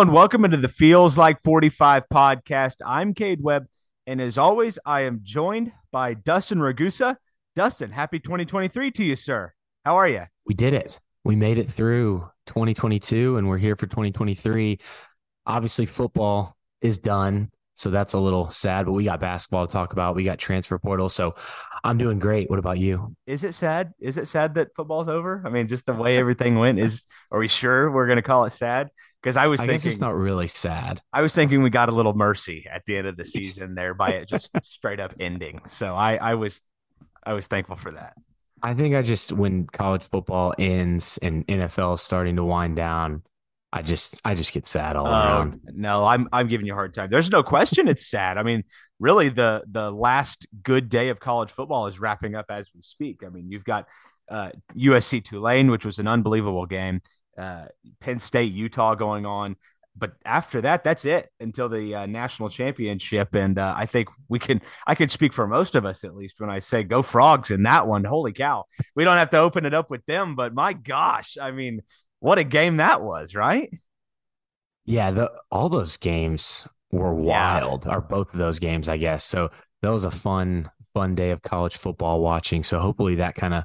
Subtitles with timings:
[0.00, 2.76] And welcome into the Feels Like 45 podcast.
[2.86, 3.66] I'm Cade Webb,
[4.06, 7.18] and as always, I am joined by Dustin Ragusa.
[7.54, 9.52] Dustin, happy 2023 to you, sir.
[9.84, 10.22] How are you?
[10.46, 10.98] We did it.
[11.22, 14.80] We made it through 2022 and we're here for 2023.
[15.44, 17.50] Obviously, football is done.
[17.74, 20.16] So that's a little sad, but we got basketball to talk about.
[20.16, 21.10] We got transfer portal.
[21.10, 21.34] So
[21.82, 22.50] I'm doing great.
[22.50, 23.16] What about you?
[23.26, 23.92] Is it sad?
[24.00, 25.42] Is it sad that football's over?
[25.44, 28.44] I mean, just the way everything went is are we sure we're going to call
[28.44, 28.90] it sad?
[29.22, 31.00] Because I was I thinking it's not really sad.
[31.12, 33.94] I was thinking we got a little mercy at the end of the season there
[33.94, 35.60] by it just straight up ending.
[35.66, 36.62] So I I was
[37.24, 38.14] I was thankful for that.
[38.62, 43.22] I think I just, when college football ends and NFL is starting to wind down,
[43.72, 45.60] I just, I just get sad all Oh around.
[45.64, 47.08] no, I'm I'm giving you a hard time.
[47.10, 48.36] There's no question it's sad.
[48.36, 48.64] I mean,
[48.98, 53.22] really the the last good day of college football is wrapping up as we speak.
[53.24, 53.86] I mean, you've got
[54.28, 57.00] uh, USC Tulane, which was an unbelievable game.
[57.38, 57.66] Uh,
[58.00, 59.56] Penn State Utah going on,
[59.96, 63.34] but after that, that's it until the uh, national championship.
[63.34, 66.40] And uh, I think we can I can speak for most of us at least
[66.40, 68.04] when I say go frogs in that one.
[68.04, 68.64] Holy cow,
[68.96, 71.80] we don't have to open it up with them, but my gosh, I mean,
[72.20, 73.70] what a game that was, right?
[74.84, 77.60] Yeah, the, all those games were Yeah.
[77.60, 79.24] wild, or both of those games, I guess.
[79.24, 79.50] So
[79.82, 82.64] that was a fun, fun day of college football watching.
[82.64, 83.64] So hopefully that kind of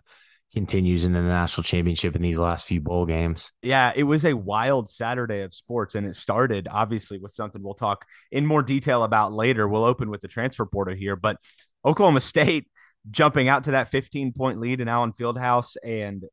[0.54, 3.52] continues into the national championship in these last few bowl games.
[3.62, 7.74] Yeah, it was a wild Saturday of sports, and it started obviously with something we'll
[7.74, 9.68] talk in more detail about later.
[9.68, 11.38] We'll open with the transfer portal here, but
[11.84, 12.68] Oklahoma State
[13.12, 16.24] jumping out to that 15 point lead in Allen Fieldhouse and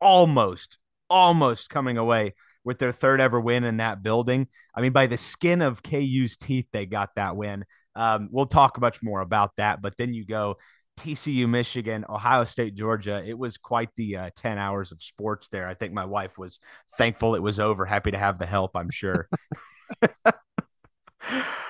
[0.00, 0.78] almost,
[1.12, 2.34] almost coming away
[2.64, 4.48] with their third ever win in that building.
[4.74, 7.64] I mean, by the skin of KU's teeth, they got that win.
[7.94, 10.56] Um, we'll talk much more about that, but then you go
[10.98, 13.22] TCU, Michigan, Ohio State, Georgia.
[13.24, 15.68] It was quite the uh, 10 hours of sports there.
[15.68, 16.58] I think my wife was
[16.96, 19.28] thankful it was over, happy to have the help, I'm sure.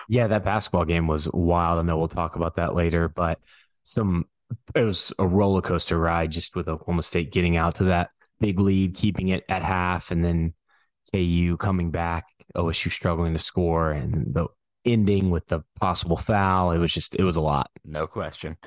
[0.09, 1.79] Yeah, that basketball game was wild.
[1.79, 3.39] I know we'll talk about that later, but
[3.85, 4.27] some
[4.75, 8.11] it was a roller coaster ride just with Oklahoma State getting out to that
[8.43, 10.53] big lead, keeping it at half, and then
[11.15, 14.49] KU coming back, OSU struggling to score, and the
[14.85, 16.73] ending with the possible foul.
[16.73, 17.71] It was just it was a lot.
[17.85, 18.59] No question.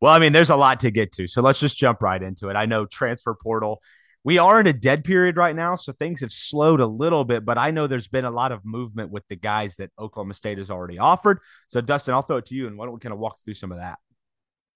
[0.00, 1.26] Well, I mean, there's a lot to get to.
[1.26, 2.56] So let's just jump right into it.
[2.56, 3.80] I know transfer portal.
[4.24, 7.44] We are in a dead period right now, so things have slowed a little bit,
[7.44, 10.58] but I know there's been a lot of movement with the guys that Oklahoma State
[10.58, 11.38] has already offered.
[11.68, 13.54] So, Dustin, I'll throw it to you, and why don't we kind of walk through
[13.54, 13.98] some of that?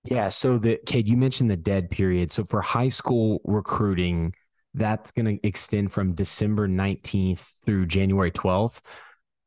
[0.05, 0.29] Yeah.
[0.29, 2.31] So the kid, you mentioned the dead period.
[2.31, 4.35] So for high school recruiting,
[4.75, 8.81] that's going to extend from December 19th through January 12th.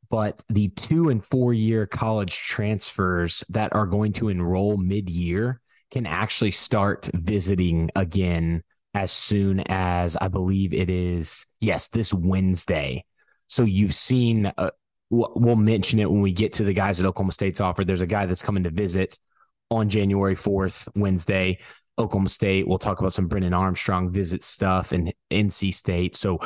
[0.09, 5.59] But the two and four year college transfers that are going to enroll mid year
[5.91, 13.03] can actually start visiting again as soon as I believe it is, yes, this Wednesday.
[13.47, 14.71] So you've seen, uh,
[15.09, 17.85] we'll mention it when we get to the guys that Oklahoma State's offer.
[17.85, 19.19] There's a guy that's coming to visit
[19.69, 21.59] on January 4th, Wednesday,
[21.99, 22.67] Oklahoma State.
[22.67, 26.15] We'll talk about some Brennan Armstrong visit stuff and NC State.
[26.15, 26.39] So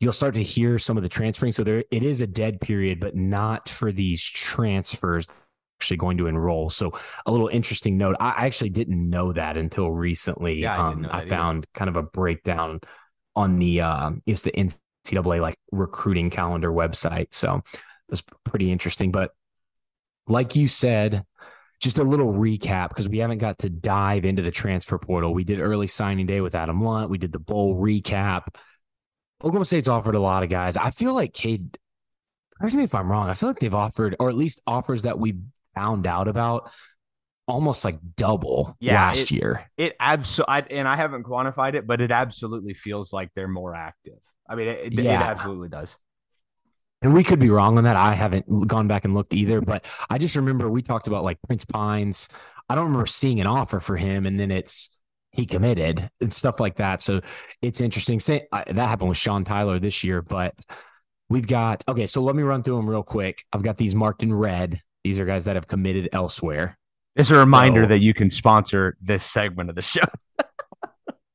[0.00, 1.52] you'll start to hear some of the transferring.
[1.52, 5.28] So there it is a dead period, but not for these transfers
[5.78, 6.70] actually going to enroll.
[6.70, 8.16] So a little interesting note.
[8.18, 10.60] I actually didn't know that until recently.
[10.60, 11.28] Yeah, I um, I either.
[11.28, 12.80] found kind of a breakdown
[13.34, 17.34] on the uh it's the NCAA like recruiting calendar website.
[17.34, 19.12] So it was pretty interesting.
[19.12, 19.32] But
[20.26, 21.24] like you said,
[21.80, 25.34] just a little recap because we haven't got to dive into the transfer portal.
[25.34, 27.10] We did early signing day with Adam Lunt.
[27.10, 28.44] We did the bowl recap.
[29.40, 30.76] Oklahoma State's offered a lot of guys.
[30.76, 31.76] I feel like Cade,
[32.58, 33.28] correct me if I'm wrong.
[33.28, 35.36] I feel like they've offered, or at least offers that we
[35.74, 36.70] found out about,
[37.46, 39.70] almost like double Yeah, last it- year.
[39.76, 44.18] It absolutely, and I haven't quantified it, but it absolutely feels like they're more active.
[44.48, 45.98] I mean, it, it, it absolutely does.
[47.02, 47.96] And we could be wrong on that.
[47.96, 51.38] I haven't gone back and looked either, but I just remember we talked about like
[51.46, 52.28] Prince Pines.
[52.68, 54.90] I don't remember seeing an offer for him, and then it's
[55.32, 57.02] he committed and stuff like that.
[57.02, 57.20] So
[57.60, 58.18] it's interesting.
[58.18, 60.54] Say that happened with Sean Tyler this year, but
[61.28, 62.06] we've got okay.
[62.06, 63.44] So let me run through them real quick.
[63.52, 64.80] I've got these marked in red.
[65.04, 66.78] These are guys that have committed elsewhere.
[67.14, 70.00] It's a reminder So- that you can sponsor this segment of the show.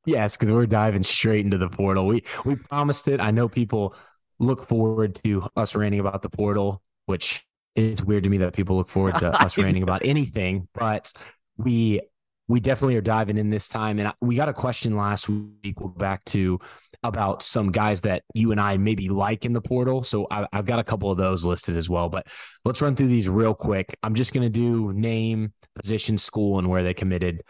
[0.06, 2.08] Yes, because we're diving straight into the portal.
[2.08, 3.22] We we promised it.
[3.22, 3.96] I know people
[4.42, 7.46] look forward to us ranting about the portal, which
[7.76, 11.14] is weird to me that people look forward to us ranting about anything, but
[11.58, 12.02] we
[12.48, 13.98] we definitely are diving in this time.
[14.00, 15.80] And we got a question last week.
[15.80, 16.60] We'll back to
[17.04, 20.04] about some guys that you and I maybe like in the portal.
[20.04, 22.10] So I, have got a couple of those listed as well.
[22.10, 22.28] But
[22.66, 23.98] let's run through these real quick.
[24.04, 27.42] I'm just going to do name, position, school, and where they committed.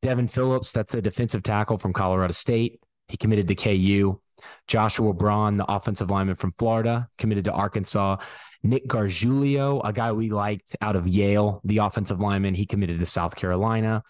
[0.00, 2.80] Devin Phillips, that's a defensive tackle from Colorado State.
[3.08, 4.20] He committed to KU.
[4.68, 8.16] Joshua Braun, the offensive lineman from Florida, committed to Arkansas.
[8.62, 13.06] Nick Gargiulo, a guy we liked out of Yale, the offensive lineman, he committed to
[13.06, 14.02] South Carolina.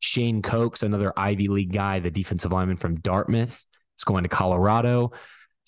[0.00, 3.64] Shane Cokes, another Ivy League guy, the defensive lineman from Dartmouth,
[3.98, 5.12] is going to Colorado.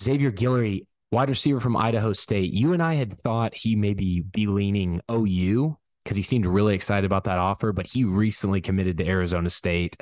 [0.00, 2.52] Xavier Guillory, wide receiver from Idaho State.
[2.52, 7.04] You and I had thought he maybe be leaning OU because he seemed really excited
[7.04, 9.96] about that offer, but he recently committed to Arizona State.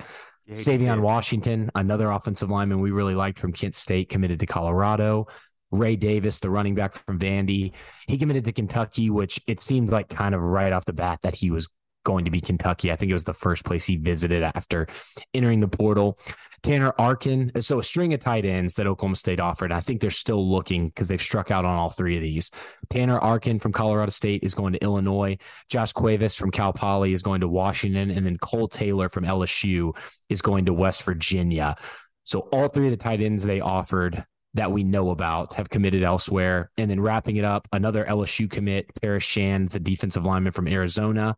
[0.47, 5.27] Yeah, Savion Washington, another offensive lineman we really liked from Kent State, committed to Colorado.
[5.71, 7.73] Ray Davis, the running back from Vandy,
[8.07, 11.35] he committed to Kentucky, which it seemed like kind of right off the bat that
[11.35, 11.69] he was
[12.05, 12.93] going to be Kentucky.
[12.93, 14.87] I think it was the first place he visited after
[15.33, 16.19] entering the portal.
[16.65, 17.53] Tanner Arkin.
[17.61, 19.71] So a string of tight ends that Oklahoma State offered.
[19.71, 22.51] I think they're still looking because they've struck out on all three of these.
[22.89, 25.37] Tanner Arkin from Colorado State is going to Illinois.
[25.69, 28.11] Josh Cuevas from Cal Poly is going to Washington.
[28.11, 29.95] And then Cole Taylor from LSU
[30.31, 31.77] is going to West Virginia.
[32.25, 34.25] So all three of the tight ends they offered
[34.55, 36.71] that we know about have committed elsewhere.
[36.79, 41.37] And then wrapping it up, another LSU commit, Paris Shand, the defensive lineman from Arizona.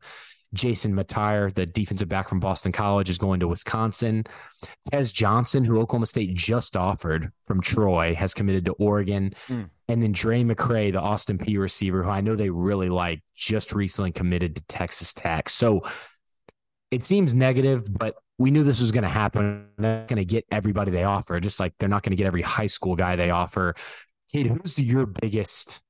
[0.55, 4.25] Jason Maitre, the defensive back from Boston College, is going to Wisconsin.
[4.91, 9.35] Tez Johnson, who Oklahoma State just offered from Troy, has committed to Oregon.
[9.49, 9.71] Mm.
[9.89, 13.73] And then Drae McCray, the Austin Peay receiver, who I know they really like, just
[13.73, 15.49] recently committed to Texas Tech.
[15.49, 15.83] So
[16.91, 19.67] it seems negative, but we knew this was going to happen.
[19.79, 22.27] They're not going to get everybody they offer, just like they're not going to get
[22.27, 23.75] every high school guy they offer.
[24.33, 25.81] Cade, who's your biggest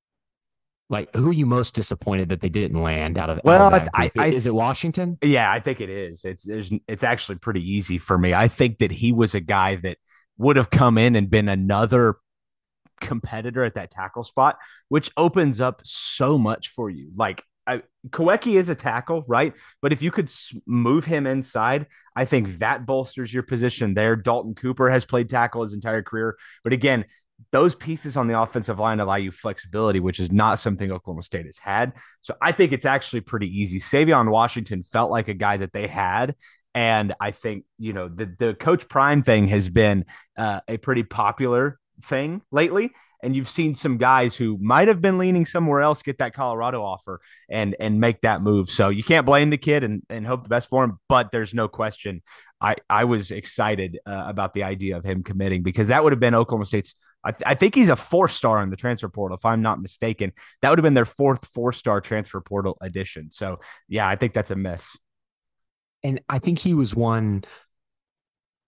[0.89, 3.41] like, who are you most disappointed that they didn't land out of?
[3.43, 5.19] Well, I, I, is it Washington?
[5.23, 6.25] Yeah, I think it is.
[6.25, 8.33] It's there's it's actually pretty easy for me.
[8.33, 9.99] I think that he was a guy that
[10.39, 12.17] would have come in and been another
[13.01, 17.11] competitor at that tackle spot, which opens up so much for you.
[17.17, 19.55] Like I, Kawecki is a tackle, right?
[19.83, 20.31] But if you could
[20.67, 24.15] move him inside, I think that bolsters your position there.
[24.15, 27.07] Dalton Cooper has played tackle his entire career, but again,
[27.53, 31.47] those pieces on the offensive line allow you flexibility, which is not something Oklahoma State
[31.47, 31.93] has had.
[32.23, 33.79] So I think it's actually pretty easy.
[33.79, 36.35] Savion Washington felt like a guy that they had.
[36.75, 40.05] And I think, you know, the, the Coach Prime thing has been
[40.37, 42.93] uh, a pretty popular thing lately.
[43.23, 46.83] And you've seen some guys who might have been leaning somewhere else get that Colorado
[46.83, 48.69] offer and and make that move.
[48.69, 51.01] So you can't blame the kid and, and hope the best for him.
[51.09, 52.23] But there's no question.
[52.61, 56.21] I, I was excited uh, about the idea of him committing because that would have
[56.21, 56.95] been Oklahoma State's
[57.27, 59.81] I, th- I think he's a four star on the transfer portal, if I'm not
[59.81, 60.33] mistaken.
[60.63, 63.31] That would have been their fourth four star transfer portal addition.
[63.33, 64.97] So, yeah, I think that's a miss.
[66.03, 67.45] And I think he was one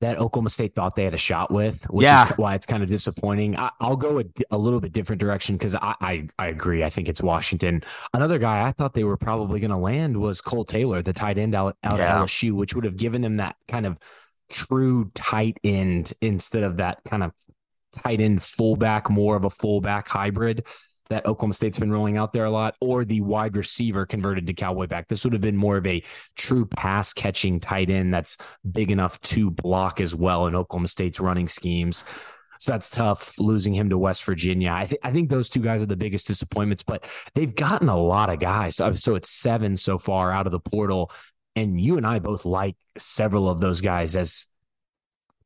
[0.01, 2.27] that Oklahoma State thought they had a shot with, which yeah.
[2.27, 3.57] is why it's kind of disappointing.
[3.57, 6.85] I, will go a, a, little bit different direction because I, I, I agree.
[6.85, 7.83] I think it's Washington.
[8.15, 11.37] Another guy I thought they were probably going to land was Cole Taylor, the tight
[11.37, 12.23] end out, out yeah.
[12.23, 13.99] of LSU, which would have given them that kind of
[14.51, 17.33] true tight end instead of that kind of
[17.93, 20.67] tight end fullback, more of a fullback hybrid
[21.09, 24.53] that Oklahoma State's been rolling out there a lot, or the wide receiver converted to
[24.53, 25.09] cowboy back.
[25.09, 26.03] This would have been more of a
[26.37, 28.37] true pass catching tight end that's
[28.71, 32.05] big enough to block as well in Oklahoma State's running schemes.
[32.61, 34.73] So that's tough losing him to West Virginia.
[34.73, 37.97] I think I think those two guys are the biggest disappointments, but they've gotten a
[37.97, 38.77] lot of guys.
[38.77, 41.13] So, so it's seven so far out of the portal.
[41.55, 44.47] And you and I both like several of those guys as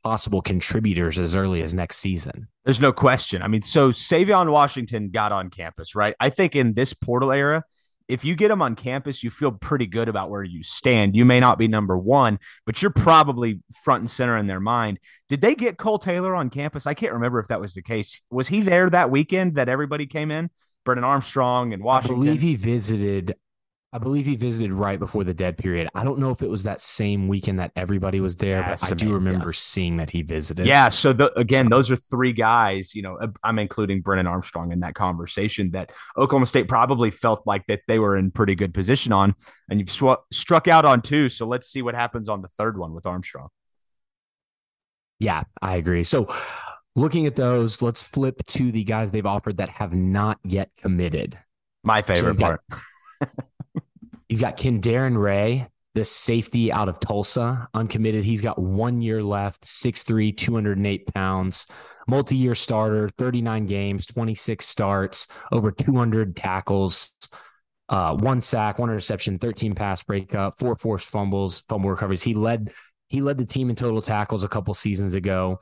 [0.02, 2.49] possible contributors as early as next season.
[2.64, 3.42] There's no question.
[3.42, 6.14] I mean, so Savion Washington got on campus, right?
[6.18, 7.64] I think in this portal era,
[8.09, 11.16] if you get him on campus, you feel pretty good about where you stand.
[11.16, 14.99] You may not be number one, but you're probably front and center in their mind.
[15.28, 16.87] Did they get Cole Taylor on campus?
[16.87, 18.21] I can't remember if that was the case.
[18.30, 20.50] Was he there that weekend that everybody came in?
[20.85, 22.18] Brennan Armstrong and Washington.
[22.18, 23.37] I believe he visited.
[23.94, 25.87] I believe he visited right before the dead period.
[25.94, 28.90] I don't know if it was that same weekend that everybody was there, yeah, but
[28.90, 29.54] I do remember yeah.
[29.54, 30.66] seeing that he visited.
[30.66, 30.88] Yeah.
[30.88, 32.94] So the, again, so, those are three guys.
[32.94, 37.66] You know, I'm including Brennan Armstrong in that conversation that Oklahoma State probably felt like
[37.66, 39.34] that they were in pretty good position on,
[39.68, 41.28] and you've sw- struck out on two.
[41.28, 43.49] So let's see what happens on the third one with Armstrong.
[45.18, 46.04] Yeah, I agree.
[46.04, 46.34] So
[46.96, 51.38] looking at those, let's flip to the guys they've offered that have not yet committed.
[51.84, 52.62] My favorite so part.
[54.32, 58.24] You've got Darren Ray, the safety out of Tulsa, uncommitted.
[58.24, 61.66] He's got one year left, 6'3, 208 pounds,
[62.08, 67.12] multi year starter, 39 games, 26 starts, over 200 tackles,
[67.90, 72.22] uh, one sack, one interception, 13 pass breakup, four forced fumbles, fumble recoveries.
[72.22, 72.72] He led.
[73.10, 75.60] He led the team in total tackles a couple seasons ago.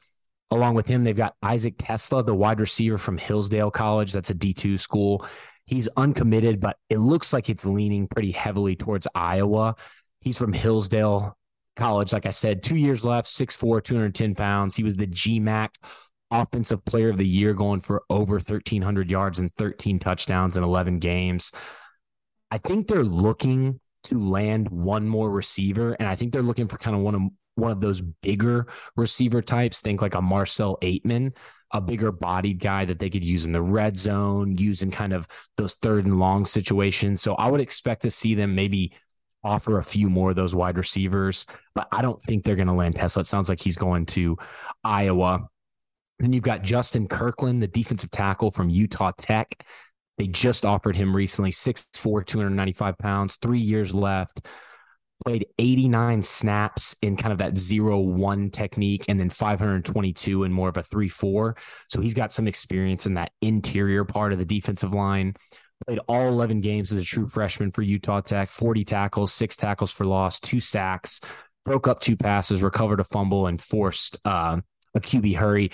[0.52, 4.12] Along with him, they've got Isaac TeSlaa, the wide receiver from Hillsdale College.
[4.12, 5.26] That's a D2 school.
[5.70, 9.76] He's uncommitted, but it looks like it's leaning pretty heavily towards Iowa.
[10.20, 11.38] He's from Hillsdale
[11.76, 12.12] College.
[12.12, 14.74] Like I said, two years left, 6'4, 210 pounds.
[14.74, 15.68] He was the GMAC
[16.32, 20.98] Offensive Player of the Year, going for over 1,300 yards and 13 touchdowns in 11
[20.98, 21.52] games.
[22.50, 26.78] I think they're looking to land one more receiver, and I think they're looking for
[26.78, 27.22] kind of one of
[27.54, 29.82] one of those bigger receiver types.
[29.82, 31.36] Think like a Marcel Ateman,
[31.72, 35.12] a bigger bodied guy that they could use in the red zone, use in kind
[35.12, 37.22] of those third and long situations.
[37.22, 38.92] So I would expect to see them maybe
[39.42, 42.74] offer a few more of those wide receivers, but I don't think they're going to
[42.74, 43.20] land TeSlaa.
[43.20, 44.36] It sounds like he's going to
[44.84, 45.48] Iowa.
[46.18, 49.64] Then you've got Justin Kirkland, the defensive tackle from Utah Tech.
[50.18, 54.46] They just offered him recently 6'4, 295 pounds, three years left.
[55.24, 60.68] Played 89 snaps in kind of that zero one technique and then 522 in more
[60.68, 61.56] of a 3 4.
[61.88, 65.34] So he's got some experience in that interior part of the defensive line
[65.86, 69.90] played all 11 games as a true freshman for Utah Tech, 40 tackles, six tackles
[69.90, 71.20] for loss, two sacks,
[71.64, 74.60] broke up two passes, recovered a fumble, and forced uh,
[74.94, 75.70] a QB hurry.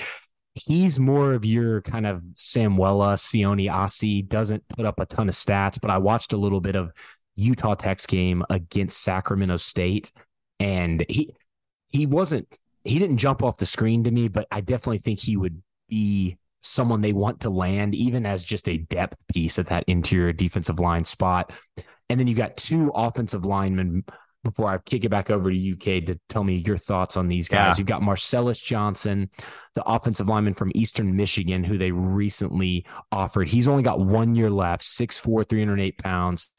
[0.55, 5.35] He's more of your kind of Samuela, Sione Asi, doesn't put up a ton of
[5.35, 6.93] stats, but I watched a little bit of
[7.37, 10.11] Utah Tech's game against Sacramento State,
[10.59, 11.35] and he
[11.89, 12.49] he wasn't
[12.85, 16.39] he didn't jump off the screen to me, but I definitely think he would be
[16.63, 20.81] someone they want to land, even as just a depth piece at that interior defensive
[20.81, 21.53] line spot.
[22.09, 24.05] And then you got two offensive linemen
[24.45, 27.49] before I kick it back over to UK to tell me your thoughts on these
[27.49, 27.75] guys.
[27.75, 27.75] Yeah.
[27.79, 29.29] You've got Marcellus Johnson,
[29.75, 33.49] the offensive lineman from Eastern Michigan, who they recently offered.
[33.49, 36.53] He's only got one year left, 6'4, 308 pounds.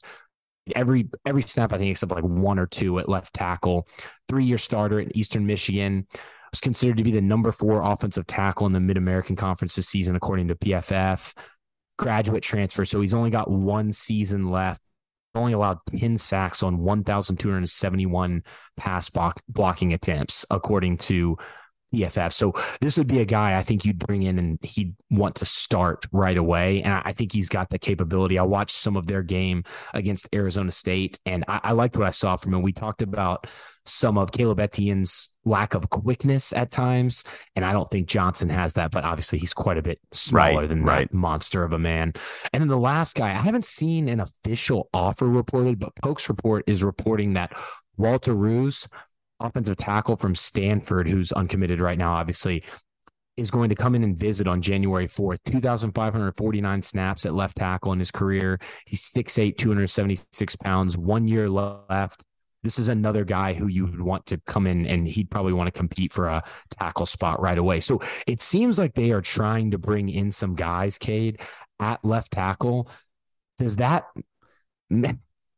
[0.75, 3.87] Every every snap, I think, except like one or two at left tackle.
[4.27, 6.07] Three year starter in Eastern Michigan
[6.51, 9.87] was considered to be the number four offensive tackle in the Mid American Conference this
[9.87, 11.33] season, according to PFF.
[11.97, 14.81] Graduate transfer, so he's only got one season left.
[15.33, 18.43] Only allowed 10 sacks on 1,271
[18.75, 21.37] pass block, blocking attempts, according to
[21.93, 22.33] PFF.
[22.33, 25.45] So this would be a guy I think you'd bring in and he'd want to
[25.45, 26.81] start right away.
[26.81, 28.37] And I think he's got the capability.
[28.37, 29.63] I watched some of their game
[29.93, 32.61] against Arizona State and I, I liked what I saw from him.
[32.61, 33.47] We talked about
[33.85, 37.23] some of Caleb Etienne's lack of quickness at times.
[37.55, 40.69] And I don't think Johnson has that, but obviously he's quite a bit smaller right,
[40.69, 41.09] than right.
[41.09, 42.13] that monster of a man.
[42.51, 46.63] And then the last guy, I haven't seen an official offer reported, but Pokes Report
[46.67, 47.53] is reporting that
[47.97, 48.87] Walter Rouse,
[49.39, 52.63] offensive tackle from Stanford, who's uncommitted right now, obviously,
[53.35, 55.37] is going to come in and visit on January 4th.
[55.45, 58.59] 2,549 snaps at left tackle in his career.
[58.85, 62.23] He's 6'8, 276 pounds, one year left
[62.63, 65.67] this is another guy who you would want to come in and he'd probably want
[65.67, 66.43] to compete for a
[66.77, 67.79] tackle spot right away.
[67.79, 71.39] So it seems like they are trying to bring in some guys, Cade,
[71.79, 72.89] at left tackle.
[73.57, 74.05] Does that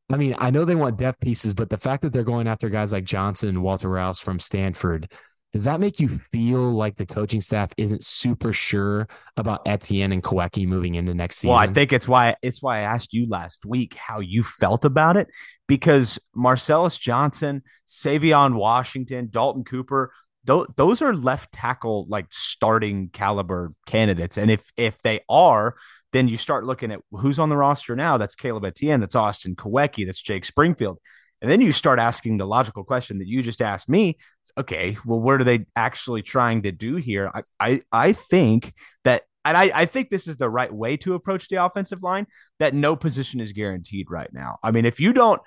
[0.09, 2.69] I mean, I know they want depth pieces, but the fact that they're going after
[2.69, 5.11] guys like Johnson and Walter Rouse from Stanford,
[5.53, 10.23] does that make you feel like the coaching staff isn't super sure about Etienne and
[10.23, 11.49] Kawecki moving into next season?
[11.49, 14.85] Well, I think it's why it's why I asked you last week how you felt
[14.85, 15.27] about it
[15.67, 20.11] because Marcellus Johnson, Savion Washington, Dalton Cooper,
[20.45, 25.75] th- those are left tackle like starting caliber candidates, and if if they are,
[26.11, 28.17] then you start looking at who's on the roster now.
[28.17, 30.99] That's Caleb Etienne, that's Austin Kawecki, that's Jake Springfield.
[31.41, 34.17] And then you start asking the logical question that you just asked me.
[34.57, 37.31] Okay, well, what are they actually trying to do here?
[37.33, 38.73] I I, I think
[39.03, 42.27] that and I, I think this is the right way to approach the offensive line,
[42.59, 44.57] that no position is guaranteed right now.
[44.61, 45.41] I mean, if you don't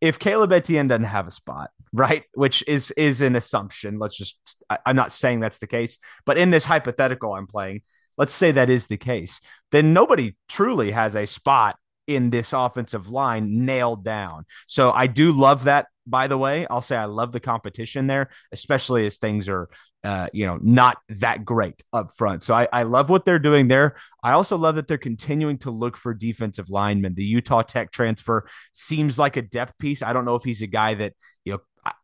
[0.00, 3.98] if Caleb Etienne doesn't have a spot, right, which is is an assumption.
[3.98, 7.82] Let's just I, I'm not saying that's the case, but in this hypothetical I'm playing,
[8.16, 9.40] let's say that is the case,
[9.72, 14.44] then nobody truly has a spot in this offensive line nailed down.
[14.66, 15.86] So I do love that.
[16.06, 19.68] By the way, I'll say I love the competition there, especially as things are,
[20.04, 22.44] uh, you know, not that great up front.
[22.44, 23.96] So I, I love what they're doing there.
[24.22, 27.14] I also love that they're continuing to look for defensive linemen.
[27.16, 30.00] The Utah Tech transfer seems like a depth piece.
[30.00, 31.58] I don't know if he's a guy that you know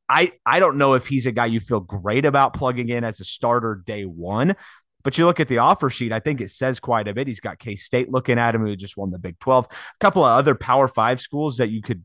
[0.09, 3.21] I I don't know if he's a guy you feel great about plugging in as
[3.21, 4.57] a starter day one,
[5.03, 7.27] but you look at the offer sheet, I think it says quite a bit.
[7.27, 10.25] He's got K State looking at him, who just won the Big 12, a couple
[10.25, 12.05] of other Power Five schools that you could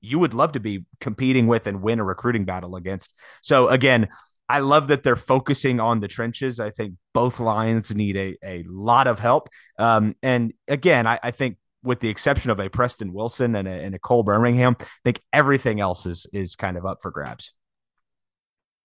[0.00, 3.14] you would love to be competing with and win a recruiting battle against.
[3.40, 4.08] So again,
[4.48, 6.60] I love that they're focusing on the trenches.
[6.60, 9.48] I think both lines need a, a lot of help.
[9.78, 13.70] Um, and again, I, I, think with the exception of a Preston Wilson and a,
[13.70, 17.52] and a Cole Birmingham, I think everything else is is kind of up for grabs.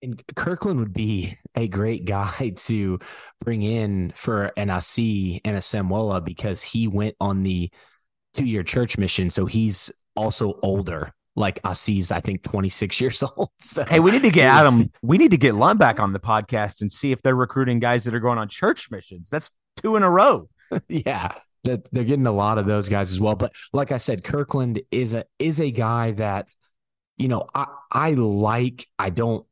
[0.01, 2.99] And Kirkland would be a great guy to
[3.43, 7.71] bring in for an Asi and a Samuela because he went on the
[8.33, 9.29] two year church mission.
[9.29, 11.13] So he's also older.
[11.35, 13.49] Like Asi's, I think, 26 years old.
[13.59, 14.91] So hey, we need to get Adam.
[15.03, 18.05] We need to get Lund back on the podcast and see if they're recruiting guys
[18.05, 19.29] that are going on church missions.
[19.29, 20.49] That's two in a row.
[20.87, 21.33] yeah.
[21.63, 23.35] That they're getting a lot of those guys as well.
[23.35, 26.49] But like I said, Kirkland is a is a guy that,
[27.17, 28.87] you know, I I like.
[28.97, 29.45] I don't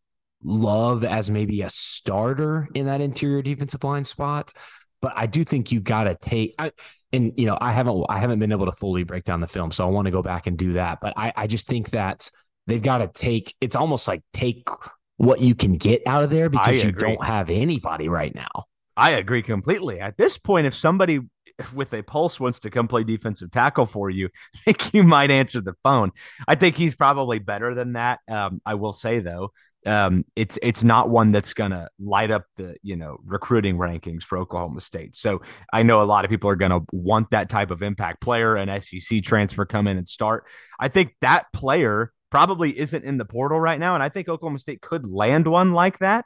[0.46, 4.54] love as maybe a starter in that interior defensive line spot.
[5.02, 6.72] But I do think you got to take, I,
[7.12, 9.72] and you know, I haven't, I haven't been able to fully break down the film,
[9.72, 11.00] so I want to go back and do that.
[11.02, 12.30] But I, I just think that
[12.68, 13.56] they've got to take.
[13.60, 14.68] It's almost like take
[15.18, 18.66] what you can get out of there because you don't have anybody right now.
[18.98, 20.00] I agree completely.
[20.00, 21.20] At this point, if somebody
[21.74, 25.32] with a pulse wants to come play defensive tackle for you, I think you might
[25.32, 26.12] answer the phone.
[26.48, 28.20] I think he's probably better than that.
[28.30, 29.52] Um, I will say though,
[29.86, 34.38] um, it's it's not one that's gonna light up the you know recruiting rankings for
[34.38, 35.16] Oklahoma State.
[35.16, 38.56] So I know a lot of people are gonna want that type of impact player,
[38.56, 40.46] an SEC transfer come in and start.
[40.80, 44.60] I think that player probably isn't in the portal right now, and I think Oklahoma
[44.60, 46.26] State could land one like that.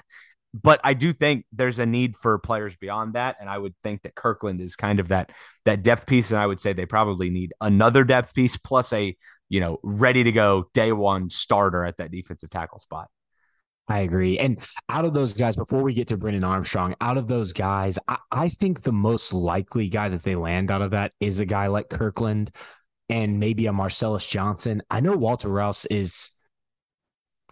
[0.54, 4.02] But I do think there's a need for players beyond that, and I would think
[4.02, 5.32] that Kirkland is kind of that
[5.66, 9.16] that depth piece, and I would say they probably need another depth piece plus a
[9.50, 13.10] you know ready to go day one starter at that defensive tackle spot.
[13.90, 14.38] I agree.
[14.38, 17.98] And out of those guys, before we get to Brennan Armstrong, out of those guys,
[18.08, 21.46] I, I, think the most likely guy that they land out of that is a
[21.46, 22.52] guy like Kirkland
[23.10, 24.84] and maybe a Marcellus Johnson.
[24.92, 26.30] I know Walter Rouse is,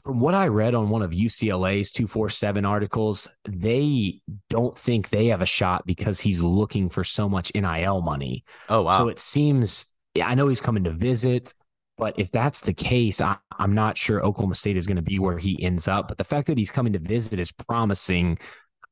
[0.08, 5.42] from what I read on one of UCLA's 247 articles, they don't think they have
[5.42, 8.46] a shot because he's looking for so much NIL money.
[8.70, 8.98] Oh, wow.
[8.98, 9.86] So it seems,
[10.24, 11.54] I know he's coming to visit.
[11.98, 15.20] But if that's the case, I, am not sure Oklahoma State is going to be
[15.20, 16.08] where he ends up.
[16.08, 18.40] But the fact that he's coming to visit is promising.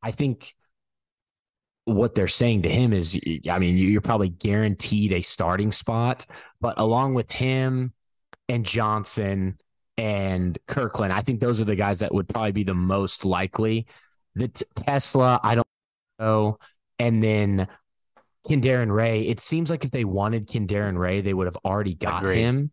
[0.04, 0.54] I think
[1.86, 3.17] what they're saying to him is,
[3.49, 6.25] I mean, you're probably guaranteed a starting spot.
[6.60, 7.93] But along with him
[8.49, 9.60] and Johnson
[9.97, 13.88] and Kirkland, I think those are the guys that would probably be the most likely.
[14.36, 15.67] The t- TeSlaa, I don't
[16.19, 16.60] know.
[16.99, 17.67] And then
[18.47, 22.23] Kendarin Ray, it seems like if they wanted Kendarin Ray, they would have already got
[22.23, 22.41] Agreed.
[22.41, 22.71] him.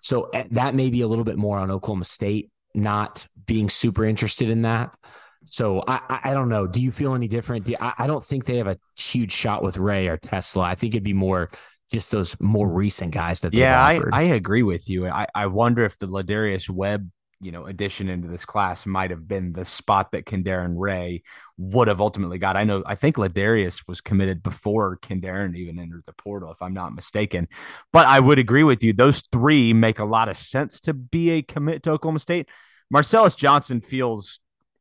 [0.00, 4.04] So eh, that may be a little bit more on Oklahoma State not being super
[4.04, 4.96] interested in that.
[5.46, 6.66] So I, I don't know.
[6.66, 7.68] Do you feel any different?
[7.68, 10.62] You, I, I don't think they have a huge shot with Ray or Tesla.
[10.62, 11.50] I think it'd be more
[11.92, 13.54] just those more recent guys that.
[13.54, 15.08] Yeah, I, I agree with you.
[15.08, 17.10] I, I wonder if the Ladarius Webb
[17.44, 21.22] you know addition into this class might have been the spot that Kendarin Ray
[21.58, 22.56] would have ultimately got.
[22.56, 26.72] I know I think Ladarius was committed before Kendarin even entered the portal, if I'm
[26.72, 27.48] not mistaken.
[27.92, 31.30] But I would agree with you; those three make a lot of sense to be
[31.30, 32.48] a commit to Oklahoma State.
[32.90, 34.40] Marcellus Johnson feels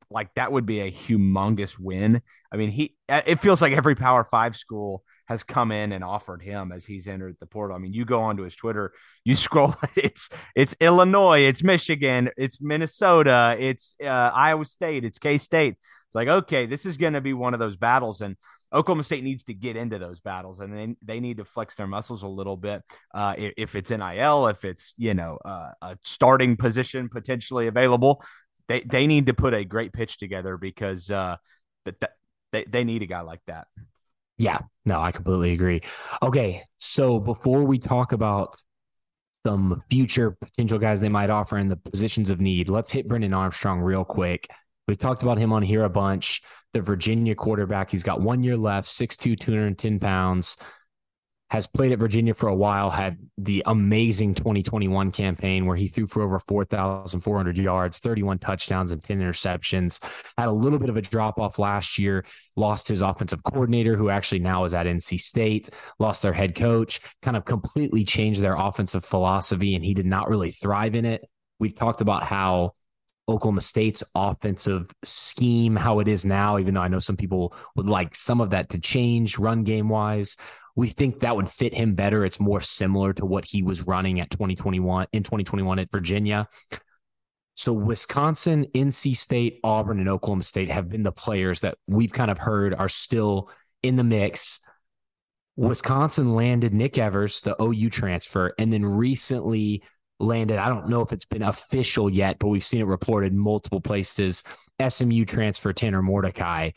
[0.10, 2.22] like that would be a humongous win.
[2.52, 6.42] I mean, he it feels like every Power Five school has come in and offered
[6.42, 7.76] him as he's entered the portal.
[7.76, 12.62] I mean, you go onto his Twitter, you scroll, it's it's Illinois, it's Michigan, it's
[12.62, 15.76] Minnesota, it's uh, Iowa State, it's K State.
[16.08, 18.36] It's like okay, this is going to be one of those battles, and
[18.74, 21.88] Oklahoma State needs to get into those battles, and then they need to flex their
[21.88, 22.82] muscles a little bit.
[23.14, 28.24] Uh, if, if, it's NIL, if it's you know uh, a starting position potentially available,
[28.68, 31.38] they they need to put a great pitch together because uh,
[31.86, 32.14] that, that
[32.52, 33.68] they they need a guy like that.
[34.38, 35.82] Yeah, no, I completely agree.
[36.22, 38.56] Okay, so before we talk about
[39.46, 43.34] some future potential guys they might offer in the positions of need, let's hit Brennan
[43.34, 44.48] Armstrong real quick.
[44.88, 46.42] We talked about him on here a bunch.
[46.74, 50.58] The Virginia quarterback, he's got one year left, 6'2, 210 pounds
[51.54, 56.08] has played at Virginia for a while, had the amazing 2021 campaign where he threw
[56.08, 60.04] for over 4,400 yards, 31 touchdowns, and 10 interceptions.
[60.36, 64.10] Had a little bit of a drop off last year, lost his offensive coordinator, who
[64.10, 68.56] actually now is at NC State, lost their head coach, kind of completely changed their
[68.56, 71.24] offensive philosophy, and he did not really thrive in it.
[71.60, 72.74] We've talked about how
[73.30, 77.88] Oklahoma State's offensive scheme, how it is now, even though I know some people would
[77.88, 80.36] like some of that to change run game wise
[80.76, 82.26] we think that would fit him better.
[82.26, 86.48] It's more similar to what he was running at 2021 in 2021 at Virginia.
[87.56, 92.32] So Wisconsin, NC State, Auburn, and Oklahoma State have been the players that we've kind
[92.32, 93.52] of heard are still
[93.84, 94.60] in the mix.
[95.56, 99.84] Wisconsin landed Nick Evers, the OU transfer, and then recently
[100.20, 100.58] landed.
[100.58, 104.44] I don't know if it's been official yet, but we've seen it reported multiple places.
[104.88, 106.72] SMU transfer Tanner Mordecai,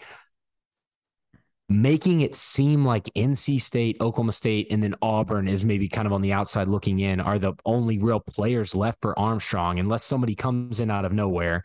[1.68, 6.12] making it seem like NC State, Oklahoma State, and then Auburn is maybe kind of
[6.12, 10.34] on the outside looking in are the only real players left for Armstrong, unless somebody
[10.34, 11.64] comes in out of nowhere.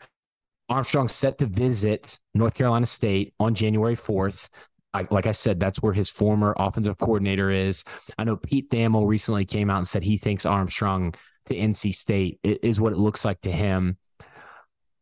[0.68, 4.48] Armstrong set to visit North Carolina State on January 4th.
[4.94, 7.84] I, like I said, that's where his former offensive coordinator is.
[8.18, 11.14] I know Pete Thamel recently came out and said he thinks Armstrong
[11.46, 13.96] to NC State is what it looks like to him.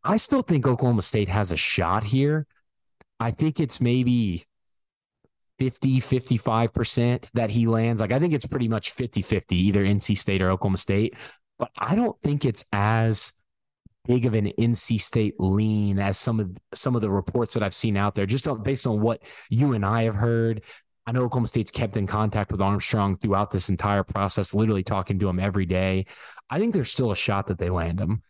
[0.04, 2.46] I still think Oklahoma State has a shot here.
[3.18, 4.46] I think it's maybe
[5.60, 8.00] 50, 55% that he lands.
[8.00, 11.14] Like, I think it's pretty much 50 50, either NC State or Oklahoma State.
[11.58, 13.32] But I don't think it's as
[14.06, 17.74] big of an NC State lean as some of some of the reports that I've
[17.74, 19.20] seen out there, just based on what
[19.50, 20.62] you and I have heard.
[21.06, 25.18] I know Oklahoma State's kept in contact with Armstrong throughout this entire process, literally talking
[25.18, 26.06] to him every day.
[26.48, 28.22] I think there's still a shot that they land him.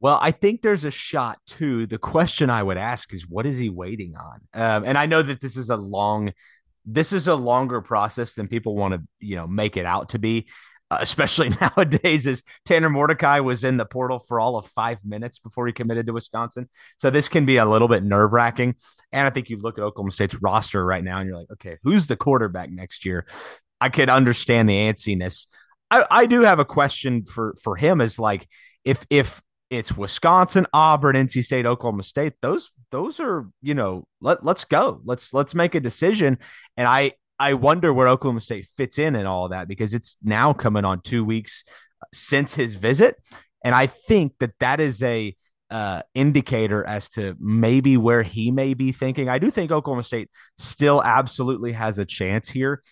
[0.00, 1.86] Well, I think there's a shot too.
[1.86, 4.40] The question I would ask is, what is he waiting on?
[4.54, 6.32] Um, and I know that this is a long,
[6.88, 10.18] this is a longer process than people want to, you know, make it out to
[10.18, 10.48] be.
[10.90, 15.38] Uh, especially nowadays, as Tanner Mordecai was in the portal for all of five minutes
[15.38, 16.66] before he committed to Wisconsin.
[16.96, 18.74] So this can be a little bit nerve wracking.
[19.12, 21.76] And I think you look at Oklahoma State's roster right now, and you're like, okay,
[21.82, 23.26] who's the quarterback next year?
[23.82, 25.46] I could understand the antsiness.
[25.90, 28.00] I, I do have a question for for him.
[28.00, 28.48] Is like
[28.82, 32.34] if if it's Wisconsin, Auburn, NC State, Oklahoma State.
[32.40, 35.00] Those those are you know let let's go.
[35.04, 36.38] Let's let's make a decision.
[36.76, 40.52] And I I wonder where Oklahoma State fits in and all that because it's now
[40.52, 41.64] coming on two weeks
[42.12, 43.16] since his visit,
[43.64, 45.36] and I think that that is a
[45.70, 49.28] uh, indicator as to maybe where he may be thinking.
[49.28, 52.82] I do think Oklahoma State still absolutely has a chance here,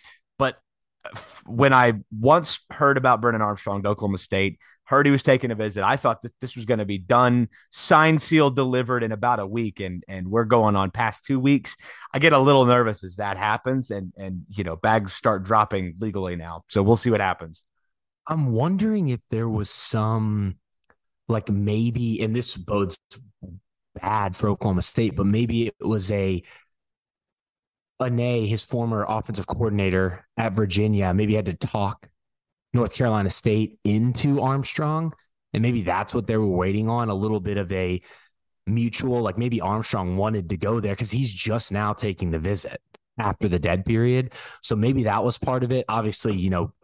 [1.46, 5.54] when I once heard about Brennan Armstrong to Oklahoma State, heard he was taking a
[5.54, 9.40] visit, I thought that this was going to be done, signed, sealed, delivered in about
[9.40, 11.76] a week, and and we're going on past two weeks.
[12.12, 15.94] I get a little nervous as that happens, and and you know bags start dropping
[15.98, 17.62] legally now, so we'll see what happens.
[18.26, 20.56] I'm wondering if there was some,
[21.28, 22.98] like maybe, and this bodes
[24.00, 26.42] bad for Oklahoma State, but maybe it was a
[28.00, 32.09] Anae, his former offensive coordinator at Virginia, maybe had to talk
[32.72, 35.14] North Carolina State into Armstrong.
[35.52, 38.02] And maybe that's what they were waiting on a little bit of a
[38.66, 42.80] mutual, like maybe Armstrong wanted to go there because he's just now taking the visit
[43.18, 44.32] after the dead period.
[44.61, 45.87] So maybe that was part of it.
[45.88, 46.74] Obviously, you know,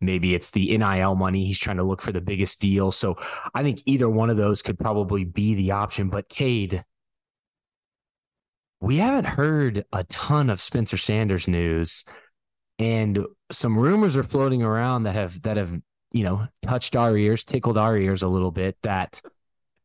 [0.00, 1.44] maybe it's the NIL money.
[1.44, 2.92] He's trying to look for the biggest deal.
[2.92, 3.16] So
[3.54, 6.08] I think either one of those could probably be the option.
[6.08, 6.84] But Cade,
[8.82, 12.04] we haven't heard a ton of Spencer Sanders news,
[12.80, 15.72] and some rumors are floating around that have that have
[16.10, 18.76] you know touched our ears, tickled our ears a little bit.
[18.82, 19.22] That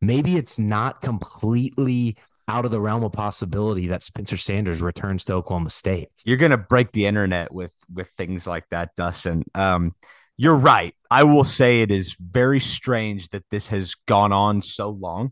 [0.00, 2.16] maybe it's not completely
[2.48, 6.08] out of the realm of possibility that Spencer Sanders returns to Oklahoma State.
[6.24, 9.44] You're gonna break the internet with with things like that, Dustin.
[9.54, 9.94] Um,
[10.36, 10.94] you're right.
[11.08, 15.30] I will say it is very strange that this has gone on so long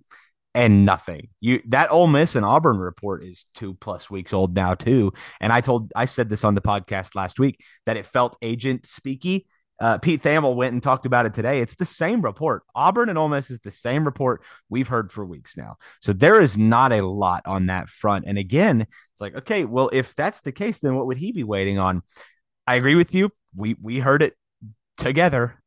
[0.56, 1.28] and nothing.
[1.40, 5.12] You that Ole Miss and Auburn report is two plus weeks old now too.
[5.38, 8.82] And I told I said this on the podcast last week that it felt agent
[8.82, 9.44] speaky.
[9.78, 11.60] Uh, Pete Thamel went and talked about it today.
[11.60, 12.62] It's the same report.
[12.74, 15.76] Auburn and Ole Miss is the same report we've heard for weeks now.
[16.00, 18.24] So there is not a lot on that front.
[18.26, 21.44] And again, it's like, okay, well, if that's the case, then what would he be
[21.44, 22.02] waiting on?
[22.66, 23.30] I agree with you.
[23.54, 24.32] We we heard it
[24.96, 25.62] together.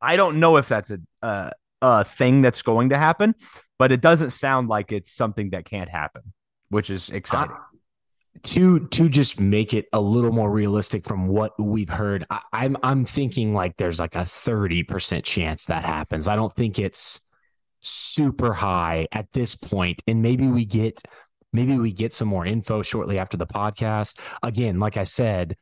[0.00, 1.50] I don't know if that's a uh,
[1.82, 3.34] a thing that's going to happen,
[3.78, 6.32] but it doesn't sound like it's something that can't happen,
[6.70, 7.56] which is exciting.
[7.56, 12.40] Uh, to to just make it a little more realistic from what we've heard, I,
[12.52, 16.28] I'm I'm thinking like there's like a thirty percent chance that happens.
[16.28, 17.20] I don't think it's
[17.80, 21.02] super high at this point, and maybe we get
[21.52, 24.18] maybe we get some more info shortly after the podcast.
[24.42, 25.56] Again, like I said,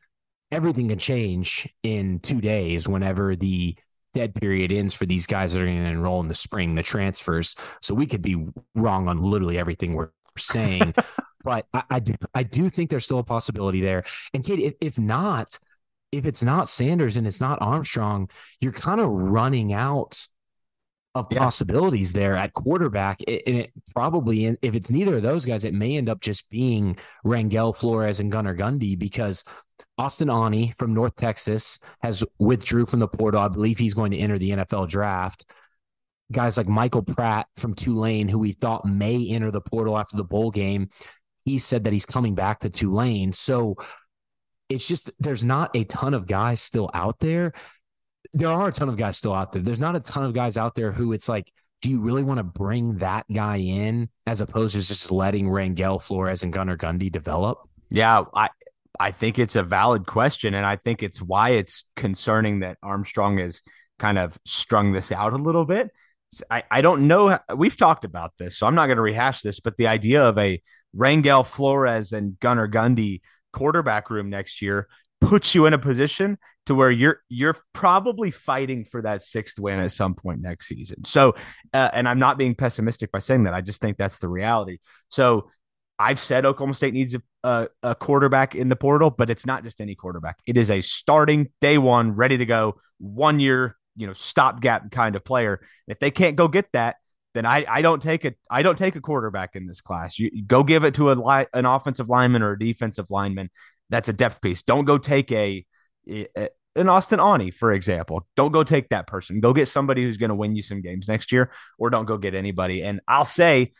[0.51, 3.75] everything can change in two days whenever the
[4.13, 6.83] dead period ends for these guys that are going to enroll in the spring, the
[6.83, 7.55] transfers.
[7.81, 10.93] So we could be wrong on literally everything we're saying.
[11.43, 14.03] but I, I, do I do think there's still a possibility there.
[14.33, 15.57] And Cade, if, if not,
[16.11, 20.27] if it's not Sanders and it's not Armstrong, you're kind of running out
[21.13, 21.39] of yeah.
[21.39, 23.21] possibilities there at quarterback.
[23.27, 26.97] And it probably, if it's neither of those guys, it may end up just being
[27.25, 29.43] Rangel Flores and Gunnar Gundy because
[29.97, 33.41] Austin Aune from North Texas has withdrew from the portal.
[33.41, 35.45] I believe he's going to enter the NFL draft.
[36.31, 40.23] Guys like Michael Pratt from Tulane, who we thought may enter the portal after the
[40.23, 40.89] bowl game,
[41.43, 43.33] he said that he's coming back to Tulane.
[43.33, 43.75] So
[44.69, 47.53] it's just there's not a ton of guys still out there.
[48.33, 49.61] there are a ton of guys still out there.
[49.61, 52.37] There's not a ton of guys out there who it's like, do you really want
[52.37, 57.11] to bring that guy in as opposed to just letting Rangel Flores and Gunnar Gundy
[57.11, 57.59] develop?
[57.89, 58.49] Yeah, I
[59.01, 63.39] I think it's a valid question, and I think it's why it's concerning that Armstrong
[63.39, 63.63] has
[63.97, 65.89] kind of strung this out a little bit.
[66.51, 67.39] I, I don't know.
[67.55, 70.37] We've talked about this, so I'm not going to rehash this, but the idea of
[70.37, 70.61] a
[70.95, 74.87] Rangel Flores and Gunnar Gundy quarterback room next year
[75.19, 76.37] puts you in a position
[76.67, 81.05] to where you're you're probably fighting for that sixth win at some point next season.
[81.05, 81.33] So,
[81.73, 83.55] uh, and I'm not being pessimistic by saying that.
[83.55, 84.77] I just think that's the reality.
[85.09, 85.49] So,
[86.01, 89.63] I've said Oklahoma State needs a, a, a quarterback in the portal, but it's not
[89.63, 90.39] just any quarterback.
[90.45, 95.15] It is a starting day one, ready to go, one year, you know, stopgap kind
[95.15, 95.61] of player.
[95.87, 96.95] If they can't go get that,
[97.33, 98.37] then I, I don't take it.
[98.49, 100.19] I don't take a quarterback in this class.
[100.19, 103.49] You, you go give it to a li- an offensive lineman or a defensive lineman.
[103.89, 104.63] That's a depth piece.
[104.63, 105.65] Don't go take a,
[106.09, 108.25] a an Austin Aune, for example.
[108.35, 109.41] Don't go take that person.
[109.41, 112.17] Go get somebody who's going to win you some games next year, or don't go
[112.17, 112.81] get anybody.
[112.81, 113.73] And I'll say,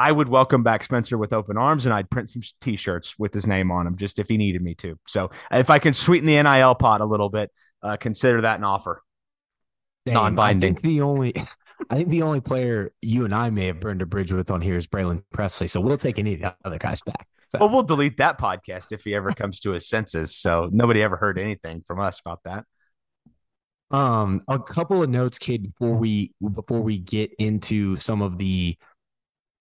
[0.00, 3.46] I would welcome back Spencer with open arms, and I'd print some T-shirts with his
[3.46, 4.98] name on them, just if he needed me to.
[5.06, 7.50] So if I can sweeten the NIL pot a little bit,
[7.82, 9.02] uh, consider that an offer.
[10.06, 10.70] Non-binding.
[10.70, 11.34] I think the only
[11.90, 14.60] I think the only player you and I may have burned a bridge with on
[14.60, 15.68] here is Braylon Presley.
[15.68, 17.28] So we'll take any of the other guys back.
[17.46, 17.58] So.
[17.60, 20.34] Well, we'll delete that podcast if he ever comes to his senses.
[20.34, 22.64] So nobody ever heard anything from us about that.
[23.90, 28.76] Um, a couple of notes, kid, before we before we get into some of the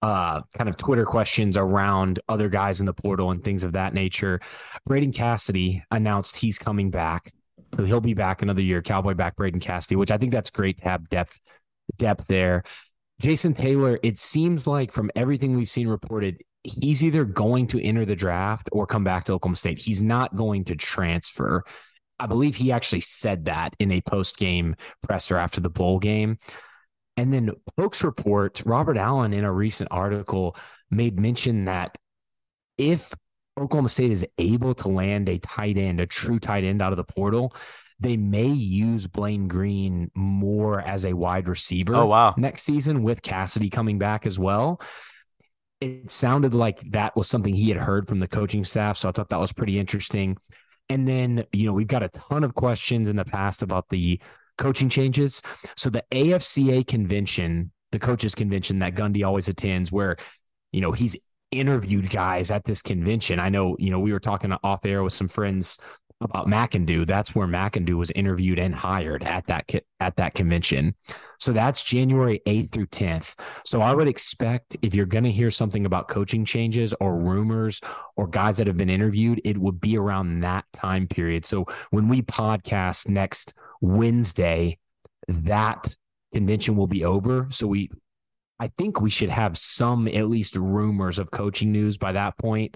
[0.02, 3.94] uh kind of Twitter questions around other guys in the portal and things of that
[3.94, 4.40] nature.
[4.86, 7.32] Braden Cassidy announced he's coming back.
[7.76, 8.82] So he'll be back another year.
[8.82, 11.40] Cowboy back Braden Cassidy, which I think that's great to have depth
[11.98, 12.64] depth there.
[13.20, 18.06] Jason Taylor, it seems like from everything we've seen reported, he's either going to enter
[18.06, 19.80] the draft or come back to Oklahoma State.
[19.80, 21.64] He's not going to transfer.
[22.20, 26.38] I believe he actually said that in a post game presser after the bowl game.
[27.17, 30.56] And then Pokes report, Robert Allen in a recent article
[30.89, 31.97] made mention that
[32.77, 33.12] if
[33.60, 36.97] Oklahoma State is able to land a tight end, a true tight end out of
[36.97, 37.56] the portal,
[37.99, 41.95] they may use Blaine Green more as a wide receiver.
[41.95, 42.36] Oh, wow.
[42.38, 44.80] Next season with Cassidy coming back as well.
[45.82, 48.97] It sounded like that was something he had heard from the coaching staff.
[48.97, 50.38] So I thought that was pretty interesting.
[50.89, 54.21] And then, you know, we've got a ton of questions in the past about the
[54.58, 55.41] coaching changes.
[55.76, 60.17] So the AFCA convention, the coaches convention that Gundy always attends, where,
[60.72, 61.17] you know, he's
[61.52, 63.39] interviewed guys at this convention.
[63.39, 65.78] I know, you know, we were talking off air with some friends
[66.22, 70.96] about McIndoe, that's where McIndoe was interviewed and hired at that at that convention.
[71.39, 73.39] So that's January 8th through 10th.
[73.65, 77.80] So I would expect if you're going to hear something about coaching changes or rumors
[78.15, 81.46] or guys that have been interviewed, it would be around that time period.
[81.46, 84.78] So when we podcast next Wednesday,
[85.28, 85.96] that
[86.34, 87.48] convention will be over.
[87.52, 87.90] So we
[88.60, 92.76] I think we should have some at least rumors of coaching news by that point.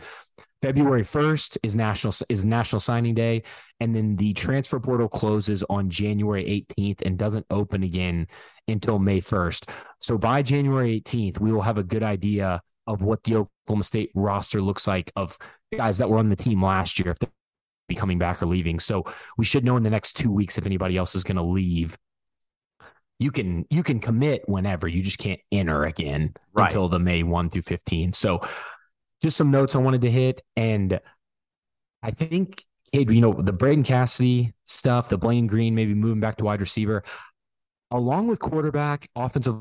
[0.62, 3.42] February 1st is national is National Signing Day
[3.80, 8.28] and then the transfer portal closes on January 18th and doesn't open again
[8.68, 9.70] until May 1st.
[10.00, 14.12] So by January 18th we will have a good idea of what the Oklahoma State
[14.14, 15.36] roster looks like of
[15.76, 17.18] guys that were on the team last year if
[17.94, 18.80] be coming back or leaving.
[18.80, 19.06] So
[19.38, 21.98] we should know in the next 2 weeks if anybody else is going to leave
[23.22, 26.66] you can you can commit whenever you just can't enter again right.
[26.66, 28.14] until the May 1 through 15.
[28.14, 28.42] So
[29.22, 30.42] just some notes I wanted to hit.
[30.56, 31.00] And
[32.02, 36.46] I think, you know, the Braden Cassidy stuff, the Blaine Green maybe moving back to
[36.46, 37.04] wide receiver,
[37.92, 39.56] along with quarterback, offensive,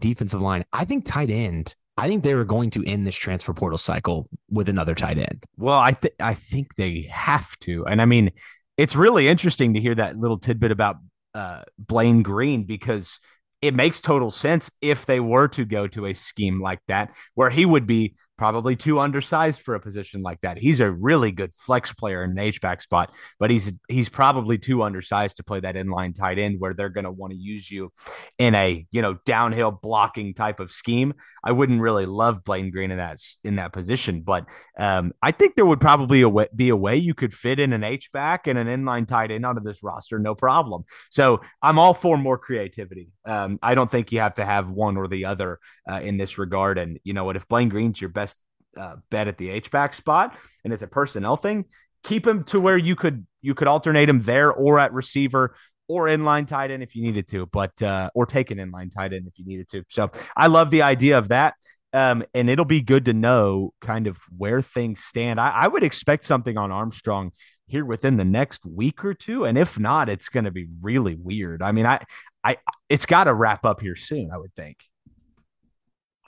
[0.00, 1.74] defensive line, I think tight end.
[1.96, 5.44] I think they were going to end this transfer portal cycle with another tight end.
[5.56, 8.30] Well, I think I think they have to, and I mean,
[8.76, 10.96] it's really interesting to hear that little tidbit about
[11.34, 13.20] uh, Blaine Green because
[13.60, 17.50] it makes total sense if they were to go to a scheme like that, where
[17.50, 20.56] he would be probably too undersized for a position like that.
[20.56, 24.56] He's a really good flex player in an H back spot, but he's he's probably
[24.56, 27.70] too undersized to play that inline tight end where they're going to want to use
[27.70, 27.92] you
[28.38, 31.12] in a you know downhill blocking type of scheme.
[31.44, 34.46] I wouldn't really love Blaine Green in that in that position, but
[34.78, 37.74] um, I think there would probably a way, be a way you could fit in
[37.74, 40.84] an H back and an inline tight end onto this roster, no problem.
[41.10, 43.10] So I'm all for more creativity.
[43.26, 45.58] Um, I don't think you have to have one or the other
[45.90, 46.78] uh, in this regard.
[46.78, 47.36] And you know what?
[47.36, 48.29] If Blaine Green's your best
[48.78, 51.64] uh, bet at the H back spot, and it's a personnel thing.
[52.02, 55.54] Keep him to where you could you could alternate him there or at receiver
[55.88, 59.12] or inline tight end if you needed to, but uh, or take an inline tight
[59.12, 59.82] end if you needed to.
[59.88, 61.54] So I love the idea of that.
[61.92, 65.40] Um, and it'll be good to know kind of where things stand.
[65.40, 67.32] I, I would expect something on Armstrong
[67.66, 69.44] here within the next week or two.
[69.44, 71.62] And if not, it's going to be really weird.
[71.62, 72.00] I mean, I,
[72.44, 74.78] I, it's got to wrap up here soon, I would think.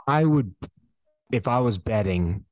[0.06, 0.54] I would,
[1.32, 2.44] if I was betting,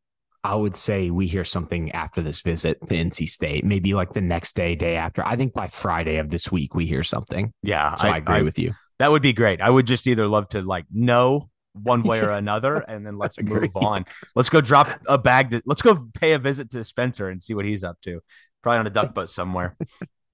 [0.42, 4.22] I would say we hear something after this visit to NC State, maybe like the
[4.22, 5.24] next day, day after.
[5.24, 7.52] I think by Friday of this week, we hear something.
[7.62, 7.94] Yeah.
[7.96, 8.72] So I, I agree I, with you.
[8.98, 9.60] That would be great.
[9.60, 13.40] I would just either love to like know one way or another, and then let's
[13.40, 14.06] move on.
[14.34, 15.50] Let's go drop a bag.
[15.50, 18.20] To, let's go pay a visit to Spencer and see what he's up to.
[18.62, 19.76] Probably on a duck boat somewhere.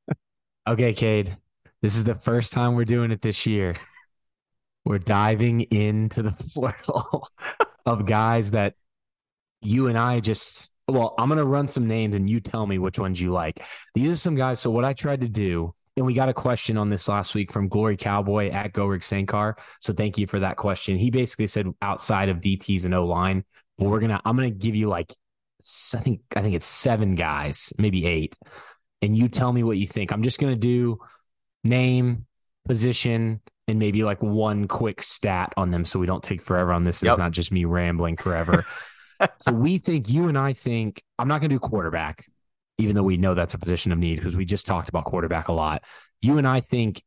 [0.68, 1.36] okay, Cade.
[1.82, 3.74] This is the first time we're doing it this year.
[4.84, 7.28] We're diving into the portal
[7.86, 8.74] of guys that
[9.62, 12.98] you and I just well, I'm gonna run some names and you tell me which
[12.98, 13.60] ones you like.
[13.94, 14.60] These are some guys.
[14.60, 17.50] So what I tried to do and we got a question on this last week
[17.50, 19.54] from Glory Cowboy at Gorig Sankar.
[19.80, 20.98] So thank you for that question.
[20.98, 23.44] He basically said outside of DTs and O line,
[23.78, 25.12] we're gonna I'm gonna give you like
[25.94, 28.36] I think I think it's seven guys, maybe eight,
[29.00, 30.12] and you tell me what you think.
[30.12, 30.98] I'm just gonna do
[31.64, 32.26] name,
[32.66, 36.84] position, and maybe like one quick stat on them, so we don't take forever on
[36.84, 37.02] this.
[37.02, 37.12] Yep.
[37.12, 38.64] It's not just me rambling forever.
[39.40, 42.26] so we think you and I think I'm not gonna do quarterback
[42.78, 45.48] even though we know that's a position of need because we just talked about quarterback
[45.48, 45.82] a lot.
[46.20, 47.02] You and I think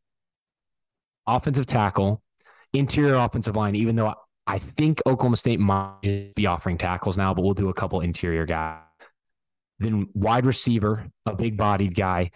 [1.28, 2.22] offensive tackle,
[2.74, 4.16] interior offensive line, even though
[4.48, 8.46] I think Oklahoma State might be offering tackles now, but we'll do a couple interior
[8.46, 8.80] guys.
[9.78, 12.32] Then wide receiver, a big bodied guy,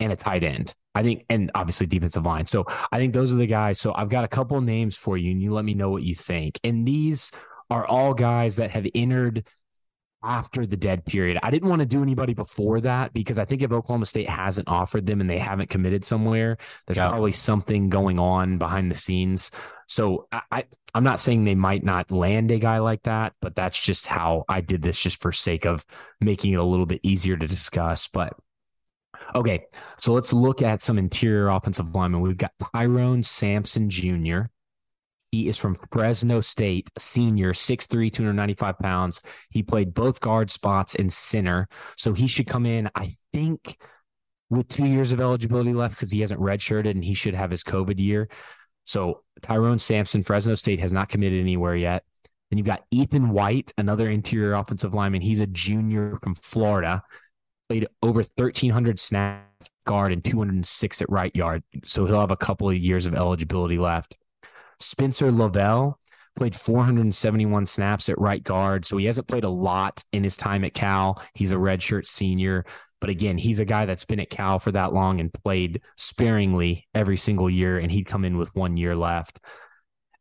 [0.00, 0.74] and a tight end.
[0.94, 2.46] I think, and obviously defensive line.
[2.46, 3.80] So I think those are the guys.
[3.80, 6.16] So I've got a couple names for you, and you let me know what you
[6.16, 6.58] think.
[6.64, 7.30] And these
[7.70, 9.46] are all guys that have entered
[10.22, 11.38] after the dead period.
[11.42, 14.68] I didn't want to do anybody before that because I think if Oklahoma State hasn't
[14.68, 17.08] offered them and they haven't committed somewhere, there's yeah.
[17.08, 19.50] probably something going on behind the scenes.
[19.86, 23.54] So I, I I'm not saying they might not land a guy like that, but
[23.54, 25.86] that's just how I did this just for sake of
[26.20, 28.08] making it a little bit easier to discuss.
[28.08, 28.34] But
[29.34, 29.64] okay,
[29.98, 32.20] so let's look at some interior offensive linemen.
[32.20, 34.42] We've got Tyrone Sampson Jr.
[35.30, 39.22] He is from Fresno State, senior, 6'3, 295 pounds.
[39.50, 41.68] He played both guard spots and center.
[41.96, 43.76] So he should come in, I think,
[44.48, 47.62] with two years of eligibility left because he hasn't redshirted and he should have his
[47.62, 48.28] COVID year.
[48.84, 52.02] So Tyrone Sampson, Fresno State has not committed anywhere yet.
[52.50, 55.22] Then you've got Ethan White, another interior offensive lineman.
[55.22, 57.04] He's a junior from Florida,
[57.70, 61.62] played over 1,300 snaps guard and 206 at right yard.
[61.84, 64.18] So he'll have a couple of years of eligibility left.
[64.80, 66.00] Spencer Lovell
[66.34, 68.84] played 471 snaps at right guard.
[68.84, 71.22] So he hasn't played a lot in his time at Cal.
[71.34, 72.66] He's a redshirt senior.
[73.00, 76.88] But again, he's a guy that's been at Cal for that long and played sparingly
[76.92, 79.38] every single year, and he'd come in with one year left.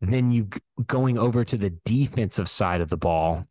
[0.02, 0.50] Then you
[0.86, 3.46] going over to the defensive side of the ball,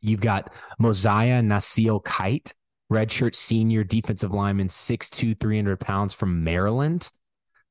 [0.00, 2.54] you've got Mosiah Nasili-Kite,
[2.90, 7.10] redshirt senior defensive lineman, 6'2, 300 pounds from Maryland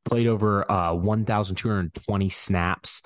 [0.06, 3.02] played over uh, 1,220 snaps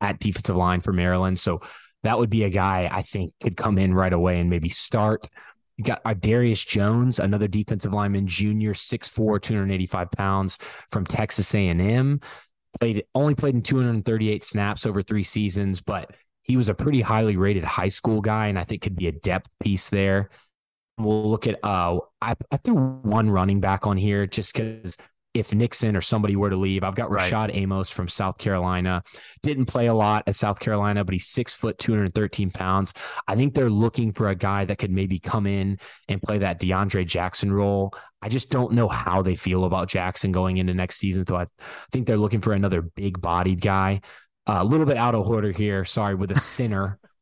[0.00, 1.38] at defensive line for Maryland.
[1.38, 1.60] So
[2.02, 5.28] that would be a guy I think could come in right away and maybe start.
[5.76, 10.58] You got uh, Darius Jones, another defensive lineman, junior, 6'4", 285 pounds
[10.90, 12.20] from Texas A&M.
[12.80, 17.36] Played only played in 238 snaps over three seasons, but he was a pretty highly
[17.36, 20.30] rated high school guy, and I think could be a depth piece there.
[20.98, 24.96] We'll look at uh I, I threw one running back on here just because
[25.36, 26.82] if Nixon or somebody were to leave.
[26.82, 27.56] I've got Rashad right.
[27.56, 29.02] Amos from South Carolina.
[29.42, 32.94] Didn't play a lot at South Carolina, but he's six foot, 213 pounds.
[33.28, 35.78] I think they're looking for a guy that could maybe come in
[36.08, 37.92] and play that DeAndre Jackson role.
[38.22, 41.26] I just don't know how they feel about Jackson going into next season.
[41.26, 41.46] So I
[41.92, 44.00] think they're looking for another big bodied guy.
[44.48, 45.84] Uh, a little bit out of order here.
[45.84, 46.40] Sorry, with a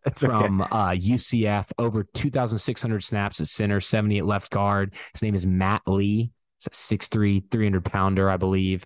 [0.05, 0.39] center.
[0.39, 0.71] from okay.
[0.71, 4.95] uh, UCF, over 2,600 snaps at center, 78 left guard.
[5.13, 6.31] His name is Matt Lee.
[6.59, 8.85] It's a 6'3, 300 pounder, I believe,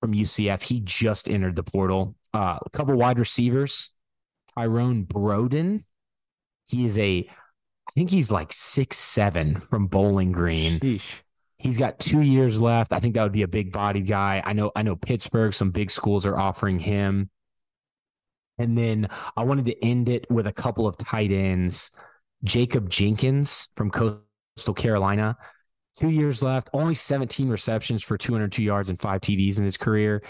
[0.00, 0.62] from UCF.
[0.62, 2.16] He just entered the portal.
[2.34, 3.90] Uh, a couple wide receivers.
[4.56, 5.84] Tyrone Broden.
[6.68, 10.78] He is a, I think he's like six seven from Bowling Green.
[10.80, 11.20] Sheesh.
[11.58, 12.92] He's got two years left.
[12.92, 14.42] I think that would be a big bodied guy.
[14.44, 17.30] I know, I know Pittsburgh, some big schools are offering him.
[18.62, 21.90] And then I wanted to end it with a couple of tight ends.
[22.44, 25.36] Jacob Jenkins from Coastal Carolina
[25.98, 30.22] two years left, only 17 receptions for 202 yards and five TDs in his career.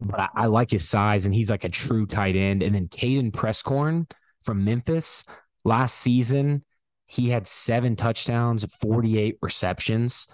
[0.00, 2.62] But I, I like his size, and he's like a true tight end.
[2.62, 4.10] And then Caden Prieskorn
[4.42, 5.24] from Memphis
[5.64, 6.64] last season,
[7.06, 10.26] he had seven touchdowns, 48 receptions.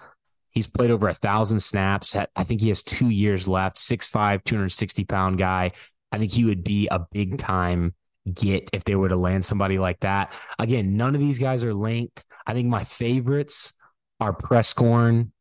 [0.49, 2.15] He's played over a thousand snaps.
[2.15, 3.77] I think he has two years left.
[3.77, 5.71] 6'5, 260 pound guy.
[6.13, 7.93] I think he would be a big time
[8.33, 10.31] get if they were to land somebody like that.
[10.59, 12.23] Again, none of these guys are linked.
[12.47, 13.73] I think my favorites
[14.19, 15.31] are Prieskorn,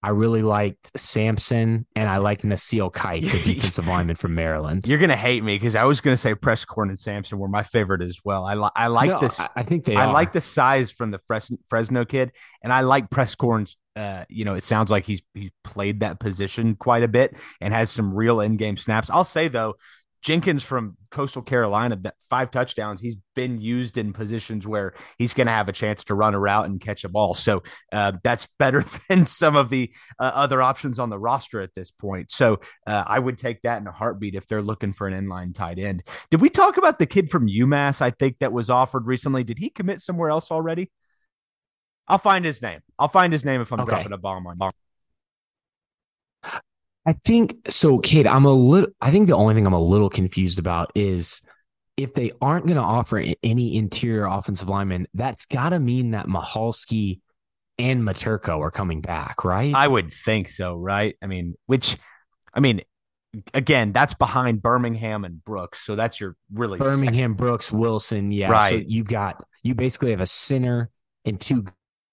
[0.00, 4.86] I really liked Sampson and I liked Nasili-Kite, the defensive lineman from Maryland.
[4.86, 8.02] You're gonna hate me because I was gonna say Prieskorn and Sampson were my favorite
[8.02, 8.44] as well.
[8.44, 9.40] I li- I like No, this.
[9.40, 10.12] I, I think they I are.
[10.12, 12.30] like the size from the Fres- Fresno kid,
[12.62, 13.76] and I like Prieskorn's.
[13.96, 17.74] Uh, you know, it sounds like he's he played that position quite a bit and
[17.74, 19.10] has some real in-game snaps.
[19.10, 19.74] I'll say though,
[20.22, 21.98] Jenkins from Coastal Carolina,
[22.28, 26.14] five touchdowns, he's been used in positions where he's going to have a chance to
[26.14, 27.34] run a route and catch a ball.
[27.34, 27.62] So
[27.92, 31.90] uh, that's better than some of the uh, other options on the roster at this
[31.90, 32.30] point.
[32.30, 35.54] So uh, I would take that in a heartbeat if they're looking for an inline
[35.54, 36.02] tight end.
[36.30, 38.02] Did we talk about the kid from UMass?
[38.02, 39.44] I think that was offered recently.
[39.44, 40.90] Did he commit somewhere else already?
[42.08, 42.80] I'll find his name.
[42.98, 43.90] I'll find his name if I'm Okay.
[43.90, 44.58] dropping a bomb on.
[47.06, 48.26] I think so, Kate.
[48.26, 48.90] I'm a little.
[49.00, 51.40] I think the only thing I'm a little confused about is
[51.96, 55.08] if they aren't going to offer any interior offensive lineman.
[55.14, 57.20] That's got to mean that Michalski
[57.76, 59.74] and Miterko are coming back, right?
[59.74, 61.16] I would think so, right?
[61.22, 61.96] I mean, which,
[62.54, 62.82] I mean,
[63.52, 68.30] again, that's behind Birmingham and Brooks, so that's your really Birmingham, Brooks, Wilson.
[68.30, 68.48] Yeah.
[68.48, 68.86] So Right.
[68.88, 70.90] you got you basically have a center
[71.24, 71.66] and two,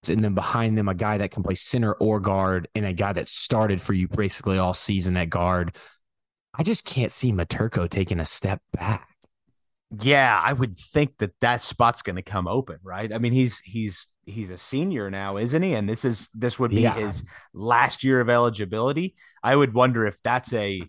[0.10, 3.14] and then behind them a guy that can play center or guard, and a guy
[3.14, 5.76] that started for you basically all season at guard.
[6.58, 9.10] I just can't see Miterko taking a step back.
[10.01, 13.12] Yeah, I would think that that spot's going to come open, right?
[13.14, 15.74] I mean, he's he's he's a senior now, isn't he?
[15.76, 16.95] And this is this would be Yeah.
[16.95, 19.16] his last year of eligibility.
[19.43, 20.82] I would wonder if that's a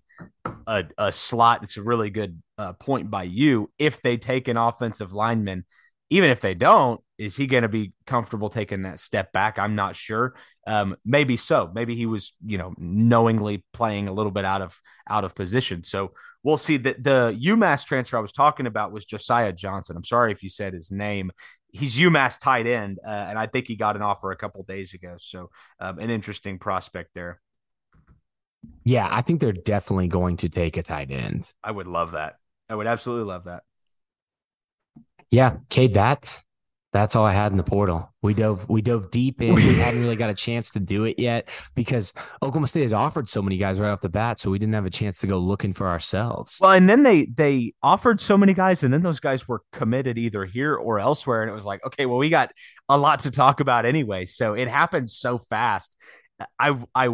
[0.67, 1.63] a, a slot.
[1.63, 3.71] It's a really good uh, point by you.
[3.79, 5.65] If they take an offensive lineman,
[6.11, 9.59] even if they don't, is he going to be comfortable taking that step back?
[9.59, 10.35] I'm not sure.
[10.67, 11.71] Um, maybe so.
[11.75, 15.83] Maybe he was, you know, knowingly playing a little bit out of out of position.
[15.83, 16.77] So we'll see.
[16.77, 19.97] That the UMass transfer I was talking about was Josiah Johnson.
[19.97, 21.33] I'm sorry if you said his name.
[21.73, 24.95] He's UMass tight end, uh, and I think he got an offer a couple days
[24.95, 25.17] ago.
[25.19, 25.51] So
[25.81, 27.41] um, an interesting prospect there.
[28.85, 31.53] Yeah, I think they're definitely going to take a tight end.
[31.63, 32.37] I would love that.
[32.69, 33.63] I would absolutely love that.
[35.31, 36.43] Yeah, Cade, that's
[36.97, 38.11] that's all I had in the portal.
[38.23, 39.55] We dove we dove deep in.
[39.55, 43.29] We hadn't really got a chance to do it yet because Oklahoma State had offered
[43.29, 45.39] so many guys right off the bat, so we didn't have a chance to go
[45.39, 46.59] looking for ourselves.
[46.61, 50.17] Well, and then they they offered so many guys, and then those guys were committed
[50.17, 52.51] either here or elsewhere, and it was like, okay, well, we got
[52.89, 54.25] a lot to talk about anyway.
[54.25, 55.95] So it happened so fast.
[56.59, 57.09] I I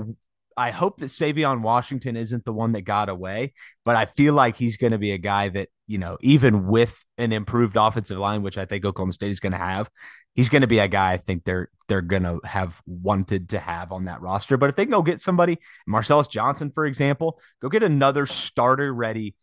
[0.56, 3.52] I hope that Savion Washington isn't the one that got away,
[3.84, 7.04] but I feel like he's going to be a guy that you know, even with
[7.18, 9.90] an improved offensive line, which I think Oklahoma State is going to have,
[10.34, 13.58] he's going to be a guy I think they're they're going to have wanted to
[13.58, 14.56] have on that roster.
[14.56, 19.34] But if they go get somebody, Marcellus Johnson, for example, go get another starter ready,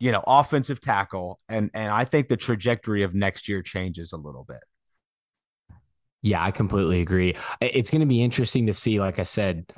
[0.00, 4.16] you know, offensive tackle, and and I think the trajectory of next year changes a
[4.16, 4.60] little bit.
[6.22, 7.36] Yeah, I completely agree.
[7.60, 8.98] It's going to be interesting to see.
[8.98, 9.72] Like I said,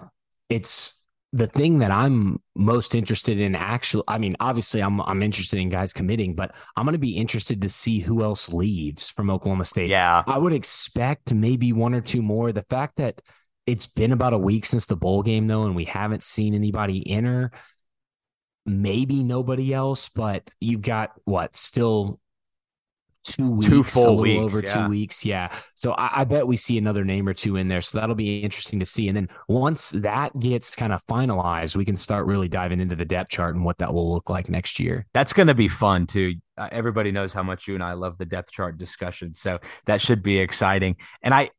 [0.49, 3.57] it's the thing that I'm most interested in.
[3.57, 7.17] Actually, I mean, obviously, I'm I'm interested in guys committing, but I'm going to be
[7.17, 9.91] interested to see who else leaves from Oklahoma State.
[9.91, 12.53] Yeah, I would expect maybe one or two more.
[12.53, 13.21] The fact that
[13.67, 17.11] it's been about a week since the bowl game, though, and we haven't seen anybody
[17.11, 17.51] enter,
[18.65, 22.21] maybe nobody else, but you've got what still
[23.25, 24.75] two weeks, Two full weeks, over yeah.
[24.75, 25.25] two weeks.
[25.25, 25.51] Yeah.
[25.75, 27.81] So I, I bet we see another name or two in there.
[27.81, 29.09] So that'll be interesting to see.
[29.09, 33.05] And then once that gets kind of finalized, we can start really diving into the
[33.05, 35.07] depth chart and what that will look like next year.
[35.13, 36.35] that's going to be fun too.
[36.57, 40.01] Uh, everybody knows how much you and I love the depth chart discussion, so that
[40.01, 40.97] should be exciting.
[41.23, 41.51] And I,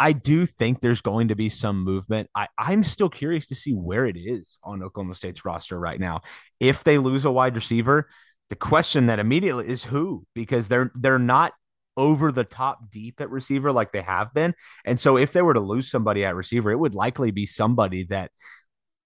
[0.00, 2.30] I do think there's going to be some movement.
[2.34, 6.22] I, I'm still curious to see where it is on Oklahoma State's roster right now.
[6.58, 8.08] If they lose a wide receiver,
[8.50, 11.52] the question that immediately is who, because they're they're not
[11.96, 14.54] over the top deep at receiver like they have been.
[14.84, 18.04] And so if they were to lose somebody at receiver, it would likely be somebody
[18.04, 18.30] that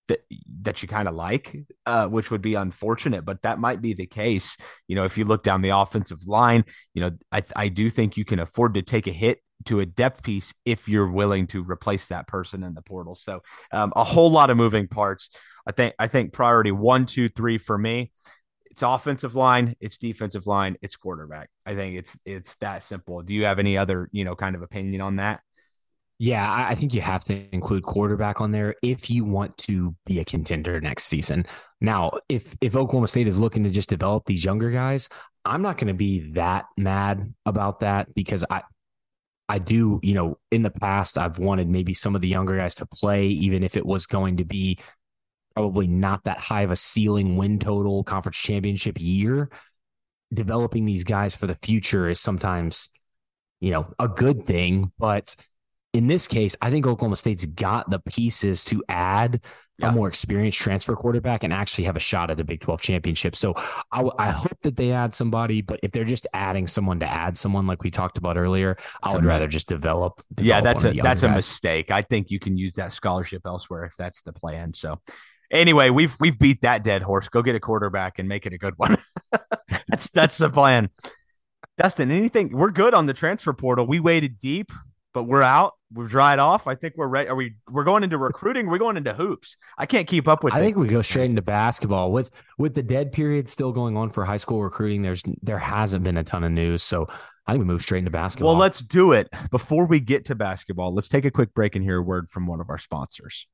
[0.08, 0.20] that
[0.62, 4.06] that you kind of like, uh, which would be unfortunate, but that might be the
[4.06, 4.56] case.
[4.86, 6.64] You know, if you look down the offensive line,
[6.94, 9.86] you know, I I do think you can afford to take a hit to a
[9.86, 13.14] depth piece if you're willing to replace that person in the portal.
[13.14, 13.42] So
[13.72, 15.30] um, a whole lot of moving parts.
[15.66, 18.12] I think I think priority one, two, three for me.
[18.74, 21.48] It's offensive line, it's defensive line, it's quarterback.
[21.64, 23.22] I think it's it's that simple.
[23.22, 25.42] Do you have any other you know kind of opinion on that?
[26.18, 30.18] Yeah, I think you have to include quarterback on there if you want to be
[30.18, 31.46] a contender next season.
[31.80, 35.08] Now, if if Oklahoma State is looking to just develop these younger guys,
[35.44, 38.62] I'm not going to be that mad about that because I
[39.48, 42.74] I do, you know, in the past I've wanted maybe some of the younger guys
[42.76, 44.80] to play even if it was going to be
[45.54, 49.50] probably not that high of a ceiling win total conference championship year.
[50.32, 52.90] Developing these guys for the future is sometimes,
[53.60, 55.36] you know, a good thing, but
[55.92, 59.40] in this case, I think Oklahoma State's got the pieces to add
[59.78, 59.88] yeah.
[59.88, 63.36] a more experienced transfer quarterback and actually have a shot at a Big 12 championship.
[63.36, 63.54] So
[63.92, 67.38] I, I, hope that they add somebody, but if they're just adding someone to add
[67.38, 70.20] someone like we talked about earlier, that's I would rather just develop.
[70.34, 71.30] develop yeah, that's a that's guys.
[71.30, 71.90] a mistake.
[71.90, 74.74] I think you can use that scholarship elsewhere if that's the plan.
[74.74, 75.00] So
[75.50, 77.28] anyway, we've we've beat that dead horse.
[77.28, 78.96] Go get a quarterback and make it a good one.
[79.88, 80.90] that's that's the plan.
[81.76, 82.56] Dustin, anything?
[82.56, 83.86] We're good on the transfer portal.
[83.86, 84.70] We waited deep,
[85.12, 85.72] but we're out.
[85.92, 86.66] We're dried off.
[86.66, 87.28] I think we're ready.
[87.28, 87.54] Are we?
[87.68, 88.68] We're going into recruiting.
[88.68, 89.56] We're going into hoops.
[89.78, 90.54] I can't keep up with.
[90.54, 94.10] I think we go straight into basketball with with the dead period still going on
[94.10, 95.02] for high school recruiting.
[95.02, 97.08] There's there hasn't been a ton of news, so
[97.46, 98.52] I think we move straight into basketball.
[98.52, 99.28] Well, let's do it.
[99.50, 102.46] Before we get to basketball, let's take a quick break and hear a word from
[102.46, 103.46] one of our sponsors.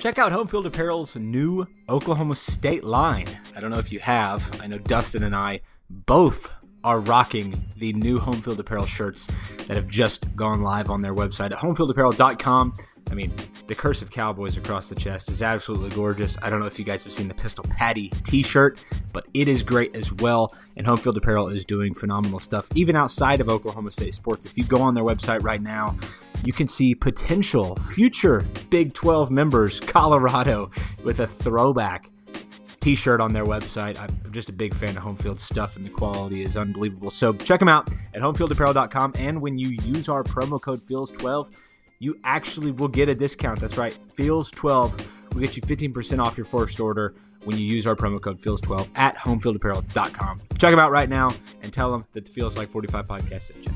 [0.00, 3.26] Check out Homefield Apparel's new Oklahoma State line.
[3.56, 4.60] I don't know if you have.
[4.62, 6.52] I know Dustin and I both
[6.84, 9.26] are rocking the new Homefield Apparel shirts
[9.66, 12.74] that have just gone live on their website at homefieldapparel.com.
[13.10, 13.32] I mean,
[13.66, 16.36] the cursive cowboys across the chest is absolutely gorgeous.
[16.42, 18.78] I don't know if you guys have seen the Pistol Patty t shirt,
[19.12, 20.54] but it is great as well.
[20.76, 24.44] And Homefield Apparel is doing phenomenal stuff, even outside of Oklahoma State sports.
[24.44, 25.96] If you go on their website right now,
[26.44, 30.70] you can see potential future Big 12 members, Colorado,
[31.04, 32.10] with a throwback
[32.80, 33.98] t-shirt on their website.
[33.98, 37.10] I'm just a big fan of Homefield stuff and the quality is unbelievable.
[37.10, 41.60] So check them out at homefieldapparel.com and when you use our promo code FEELS12,
[41.98, 43.60] you actually will get a discount.
[43.60, 47.96] That's right, FEELS12 will get you 15% off your first order when you use our
[47.96, 50.42] promo code FEELS12 at homefieldapparel.com.
[50.58, 51.32] Check them out right now
[51.62, 53.72] and tell them that the Feels Like 45 podcast sent you.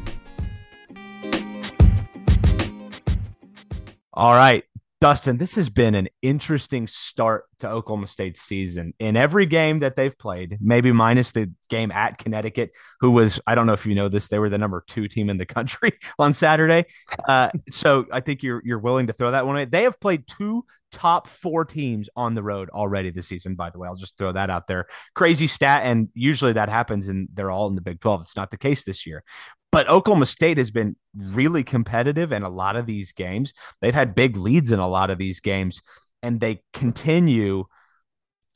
[4.13, 4.65] All right.
[5.01, 8.93] Dustin, this has been an interesting start to Oklahoma State's season.
[8.99, 13.55] In every game that they've played, maybe minus the game at Connecticut, who was, I
[13.55, 15.93] don't know if you know this, they were the number two team in the country
[16.19, 16.85] on Saturday.
[17.27, 19.65] Uh, so I think you're you're willing to throw that one away.
[19.65, 23.79] They have played two top four teams on the road already this season, by the
[23.79, 23.89] way.
[23.89, 24.87] I'll just throw that out there.
[25.15, 25.83] Crazy stat.
[25.85, 28.23] And usually that happens and they're all in the Big 12.
[28.23, 29.25] It's not the case this year.
[29.73, 33.55] But Oklahoma State has been really competitive in a lot of these games.
[33.81, 35.81] They've had big leads in a lot of these games,
[36.23, 37.65] and they continue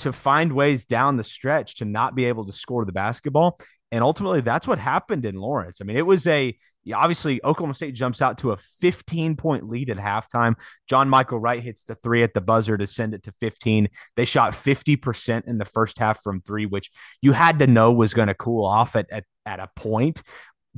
[0.00, 3.58] to find ways down the stretch to not be able to score the basketball.
[3.92, 5.78] And ultimately, that's what happened in Lawrence.
[5.80, 6.56] I mean, it was a
[6.92, 10.56] obviously Oklahoma State jumps out to a 15 point lead at halftime.
[10.88, 13.88] John Michael Wright hits the three at the buzzer to send it to 15.
[14.16, 16.90] They shot 50% in the first half from three, which
[17.22, 20.22] you had to know was going to cool off at, at, at a point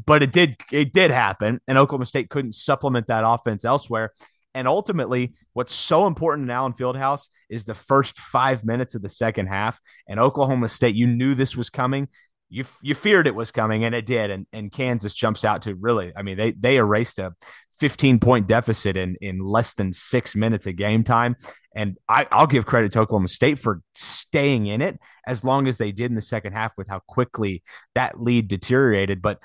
[0.05, 4.12] but it did it did happen, and Oklahoma State couldn't supplement that offense elsewhere.
[4.55, 9.11] And ultimately, what's so important in Allen Fieldhouse is the first five minutes of the
[9.11, 9.78] second half.
[10.09, 12.09] And Oklahoma State, you knew this was coming.
[12.49, 14.30] You you feared it was coming, and it did.
[14.30, 17.34] And and Kansas jumps out to really, I mean, they they erased a
[17.78, 21.36] 15 point deficit in in less than six minutes of game time.
[21.74, 25.76] And I, I'll give credit to Oklahoma State for staying in it as long as
[25.76, 27.62] they did in the second half with how quickly
[27.94, 29.20] that lead deteriorated.
[29.20, 29.40] But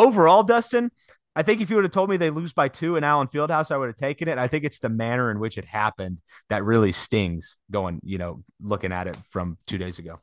[0.00, 0.90] overall, Dustin,
[1.36, 3.70] I think if you would have told me they lose by two in Allen Fieldhouse,
[3.70, 4.38] I would have taken it.
[4.38, 8.42] I think it's the manner in which it happened that really stings going, you know,
[8.60, 10.20] looking at it from two days ago.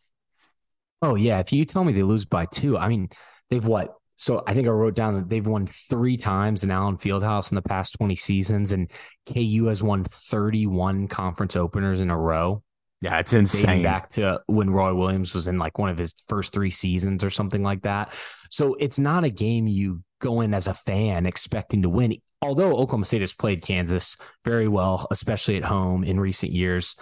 [1.01, 1.39] Oh, yeah.
[1.39, 3.09] If you tell me they lose by two, I mean,
[3.49, 3.93] they've what?
[4.17, 7.55] So I think I wrote down that they've won three times in Allen Fieldhouse in
[7.55, 8.91] the past 20 seasons, and
[9.31, 12.63] KU has won 31 conference openers in a row.
[13.01, 13.83] Yeah, it's insane.
[13.83, 17.29] back to when Roy Williams was in like one of his first three seasons or
[17.29, 18.13] something like that.
[18.49, 22.15] So it's not a game you go in as a fan expecting to win.
[22.41, 26.95] Although Oklahoma State has played Kansas very well, especially at home in recent years.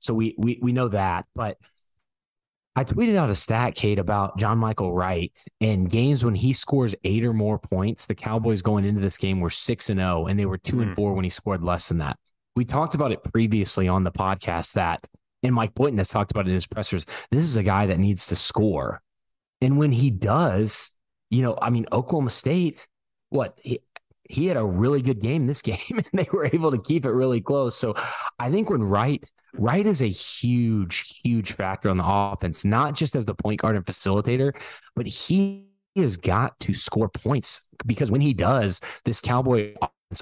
[0.00, 1.26] So we we we know that.
[1.34, 1.58] But
[2.74, 6.94] I tweeted out a stat, Kate, about John Michael Wright in games when he scores
[7.04, 8.06] eight or more points.
[8.06, 10.76] The Cowboys going into this game were six and zero, oh, and they were 2
[10.76, 10.80] mm.
[10.80, 10.94] and hmm.
[10.94, 12.16] four when he scored less than that.
[12.56, 15.06] We talked about it previously on the podcast that
[15.42, 17.06] and Mike Boynton has talked about it in his pressers.
[17.30, 19.02] This is a guy that needs to score.
[19.60, 20.90] And when he does,
[21.30, 22.86] you know, I mean, Oklahoma State,
[23.30, 23.80] what he,
[24.28, 27.10] he had a really good game this game and they were able to keep it
[27.10, 27.76] really close.
[27.76, 27.94] So
[28.38, 29.24] I think when Wright,
[29.54, 33.76] Wright is a huge, huge factor on the offense, not just as the point guard
[33.76, 34.54] and facilitator,
[34.96, 35.66] but he
[35.96, 39.74] has got to score points because when he does, this Cowboy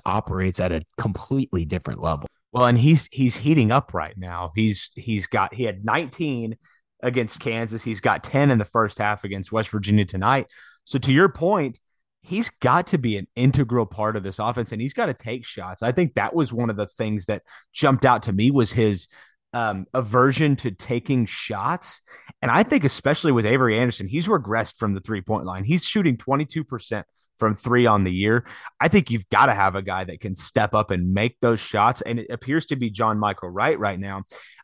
[0.05, 2.29] operates at a completely different level.
[2.53, 4.53] Well, and he's he's heating up right now.
[4.55, 6.57] He's he's got he had 19
[7.03, 7.85] against Kansas.
[7.85, 10.47] He's got 10 in the first half against West Virginia tonight.
[10.85, 11.79] So to your point,
[12.23, 15.47] he's got to be an integral part of this offense and he's got to take
[15.47, 15.83] shots.
[15.83, 17.43] I think that was one of the things that
[17.73, 19.09] jumped out to me was his
[19.53, 22.01] um, aversion to taking shots.
[22.43, 25.65] And I think, especially with Avery Anderson, he's regressed from the three point line.
[25.65, 27.05] He's shooting 22%
[27.41, 28.45] from three on the year.
[28.81, 31.59] I think you've got to have a guy that can step up and make those
[31.59, 32.03] shots.
[32.03, 34.23] And it appears to be John Michael Wright right now.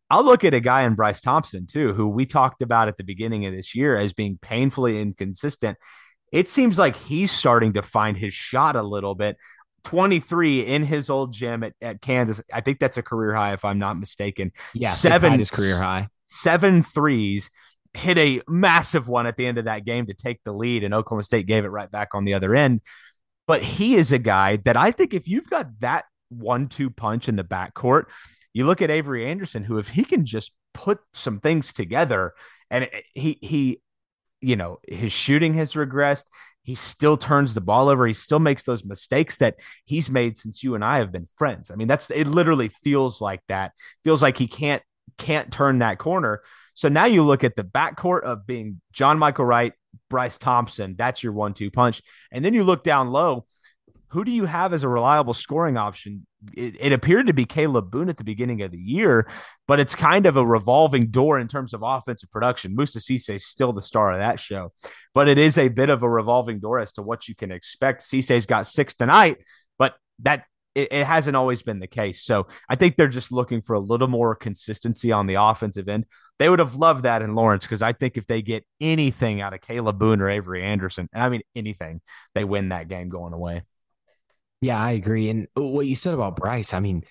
[0.09, 3.03] I'll look at a guy in Bryce Thompson, too, who we talked about at the
[3.03, 5.79] beginning of this year as being painfully inconsistent.
[6.31, 9.37] It seems like he's starting to find his shot a little bit.
[9.85, 12.43] 23 in his old gym at, at Kansas.
[12.53, 14.53] I think that's a career high, if I'm not mistaken.
[14.75, 16.09] Yeah, seven his career high.
[16.27, 17.51] Seven threes.
[17.97, 20.95] Hit a massive one at the end of that game to take the lead, and
[20.95, 22.83] Oklahoma State gave it right back on the other end.
[23.47, 27.37] But he is a guy that I think if you've got that one-two punch in
[27.37, 28.05] the backcourt,
[28.53, 32.35] you look at Avery Anderson, who if he can just put some things together,
[32.71, 33.81] and he he,
[34.41, 36.25] you know, his shooting has regressed
[36.67, 38.09] he still turns the ball over.
[38.09, 41.71] He still makes those mistakes that he's made since you and I have been friends.
[41.71, 43.71] I mean, that's it literally feels like that.
[44.03, 44.83] Feels like he can't
[45.17, 46.43] can't turn that corner.
[46.77, 49.73] So now you look at the backcourt of being John Michael Wright,
[50.11, 50.95] Bryce Thompson.
[50.97, 52.03] That's your one-two punch.
[52.31, 53.47] And then you look down low.
[54.09, 56.27] Who do you have as a reliable scoring option?
[56.53, 59.27] It, it, appeared to be Kalib Boone at the beginning of the year,
[59.67, 62.77] but it's kind of a revolving door in terms of offensive production.
[62.77, 64.73] Moussa Cisse is still the star of that show,
[65.15, 68.03] but it is a bit of a revolving door as to what you can expect.
[68.03, 69.39] Cisse's got six tonight,
[69.79, 70.45] but that
[70.77, 72.23] it, it, hasn't always been the case.
[72.23, 76.05] So I think they're just looking for a little more consistency on the offensive end.
[76.39, 79.55] They would have loved that in Lawrence because I think if they get anything out
[79.55, 82.03] of Kalib Boone or Avery Anderson, and I mean anything,
[82.35, 83.63] they win that game going away.
[84.61, 85.31] Yeah, I agree.
[85.31, 87.05] And what you said about Bryce, I mean,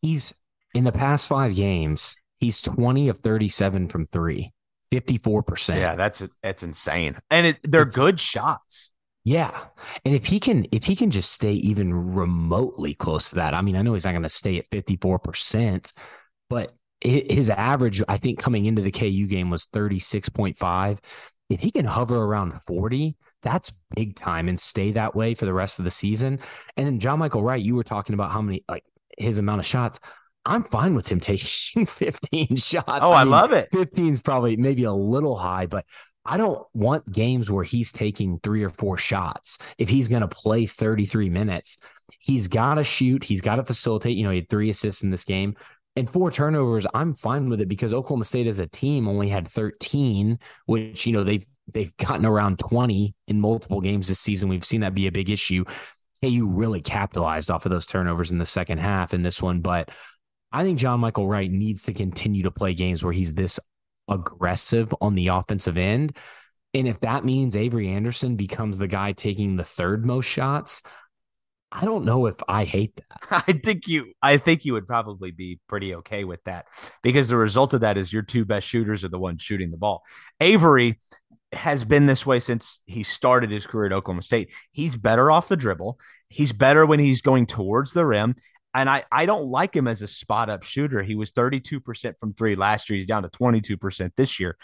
[0.00, 0.32] he's
[0.74, 4.52] in the past five games, he's 20 of 37 from three,
[4.90, 5.76] 54%.
[5.76, 7.18] Yeah, that's that's insane.
[7.30, 8.91] And it, they're good shots.
[9.24, 9.66] Yeah.
[10.04, 13.62] And if he can if he can just stay even remotely close to that, I
[13.62, 15.92] mean, I know he's not going to stay at 54%,
[16.50, 20.98] but his average, I think, coming into the KU game was 36.5.
[21.50, 25.52] If he can hover around 40, that's big time and stay that way for the
[25.52, 26.38] rest of the season.
[26.76, 28.84] And then John Michael Wright, you were talking about how many like
[29.18, 30.00] his amount of shots.
[30.44, 32.86] I'm fine with him taking 15 shots.
[32.86, 33.68] Oh, I, I mean, love it.
[33.72, 35.84] 15 is probably maybe a little high, but
[36.24, 39.58] I don't want games where he's taking three or four shots.
[39.78, 41.78] If he's going to play 33 minutes,
[42.20, 43.24] he's got to shoot.
[43.24, 44.16] He's got to facilitate.
[44.16, 45.56] You know, he had three assists in this game
[45.96, 46.86] and four turnovers.
[46.94, 51.12] I'm fine with it because Oklahoma State as a team only had 13, which, you
[51.12, 54.48] know, they've they've gotten around 20 in multiple games this season.
[54.48, 55.64] We've seen that be a big issue.
[56.20, 59.60] Hey, you really capitalized off of those turnovers in the second half in this one,
[59.60, 59.90] but
[60.52, 63.58] I think John Michael Wright needs to continue to play games where he's this
[64.08, 66.16] aggressive on the offensive end.
[66.74, 70.82] And if that means Avery Anderson becomes the guy taking the third most shots,
[71.70, 73.44] I don't know if I hate that.
[73.48, 76.66] I think you I think you would probably be pretty okay with that
[77.02, 79.78] because the result of that is your two best shooters are the ones shooting the
[79.78, 80.02] ball.
[80.40, 80.98] Avery
[81.52, 84.52] has been this way since he started his career at Oklahoma State.
[84.70, 85.98] He's better off the dribble.
[86.28, 88.36] He's better when he's going towards the rim.
[88.74, 91.02] And I, I don't like him as a spot up shooter.
[91.02, 92.96] He was 32% from three last year.
[92.96, 94.56] He's down to 22% this year.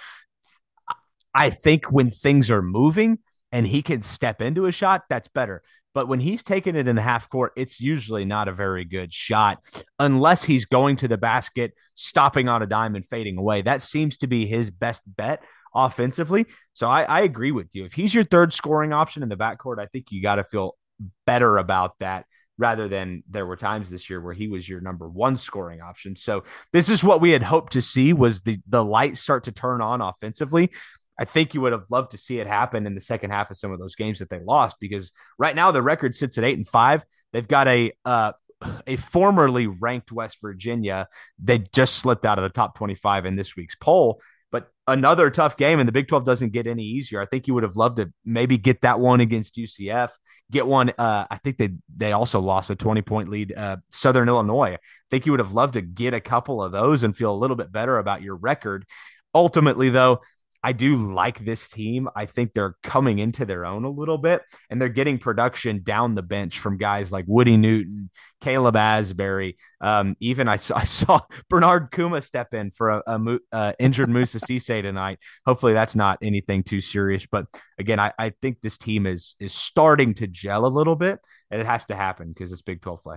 [1.34, 3.18] I think when things are moving
[3.52, 5.62] and he can step into a shot, that's better.
[5.94, 9.12] But when he's taking it in the half court, it's usually not a very good
[9.12, 9.59] shot
[9.98, 13.62] unless he's going to the basket, stopping on a dime and fading away.
[13.62, 15.42] That seems to be his best bet
[15.74, 16.46] offensively.
[16.72, 17.84] So I, I agree with you.
[17.84, 20.76] If he's your third scoring option in the backcourt, I think you got to feel
[21.26, 22.26] better about that
[22.59, 26.16] rather than there were times this year where he was your number one scoring option.
[26.16, 29.52] So this is what we had hoped to see was the the light start to
[29.52, 30.70] turn on offensively.
[31.18, 33.56] I think you would have loved to see it happen in the second half of
[33.56, 36.56] some of those games that they lost because right now the record sits at eight
[36.56, 37.04] and five.
[37.32, 38.32] They've got a uh,
[38.86, 41.09] a formerly ranked West Virginia.
[41.42, 44.20] They just slipped out of the top 25 in this week's poll.
[44.50, 47.20] But another tough game, and the Big 12 doesn't get any easier.
[47.20, 50.11] I think you would have loved to maybe get that one against UCF,
[50.51, 50.92] get one.
[50.99, 54.74] Uh, I think they they also lost a 20 point lead, uh, Southern Illinois.
[54.74, 54.78] I
[55.11, 57.57] think you would have loved to get a couple of those and feel a little
[57.57, 58.86] bit better about your record.
[59.34, 60.20] Ultimately, though,
[60.62, 62.09] I do like this team.
[62.16, 66.14] I think they're coming into their own a little bit and they're getting production down
[66.14, 69.54] the bench from guys like Woody Newton, Caleb Asberry.
[69.80, 74.09] Um, even I saw, I saw Bernard Kouma step in for a, a uh, injured
[74.09, 75.18] Moussa Cisse tonight.
[75.46, 77.24] Hopefully that's not anything too serious.
[77.26, 77.46] But
[77.78, 81.61] again, I, I think this team is is starting to gel a little bit and
[81.61, 83.16] it has to happen because it's Big 12 play.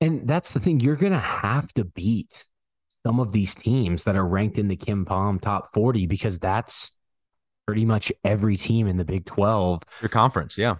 [0.00, 0.80] And that's the thing.
[0.80, 2.44] You're going to have to beat
[3.06, 6.92] some of these teams that are ranked in the KenPom top 40 because that's
[7.66, 9.82] pretty much every team in the Big 12.
[10.02, 10.76] Your conference, yeah.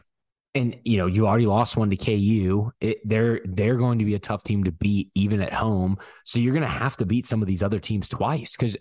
[0.55, 2.70] and you know you already lost one to KU.
[2.81, 5.99] It, they're they're going to be a tough team to beat even at home.
[6.25, 8.77] So you're going to have to beat some of these other teams twice because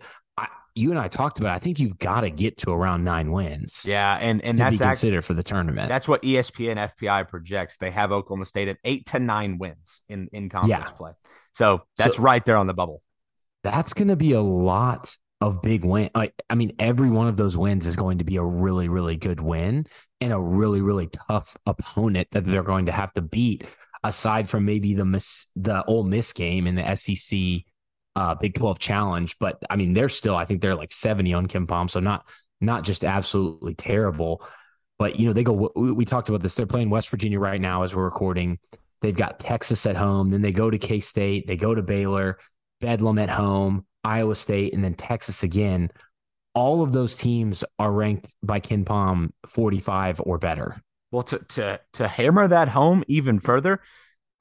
[0.76, 1.54] you and I talked about.
[1.56, 3.84] I think you've got to get to around nine wins.
[3.88, 5.88] Yeah, and and to that's be considered for the tournament.
[5.88, 7.78] That's what ESPN FPI projects.
[7.78, 10.92] They have Oklahoma State at eight to nine wins in in conference Yeah.
[10.92, 11.12] play.
[11.54, 13.04] So that's So- right there on the bubble.
[13.64, 16.10] That's going to be a lot of big win.
[16.16, 19.18] Like I mean, every one of those wins is going to be a really really
[19.18, 19.86] good win
[20.22, 23.66] and a really really tough opponent that they're going to have to beat.
[24.06, 27.64] Aside from maybe the miss the Ole Miss game in the SEC
[28.16, 31.48] uh, Big Twelve Challenge, but I mean they're still I think they're like seventy on
[31.48, 32.26] KenPom, so not
[32.60, 34.46] not just absolutely terrible.
[35.00, 35.72] But you know they go.
[35.76, 36.54] We, we talked about this.
[36.54, 38.60] They're playing West Virginia right now as we're recording.
[39.02, 40.30] They've got Texas at home.
[40.30, 41.48] Then they go to K State.
[41.48, 42.38] They go to Baylor.
[42.84, 45.90] Bedlam at home, Iowa State, and then Texas again.
[46.54, 50.82] All of those teams are ranked by KenPom 45 or better.
[51.10, 53.80] Well, to to to hammer that home even further,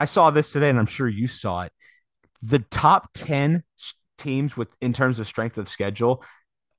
[0.01, 1.73] I saw this today, and I'm sure you saw it.
[2.43, 3.63] The top ten
[4.19, 6.25] teams with in terms of strength of schedule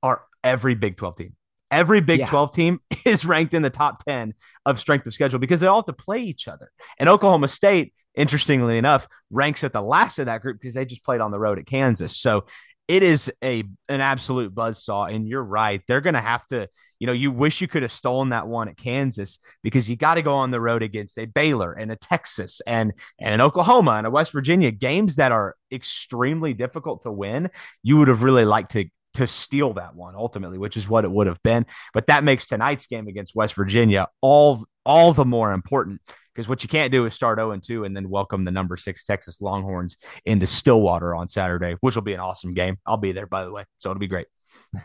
[0.02, 1.34] are every Big Twelve team.
[1.74, 2.26] Every Big Yeah.
[2.26, 4.34] 12 team is ranked in the top 10
[4.66, 6.70] of strength of schedule because they all have to play each other.
[6.98, 11.04] And Oklahoma State, interestingly enough, ranks at the last of that group because they just
[11.04, 12.16] played on the road at Kansas.
[12.16, 12.46] So
[12.86, 15.12] it is a an absolute buzzsaw.
[15.14, 15.80] And you're right.
[15.88, 16.68] They're going to have to,
[16.98, 20.14] you know, you wish you could have stolen that one at Kansas because you got
[20.14, 23.92] to go on the road against a Baylor and a Texas and, and an Oklahoma
[23.92, 27.50] and a West Virginia games that are extremely difficult to win.
[27.82, 31.10] You would have really liked to to steal that one ultimately, which is what it
[31.10, 31.66] would have been.
[31.92, 36.00] But that makes tonight's game against West Virginia all all the more important
[36.34, 38.76] because what you can't do is start 0 and 2 and then welcome the number
[38.76, 42.76] six Texas Longhorns into Stillwater on Saturday, which will be an awesome game.
[42.84, 43.64] I'll be there, by the way.
[43.78, 44.26] So it'll be great.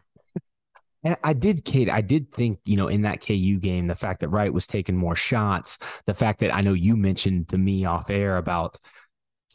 [1.01, 4.19] And I did, Kate, I did think, you know, in that KU game, the fact
[4.19, 7.85] that Wright was taking more shots, the fact that I know you mentioned to me
[7.85, 8.77] off air about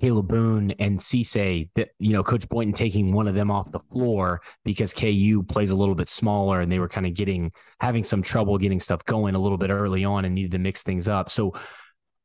[0.03, 3.80] Kalib Boone and Cisse that, you know, Coach Boynton taking one of them off the
[3.92, 8.05] floor because KU plays a little bit smaller and they were kind of getting, having
[8.05, 11.09] some trouble getting stuff going a little bit early on and needed to mix things
[11.09, 11.30] up.
[11.30, 11.55] So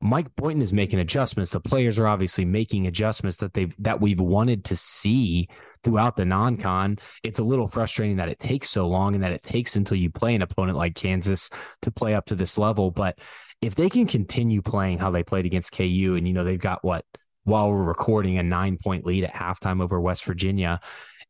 [0.01, 1.51] Mike Boynton is making adjustments.
[1.51, 5.49] The players are obviously making adjustments that they've, that we've wanted to see
[5.83, 6.97] throughout the non-con.
[7.23, 10.09] It's a little frustrating that it takes so long and that it takes until you
[10.09, 11.49] play an opponent like Kansas
[11.81, 12.91] to play up to this level.
[12.91, 13.19] But
[13.61, 16.83] if they can continue playing how they played against KU, and you know they've got
[16.83, 17.03] what
[17.49, 20.79] while we're recording a nine-point lead at halftime over West Virginia,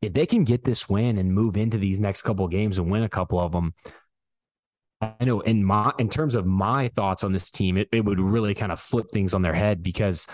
[0.01, 2.91] if they can get this win and move into these next couple of games and
[2.91, 3.73] win a couple of them.
[5.01, 8.19] I know in my in terms of my thoughts on this team, it, it would
[8.19, 10.27] really kind of flip things on their head because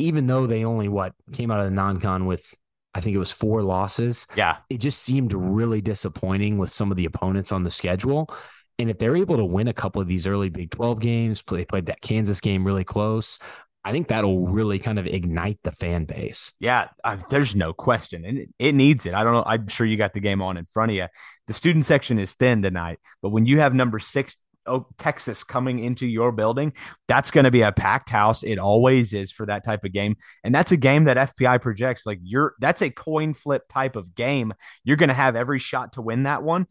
[0.00, 2.52] even though they only what came out of the non-con with
[2.94, 4.26] I think it was four losses.
[4.34, 4.56] Yeah.
[4.70, 8.34] It just seemed really disappointing with some of the opponents on the schedule.
[8.78, 11.66] And if they're able to win a couple of these early Big 12 games, they
[11.66, 13.38] played that Kansas game really close.
[13.86, 16.52] I think that'll really kind of ignite the fan base.
[16.58, 19.14] Yeah, uh, there's no question, and it, it needs it.
[19.14, 19.44] I don't know.
[19.46, 21.06] I'm sure you got the game on in front of you.
[21.46, 25.78] The student section is thin tonight, but when you have number six oh, Texas coming
[25.78, 26.72] into your building,
[27.06, 28.42] that's going to be a packed house.
[28.42, 32.06] It always is for that type of game, and that's a game that FPI projects
[32.06, 32.54] like you're.
[32.58, 34.52] That's a coin flip type of game.
[34.82, 36.66] You're going to have every shot to win that one,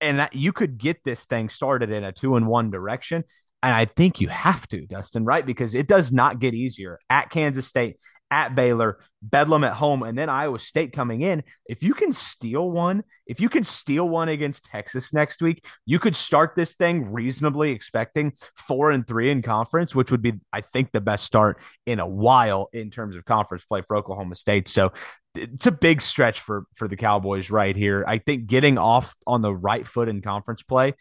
[0.00, 3.24] and that you could get this thing started in a two and one direction.
[3.62, 5.46] And I think you have to, Dustin, right?
[5.46, 7.96] Because it does not get easier at Kansas State,
[8.30, 11.44] at Baylor, Bedlam at home, and then Iowa State coming in.
[11.66, 15.98] If you can steal one, if you can steal one against Texas next week, you
[16.00, 20.62] could start this thing reasonably expecting four and three in conference, which would be, I
[20.62, 24.66] think, the best start in a while in terms of conference play for Oklahoma State.
[24.66, 24.92] So
[25.36, 28.04] it's a big stretch for for the Cowboys right here.
[28.08, 30.94] I think getting off on the right foot in conference play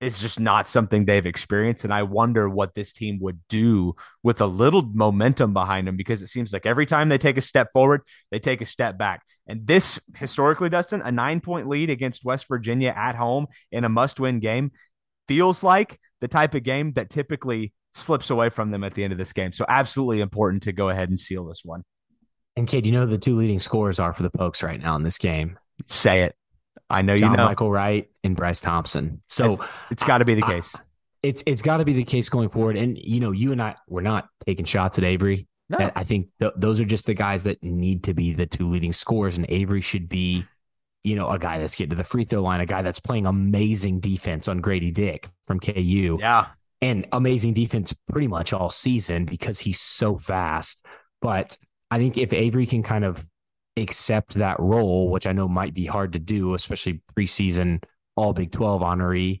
[0.00, 1.84] is just not something they've experienced.
[1.84, 6.22] And I wonder what this team would do with a little momentum behind them because
[6.22, 9.22] it seems like every time they take a step forward, they take a step back.
[9.46, 13.88] And this, historically, Dustin, a nine point lead against West Virginia at home in a
[13.88, 14.72] must win game
[15.28, 19.12] feels like the type of game that typically slips away from them at the end
[19.12, 19.52] of this game.
[19.52, 21.84] So, absolutely important to go ahead and seal this one.
[22.56, 24.96] And Kate, you know who the two leading scorers are for the Pokes right now
[24.96, 25.58] in this game?
[25.86, 26.36] Say it.
[26.90, 27.46] I know John you know.
[27.46, 29.22] Michael Wright and Bryce Thompson.
[29.28, 30.74] So It's got to be the I- case.
[31.22, 32.76] it's it's got to be the case going forward.
[32.76, 35.46] And you know, you and I we're not taking shots at Avery.
[35.70, 35.78] No.
[35.78, 38.68] That- I think th- those are just the guys that need to be the two
[38.68, 40.44] leading scorers, and Avery should be,
[41.02, 43.24] you know, a guy that's getting to the free throw line, a guy that's playing
[43.26, 46.46] amazing defense on Grady Dick from KU, Yeah.
[46.82, 50.84] and amazing defense pretty much all season because he's so fast.
[51.22, 51.56] But
[51.90, 53.26] I think if Avery can kind of
[53.76, 57.82] accept that role, which I know might be hard to do, especially preseason
[58.16, 59.40] All Big Twelve honoree.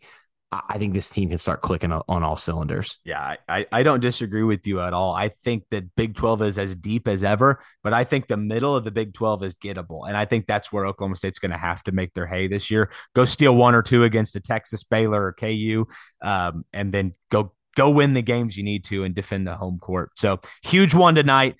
[0.68, 2.98] I think this team can start clicking on all cylinders.
[3.04, 5.14] Yeah, I, I don't disagree with you at all.
[5.14, 8.76] I think that Big 12 is as deep as ever, but I think the middle
[8.76, 10.06] of the Big 12 is gettable.
[10.06, 12.70] And I think that's where Oklahoma State's going to have to make their hay this
[12.70, 12.90] year.
[13.14, 15.86] Go steal one or two against a Texas Baylor or KU,
[16.22, 19.78] um, and then go go win the games you need to and defend the home
[19.80, 20.12] court.
[20.16, 21.56] So huge one tonight.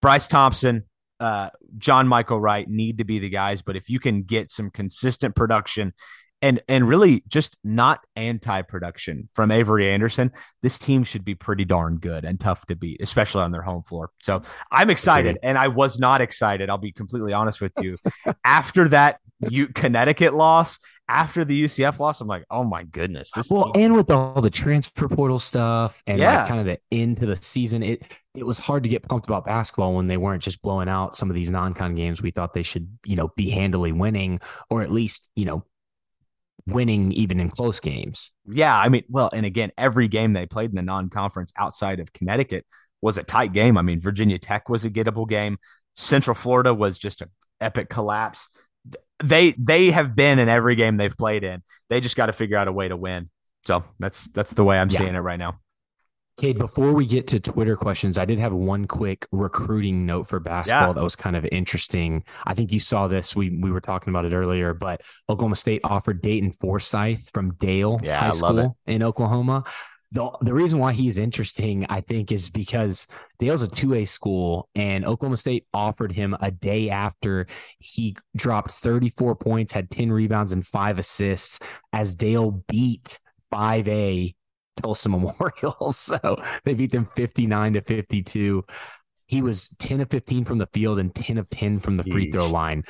[0.00, 0.84] Bryce Thompson,
[1.20, 4.70] uh, John Michael Wright need to be the guys, but if you can get some
[4.70, 5.94] consistent production
[6.42, 11.96] and and really just not anti-production from Avery Anderson, this team should be pretty darn
[11.96, 14.10] good and tough to beat, especially on their home floor.
[14.22, 16.68] So I'm excited, and I was not excited.
[16.68, 17.96] I'll be completely honest with you.
[18.44, 19.20] After that
[19.50, 20.78] U- Connecticut loss,
[21.08, 23.48] after the UCF loss, I'm like, oh my goodness, this.
[23.50, 26.40] Well, and with all the transfer portal stuff and Yeah.
[26.40, 28.02] like kind of the end to the season, it
[28.34, 31.30] it was hard to get pumped about basketball when they weren't just blowing out some
[31.30, 34.90] of these non-con games we thought they should, you know, be handily winning or at
[34.90, 35.64] least, you know,
[36.66, 38.32] winning even in close games.
[38.48, 42.12] Yeah, I mean, well, and again, every game they played in the non-conference outside of
[42.12, 42.66] Connecticut
[43.00, 43.78] was a tight game.
[43.78, 45.58] I mean, Virginia Tech was a gettable game.
[45.94, 47.28] Central Florida was just an
[47.60, 48.48] epic collapse.
[49.22, 51.62] They they have been in every game they've played in.
[51.88, 53.30] They just got to figure out a way to win.
[53.66, 54.98] So that's that's the way I'm Yeah.
[54.98, 55.58] seeing it right now.
[56.38, 60.38] Cade, before we get to Twitter questions, I did have one quick recruiting note for
[60.38, 60.92] basketball Yeah.
[60.92, 62.24] that was kind of interesting.
[62.46, 63.34] I think you saw this.
[63.34, 65.00] We we were talking about it earlier, but
[65.30, 69.64] Oklahoma State offered Dayton Forsyth from Dale Yeah, High School in Oklahoma.
[70.16, 73.06] The, the reason why he's interesting, I think, is because
[73.38, 77.46] Dale's a 2A school and Oklahoma State offered him a day after
[77.78, 81.60] he dropped 34 points, had 10 rebounds, and five assists
[81.92, 83.20] as Dale beat
[83.52, 84.34] 5A
[84.78, 85.92] Tulsa Memorial.
[85.92, 88.64] So they beat them 59 to 52.
[89.26, 92.32] He was 10 of 15 from the field and 10 of 10 from the free
[92.32, 92.84] throw line.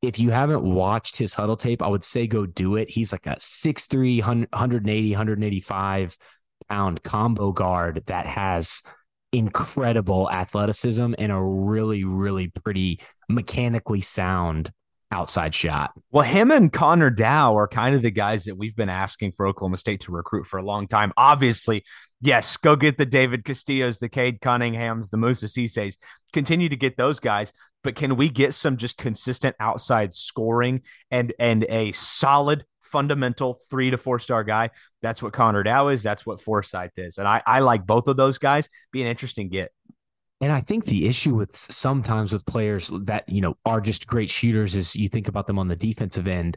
[0.00, 2.88] If you haven't watched his huddle tape, I would say go do it.
[2.88, 6.16] He's like a 6'3, 180, 185
[6.68, 8.82] pound combo guard that has
[9.32, 14.70] incredible athleticism and a really, really pretty mechanically sound
[15.12, 15.90] outside shot.
[16.10, 19.46] Well, him and Connor Dow are kind of the guys that we've been asking for
[19.46, 21.12] Oklahoma State to recruit for a long time.
[21.16, 21.84] Obviously,
[22.20, 25.98] yes, go get the David Castillos, the Cade Cunninghams, the Moussa Cisse's.
[26.32, 27.52] Continue to get those guys,
[27.82, 33.90] but can we get some just consistent outside scoring and and a solid fundamental three
[33.90, 34.70] to four star guy?
[35.02, 36.02] That's what Connor Dow is.
[36.02, 38.68] That's what Forsyth is, and I I like both of those guys.
[38.92, 39.72] Be an interesting get.
[40.42, 44.30] And I think the issue with sometimes with players that, you know, are just great
[44.30, 46.56] shooters is you think about them on the defensive end.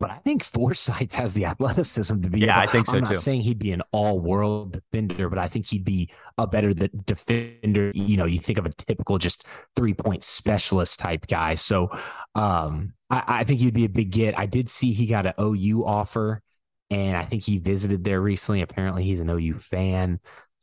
[0.00, 2.40] But I think Forsyth has the athleticism to be.
[2.40, 3.18] Yeah, able- I think so, I'm not too.
[3.18, 7.92] saying he'd be an all-world defender, but I think he'd be a better the defender.
[7.94, 11.54] You know, you think of a typical just three-point specialist type guy.
[11.54, 11.90] So
[12.34, 14.38] um, I, I think he'd be a big get.
[14.38, 16.42] I did see he got an OU offer,
[16.90, 18.62] and I think he visited there recently.
[18.62, 20.20] Apparently, he's an OU fan.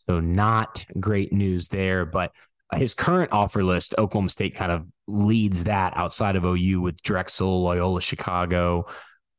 [0.07, 2.31] So not great news there, but
[2.73, 7.63] his current offer list, Oklahoma State kind of leads that outside of OU with Drexel,
[7.63, 8.87] Loyola, Chicago,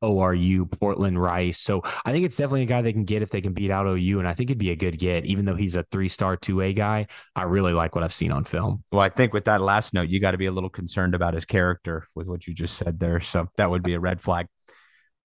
[0.03, 1.59] ORU, Portland, Rice.
[1.59, 3.87] So I think it's definitely a guy they can get if they can beat out
[3.87, 4.19] OU.
[4.19, 6.77] And I think it'd be a good get, even though he's a three star 2A
[6.77, 7.07] guy.
[7.37, 8.85] I really like what I've seen on film.
[8.91, 11.35] Well, I think with that last note, you got to be a little concerned about
[11.35, 13.21] his character with what you just said there.
[13.21, 14.47] So that would be a red flag.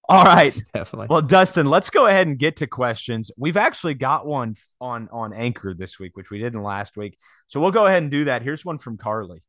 [0.09, 0.55] All right.
[0.73, 1.07] Definitely.
[1.09, 3.31] Well, Dustin, let's go ahead and get to questions.
[3.37, 7.17] We've actually got one on on Anchor this week, which we didn't last week.
[7.47, 8.41] So we'll go ahead and do that.
[8.41, 9.43] Here's one from Carly.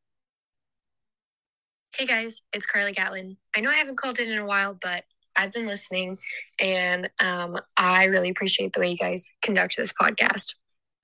[1.95, 3.37] Hey guys, it's Carly Gatlin.
[3.55, 5.03] I know I haven't called in in a while, but
[5.39, 6.19] I've been listening
[6.59, 10.55] and um, I really appreciate the way you guys conduct this podcast.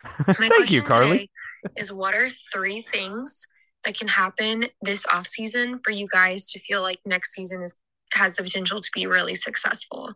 [0.28, 1.32] My Thank you, Carly.
[1.78, 3.48] Is what are three things
[3.86, 7.76] that can happen this off season for you guys to feel like next season is
[8.14, 10.14] has the potential to be really successful?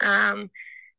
[0.00, 0.50] Um,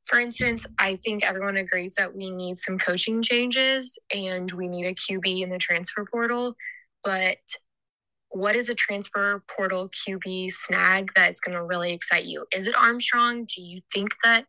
[0.05, 4.85] for instance, I think everyone agrees that we need some coaching changes and we need
[4.85, 6.55] a QB in the transfer portal.
[7.03, 7.37] But
[8.29, 12.45] what is a transfer portal QB snag that's going to really excite you?
[12.55, 13.45] Is it Armstrong?
[13.45, 14.45] Do you think that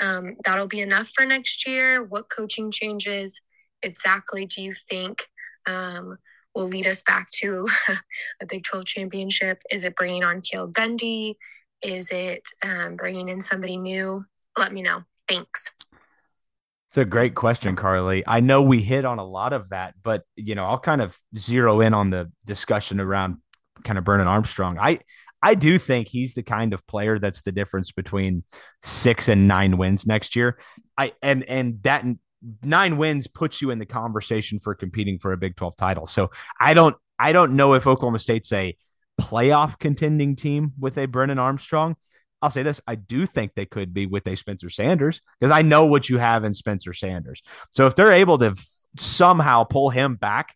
[0.00, 2.02] um, that'll be enough for next year?
[2.02, 3.40] What coaching changes
[3.82, 5.28] exactly do you think
[5.66, 6.18] um,
[6.54, 7.66] will lead us back to
[8.40, 9.62] a Big 12 championship?
[9.70, 11.34] Is it bringing on Cale Gundy?
[11.82, 14.24] Is it um, bringing in somebody new?
[14.56, 15.02] Let me know.
[15.28, 15.70] Thanks.
[16.90, 18.24] It's a great question, Carly.
[18.26, 21.18] I know we hit on a lot of that, but you know, I'll kind of
[21.36, 23.38] zero in on the discussion around
[23.84, 24.78] kind of Brennan Armstrong.
[24.78, 25.00] I
[25.42, 28.42] I do think he's the kind of player that's the difference between
[28.82, 30.58] six and nine wins next year.
[30.96, 32.04] I and and that
[32.62, 36.06] nine wins puts you in the conversation for competing for a Big 12 title.
[36.06, 36.30] So
[36.60, 38.76] I don't I don't know if Oklahoma State's a
[39.20, 41.96] playoff contending team with a Brennan Armstrong,
[42.40, 45.62] I'll say this: I do think they could be with a Spencer Sanders because I
[45.62, 47.42] know what you have in Spencer Sanders.
[47.70, 48.54] So if they're able to
[48.96, 50.54] somehow pull him back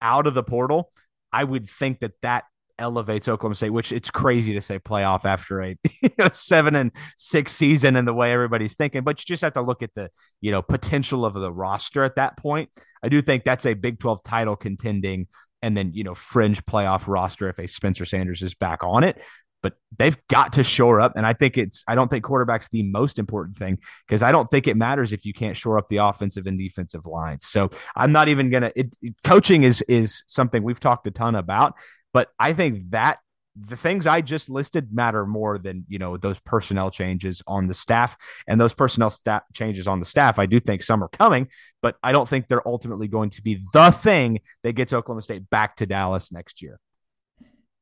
[0.00, 0.90] out of the portal,
[1.32, 2.44] I would think that that
[2.78, 6.92] elevates Oklahoma State, which it's crazy to say playoff after a you know, seven and
[7.16, 9.02] six season and the way everybody's thinking.
[9.02, 10.10] But you just have to look at the
[10.40, 12.70] you know potential of the roster at that point.
[13.02, 15.26] I do think that's a Big Twelve title contending
[15.62, 19.20] and then you know fringe playoff roster if a Spencer Sanders is back on it.
[19.62, 21.82] But they've got to shore up, and I think it's.
[21.88, 25.26] I don't think quarterback's the most important thing because I don't think it matters if
[25.26, 27.46] you can't shore up the offensive and defensive lines.
[27.46, 28.70] So I'm not even gonna.
[28.76, 28.94] It,
[29.24, 31.74] coaching is is something we've talked a ton about,
[32.12, 33.18] but I think that
[33.66, 37.74] the things I just listed matter more than you know those personnel changes on the
[37.74, 40.38] staff and those personnel staff changes on the staff.
[40.38, 41.48] I do think some are coming,
[41.82, 45.50] but I don't think they're ultimately going to be the thing that gets Oklahoma State
[45.50, 46.78] back to Dallas next year.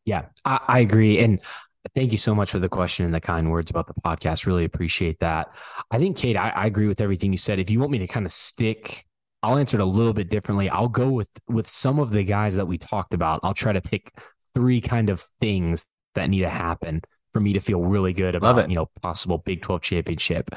[0.05, 1.41] Yeah, I, I agree, and
[1.95, 4.47] thank you so much for the question and the kind words about the podcast.
[4.47, 5.49] Really appreciate that.
[5.91, 7.59] I think Cade, I, I agree with everything you said.
[7.59, 9.07] If you want me to kind of stick
[9.43, 10.69] I'll answer it a little bit differently.
[10.69, 13.39] I'll go with with some of the guys that we talked about.
[13.45, 14.11] I'll try to pick
[14.57, 18.69] three kind of things that need to happen for me to feel really good about,
[18.69, 20.51] you know, possible Big 12 championship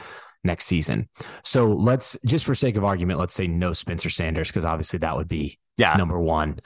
[0.44, 1.08] next season.
[1.44, 5.16] So let's just for sake of argument, let's say no Spencer Sanders, because obviously that
[5.16, 5.96] would be yeah.
[5.96, 6.60] number one.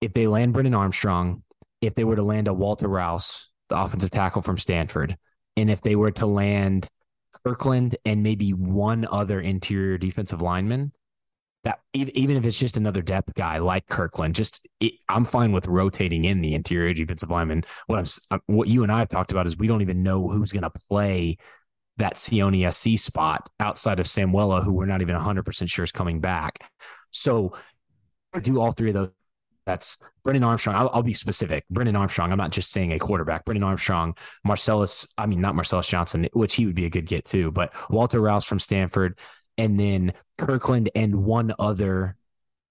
[0.00, 1.42] If they land Brennan Armstrong,
[1.82, 5.16] if they were to land a Walter Rouse, the offensive tackle from Stanford,
[5.56, 6.88] and if they were to land
[7.44, 10.92] Kirkland and maybe one other interior defensive lineman,
[11.64, 15.66] that even if it's just another depth guy like Kirkland, just it, I'm fine with
[15.66, 17.64] rotating in the interior defensive lineman.
[17.86, 17.98] What
[18.30, 20.62] I'm what you and I have talked about is we don't even know who's going
[20.62, 21.36] to play
[21.98, 25.92] that Sione SC spot outside of Samuela, who we're not even 100 percent sure is
[25.92, 26.58] coming back.
[27.10, 27.54] So
[28.40, 29.10] do all three of those.
[29.70, 30.74] That's Brennan Armstrong.
[30.74, 31.64] I'll, I'll, be specific.
[31.70, 32.32] Brennan Armstrong.
[32.32, 33.44] I'm not just saying a quarterback.
[33.44, 35.06] Brennan Armstrong, Marcellus.
[35.16, 38.20] I mean, not Marcellus Johnson, which he would be a good get too, but Walter
[38.20, 39.16] Rouse from Stanford,
[39.56, 42.16] and then Kirkland and one other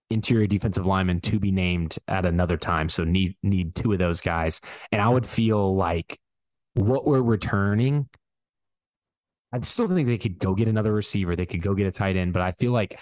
[0.10, 2.90] interior defensive lineman to be named at another time.
[2.90, 4.60] So need need two of those guys.
[4.92, 6.20] And I would feel like
[6.74, 8.10] what we're returning.
[9.54, 11.38] I still think they could go get another receiver.
[11.38, 13.00] They could go get a tight end, but I feel like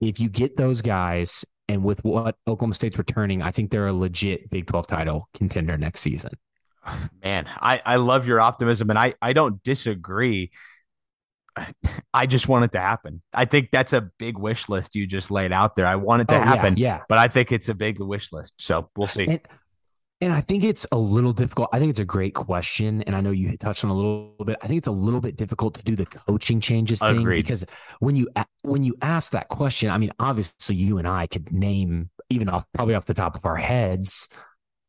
[0.00, 3.92] if you get those guys and with what Oklahoma State's returning, I think they're a
[3.92, 6.32] legit Big 12 title contender next season.
[7.22, 10.50] Man, I, I love your optimism and I, I don't disagree.
[12.14, 13.20] I just want it to happen.
[13.34, 15.86] I think that's a big wish list you just laid out there.
[15.86, 16.76] I want it to oh, happen.
[16.76, 18.54] Yeah, yeah, But I think it's a big wish list.
[18.58, 19.26] So we'll see.
[19.26, 19.40] And,
[20.20, 21.68] and I think it's a little difficult.
[21.72, 23.02] I think it's a great question.
[23.02, 24.58] And I know you touched on a little bit.
[24.62, 27.42] I think it's a little bit difficult to do the coaching changes thing Agreed.
[27.42, 27.64] because
[28.00, 28.28] when you
[28.62, 32.66] when you ask that question, I mean, obviously you and I could name even off
[32.74, 34.28] probably off the top of our heads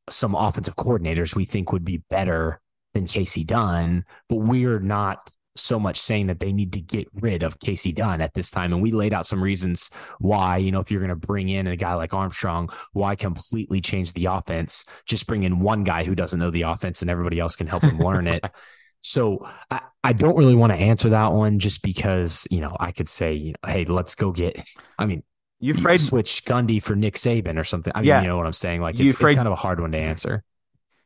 [0.09, 2.59] some offensive coordinators we think would be better
[2.93, 7.43] than Casey Dunn, but we're not so much saying that they need to get rid
[7.43, 8.73] of Casey Dunn at this time.
[8.73, 9.89] And we laid out some reasons
[10.19, 13.81] why, you know, if you're going to bring in a guy like Armstrong, why completely
[13.81, 14.85] change the offense?
[15.05, 17.83] Just bring in one guy who doesn't know the offense and everybody else can help
[17.83, 18.43] him learn it.
[19.01, 22.91] So I, I don't really want to answer that one just because, you know, I
[22.91, 24.61] could say, you know, hey, let's go get,
[24.97, 25.23] I mean,
[25.59, 27.91] you afraid switch Gundy for Nick Saban or something.
[27.95, 28.21] I mean, yeah.
[28.21, 28.81] you know what I'm saying?
[28.81, 30.43] Like, it's, afraid, it's kind of a hard one to answer.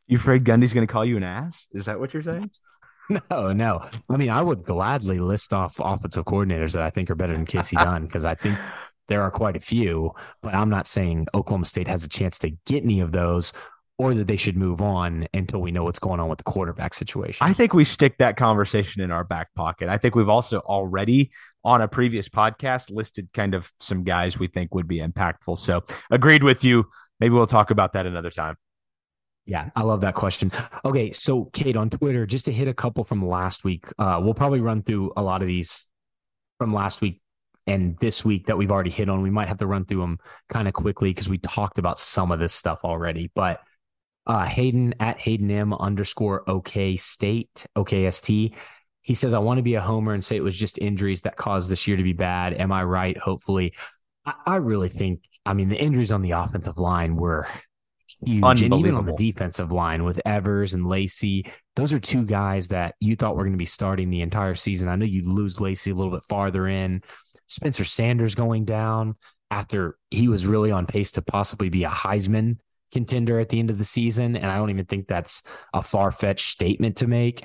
[0.06, 1.66] You afraid Gundy's going to call you an ass?
[1.72, 2.50] Is that what you're saying?
[3.30, 3.84] No, no.
[4.08, 7.46] I mean, I would gladly list off offensive coordinators that I think are better than
[7.46, 8.58] Casey Dunn because I think
[9.08, 12.50] there are quite a few, but I'm not saying Oklahoma State has a chance to
[12.66, 13.52] get any of those
[13.96, 16.94] or that they should move on until we know what's going on with the quarterback
[16.94, 17.46] situation.
[17.46, 19.88] I think we stick that conversation in our back pocket.
[19.88, 21.30] I think we've also already
[21.64, 25.58] on a previous podcast listed kind of some guys we think would be impactful.
[25.58, 26.86] So agreed with you.
[27.20, 28.56] Maybe we'll talk about that another time.
[29.46, 30.50] Yeah, I love that question.
[30.84, 34.34] Okay, so Cade on Twitter, just to hit a couple from last week, uh, we'll
[34.34, 35.86] probably run through a lot of these
[36.58, 37.20] from last week
[37.66, 39.22] and this week that we've already hit on.
[39.22, 40.18] We might have to run through them
[40.48, 43.30] kind of quickly because we talked about some of this stuff already.
[43.34, 43.60] But
[44.26, 48.54] uh, Hayden at Hayden M underscore OK State OKST.
[49.02, 51.36] He says, I want to be a homer and say it was just injuries that
[51.36, 52.54] caused this year to be bad.
[52.54, 53.18] Am I right?
[53.18, 53.74] Hopefully.
[54.24, 57.46] I, I really think, I mean, the injuries on the offensive line were
[58.26, 58.62] huge.
[58.62, 61.46] And even on the defensive line with Evers and Lacy,
[61.76, 64.88] those are two guys that you thought were going to be starting the entire season.
[64.88, 67.02] I know you lose Lacy a little bit farther in.
[67.48, 69.16] Spencer Sanders going down
[69.50, 72.58] after he was really on pace to possibly be a Heisman
[72.92, 74.36] contender at the end of the season.
[74.36, 77.44] And I don't even think that's a far fetched statement to make.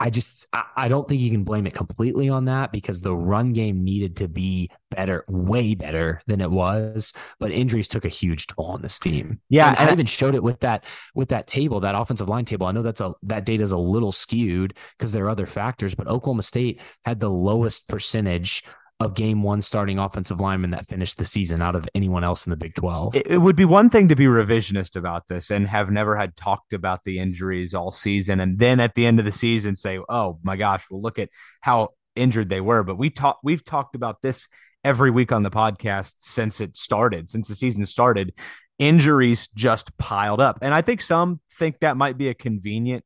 [0.00, 3.52] I just I don't think you can blame it completely on that because the run
[3.52, 7.12] game needed to be better, way better than it was.
[7.40, 9.40] But injuries took a huge toll on this team.
[9.48, 12.44] Yeah, and, and I even showed it with that with that table, that offensive line
[12.44, 12.66] table.
[12.66, 15.94] I know that's a that data is a little skewed because there are other factors,
[15.94, 18.64] but Oklahoma State had the lowest percentage
[19.00, 22.50] of game one starting offensive linemen that finished the season out of anyone else in
[22.50, 23.16] the Big 12.
[23.16, 26.72] It, would be one thing to be revisionist about this and have never had talked
[26.72, 28.38] about the injuries all season.
[28.38, 31.30] And then at the end of the season say, oh my gosh, well, look at
[31.60, 32.84] how injured they were.
[32.84, 34.46] But we talked, we've talked about this
[34.84, 38.32] every week on the podcast since it started, since the season started.
[38.78, 40.58] Injuries just piled up.
[40.62, 43.04] And I think some think that might be a convenient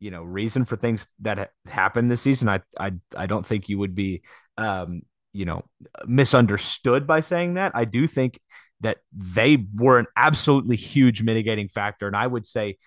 [0.00, 2.48] you know reason for things that happened this season.
[2.48, 4.22] I I I don't think you would be
[4.58, 5.02] um,
[5.34, 5.62] you know,
[6.06, 7.72] misunderstood by saying that.
[7.74, 8.40] I do think
[8.80, 12.06] that they were an absolutely huge mitigating factor.
[12.06, 12.78] And I would say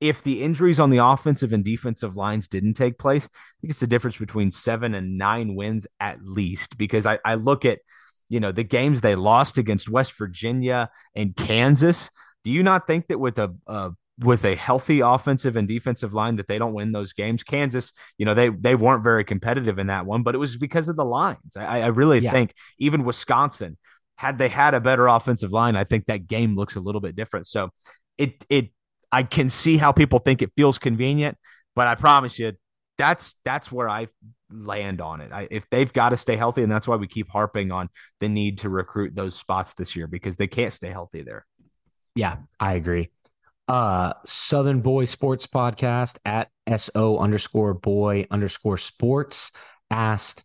[0.00, 3.80] if the injuries on the offensive and defensive lines didn't take place, I think it's
[3.80, 6.78] the difference between seven and nine wins at least.
[6.78, 7.80] Because I, I look at,
[8.28, 12.10] you know, the games they lost against West Virginia and Kansas.
[12.44, 16.36] Do you not think that with a, a with a healthy offensive and defensive line
[16.36, 17.42] that they don't win those games.
[17.42, 20.88] Kansas, you know, they they weren't very competitive in that one, but it was because
[20.88, 21.56] of the lines.
[21.56, 22.30] I, I really yeah.
[22.30, 23.76] think even Wisconsin,
[24.16, 27.14] had they had a better offensive line, I think that game looks a little bit
[27.14, 27.46] different.
[27.46, 27.70] So
[28.16, 28.70] it it
[29.12, 31.36] I can see how people think it feels convenient,
[31.74, 32.52] but I promise you
[32.96, 34.08] that's that's where I
[34.50, 35.30] land on it.
[35.30, 37.90] I, if they've got to stay healthy, and that's why we keep harping on
[38.20, 41.44] the need to recruit those spots this year because they can't stay healthy there.
[42.14, 43.10] Yeah, I agree
[43.68, 49.52] uh Southern Boy Sports Podcast at SO underscore boy underscore sports
[49.90, 50.44] asked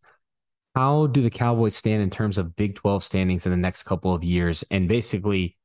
[0.76, 4.13] how do the Cowboys stand in terms of Big 12 standings in the next couple
[4.13, 4.63] of years?
[4.72, 5.57] And basically,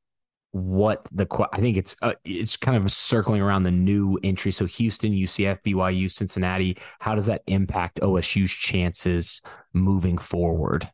[0.51, 4.51] what the I think it's uh, it's kind of circling around the new entry.
[4.51, 6.77] So Houston, UCF, BYU, Cincinnati.
[6.99, 9.41] How does that impact OSU's chances
[9.73, 10.89] moving forward?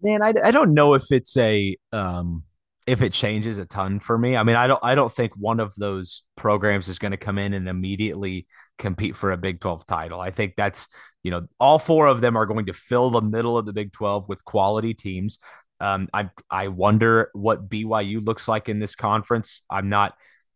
[0.00, 2.44] Man, I, I don't know if it's a um
[2.88, 4.36] if it changes a ton for me.
[4.36, 7.38] I mean, I don't I don't think one of those programs is going to come
[7.38, 8.46] in and immediately
[8.78, 10.20] compete for a Big 12 title.
[10.20, 10.88] I think that's,
[11.22, 13.92] you know, all four of them are going to fill the middle of the Big
[13.92, 15.38] 12 with quality teams.
[15.80, 19.62] Um, I I wonder what BYU looks like in this conference.
[19.68, 20.14] I'm not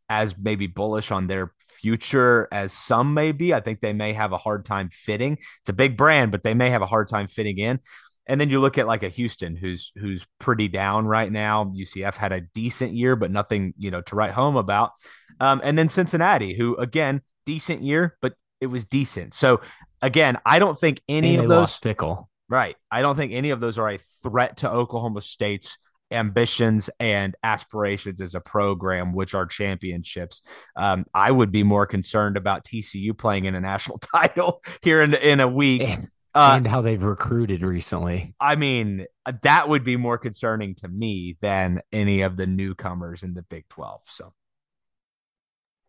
[0.09, 3.53] as maybe bullish on their future as some may be.
[3.53, 5.35] I think they may have a hard time fitting.
[5.61, 7.81] It's a big brand, but they may have a hard time fitting in.
[8.27, 11.65] And then you look at like a Houston who's who's pretty down right now.
[11.65, 14.93] UCF had a decent year, but nothing you know to write home about.
[15.41, 19.35] Um, and then Cincinnati, who again decent year, but it was decent.
[19.35, 19.61] So
[20.01, 22.29] again, I don't think any of those fickle.
[22.49, 22.77] Right.
[22.91, 25.79] I don't think any of those are a threat to Oklahoma State's
[26.11, 30.43] ambitions and aspirations as a program, which are championships.
[30.77, 35.15] Um, I would be more concerned about TCU playing in a national title here in
[35.15, 35.89] in a week
[36.35, 38.35] uh, and how they've recruited recently.
[38.41, 43.23] I mean, uh, that would be more concerning to me than any of the newcomers
[43.23, 44.03] in the Big 12.
[44.07, 44.33] So,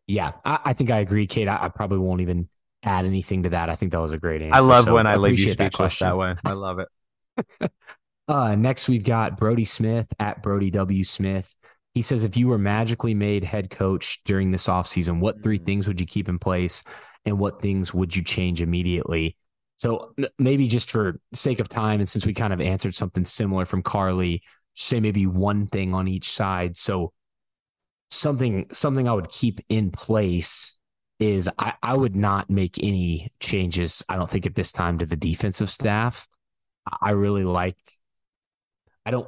[0.08, 1.48] yeah, I, I think I agree, Cade.
[1.48, 2.50] I, I, probably won't even
[2.84, 3.70] add anything to that.
[3.70, 4.56] I think that was a great answer.
[4.56, 6.36] I love so when I leave you speechless that, that way.
[6.44, 7.72] I love it.
[8.28, 11.06] uh, next, we've got Brody Smith at Brody W.
[11.06, 11.56] Smith.
[11.94, 15.66] He says, if you were magically made head coach during this offseason, what three mm.
[15.66, 16.84] things would you keep in place
[17.24, 19.38] and what things would you change immediately?
[19.84, 23.66] So maybe just for sake of time, and since we kind of answered something similar
[23.66, 24.42] from Carly,
[24.76, 26.78] say maybe one thing on each side.
[26.78, 27.12] So
[28.10, 30.76] something something I would keep in place
[31.20, 34.02] is I, I would not make any changes.
[34.08, 36.30] I don't think at this time to the defensive staff.
[37.02, 37.76] I really like.
[39.06, 39.28] I don't.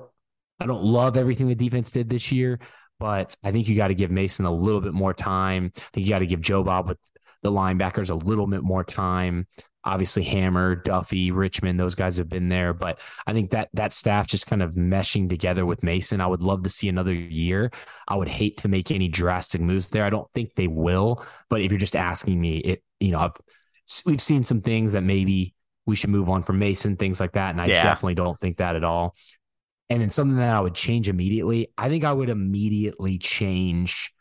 [0.62, 2.62] I don't love everything the defense did this year,
[2.98, 5.74] but I think you got to give Mason a little bit more time.
[5.76, 6.98] I think you got to give Joe Bob with
[7.42, 9.48] the linebackers a little bit more time
[9.86, 12.74] obviously Hammer, Duffy, Richmond, those guys have been there.
[12.74, 16.22] But I think that that staff just kind of meshing together with Mason.
[16.22, 17.72] I would love to see another year.
[18.08, 20.04] I would hate to make any drastic moves there.
[20.04, 21.24] I don't think they will.
[21.50, 23.34] But if you're just asking me, it you know, I've
[24.06, 25.54] we've seen some things that maybe
[25.86, 27.52] we should move on from Mason, things like that.
[27.52, 27.84] And I yeah.
[27.84, 29.16] definitely don't think that at all.
[29.90, 34.12] And then something that I would change immediately, I think I would immediately change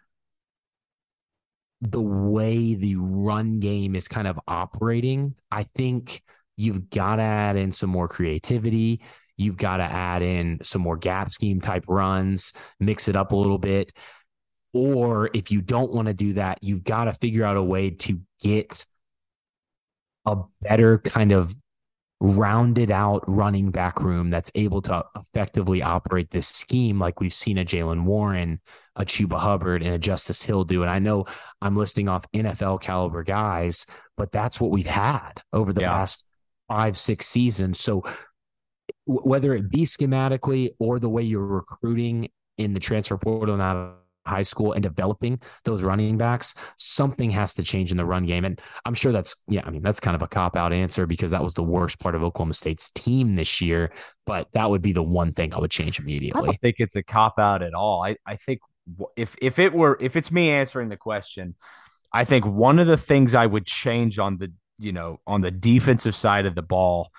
[1.90, 6.23] the way the run game is kind of operating, I think
[6.56, 9.02] you've got to add in some more creativity.
[9.36, 13.36] You've got to add in some more gap scheme type runs, mix it up a
[13.36, 13.93] little bit.
[14.73, 17.90] Or if you don't want to do that, you've got to figure out a way
[17.90, 18.86] to get
[20.27, 21.55] a better kind of
[22.24, 27.59] rounded out running back room that's able to effectively operate this scheme like we've seen
[27.59, 28.60] a Jaylen Warren,
[28.96, 30.80] a Chuba Hubbard, and a Justice Hill do.
[30.80, 31.26] And I know
[31.60, 33.84] I'm listing off NFL caliber guys,
[34.16, 35.92] but that's what we've had over the yeah.
[35.92, 36.24] past
[36.66, 37.78] five, six seasons.
[37.78, 38.01] So
[39.06, 43.62] w- whether it be schematically or the way you're recruiting in the transfer portal and
[43.62, 43.92] out of
[44.26, 48.44] high school and developing those running backs, something has to change in the run game.
[48.44, 51.30] And I'm sure that's, yeah, I mean, that's kind of a cop out answer because
[51.32, 53.92] that was the worst part of Oklahoma State's team this year.
[54.26, 56.42] But that would be the one thing I would change immediately.
[56.42, 58.05] I don't think it's a cop out at all.
[58.05, 58.60] I, I think
[59.16, 61.55] if, if it were, if it's me answering the question,
[62.12, 65.51] I think one of the things I would change on the, you know, on the
[65.51, 67.10] defensive side of the ball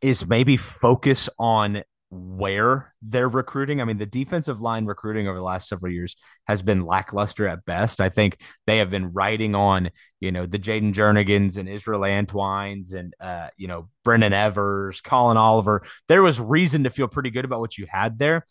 [0.00, 3.80] is maybe focus on where they're recruiting.
[3.80, 6.16] I mean, the defensive line recruiting over the last several years
[6.46, 8.00] has been lackluster at best.
[8.00, 12.94] I think they have been riding on, you know, the Jayden Jernigans and Israel Antwines
[12.94, 15.82] and, uh, you know, Brendon Evers, Collin Oliver.
[16.08, 18.44] There was reason to feel pretty good about what you had there.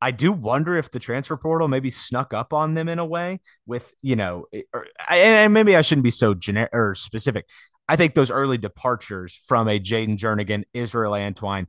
[0.00, 3.40] I do wonder if the transfer portal maybe snuck up on them in a way
[3.66, 7.46] with, you know, or, and maybe I shouldn't be so generic or specific.
[7.88, 11.66] I think those early departures from a Jayden Jernigan, Israel Antwine,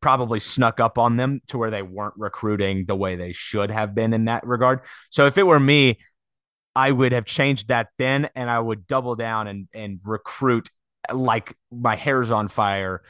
[0.00, 3.94] probably snuck up on them to where they weren't recruiting the way they should have
[3.94, 4.80] been in that regard.
[5.10, 5.98] So if it were me,
[6.74, 10.70] I would have changed that then and I would double down and and recruit
[11.12, 13.02] like my hair's on fire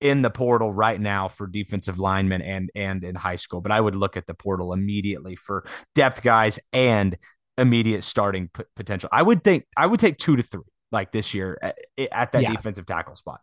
[0.00, 3.60] in the portal right now for defensive linemen and and in high school.
[3.60, 5.64] But I would look at the portal immediately for
[5.94, 7.16] depth guys and
[7.56, 9.08] immediate starting p- potential.
[9.12, 11.78] I would think I would take two to three like this year at,
[12.12, 12.52] at that yeah.
[12.52, 13.40] defensive tackle spot.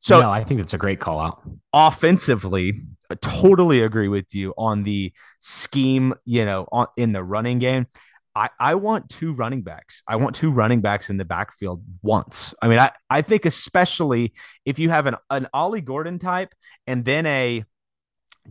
[0.00, 1.42] So no, I think that's a great call out.
[1.72, 7.58] Offensively, I totally agree with you on the scheme, you know, on, in the running
[7.58, 7.86] game.
[8.34, 10.02] I, I want two running backs.
[10.08, 12.54] I want two running backs in the backfield once.
[12.62, 14.32] I mean, I, I think especially
[14.64, 16.54] if you have an, an Ollie Gordon type
[16.86, 17.64] and then a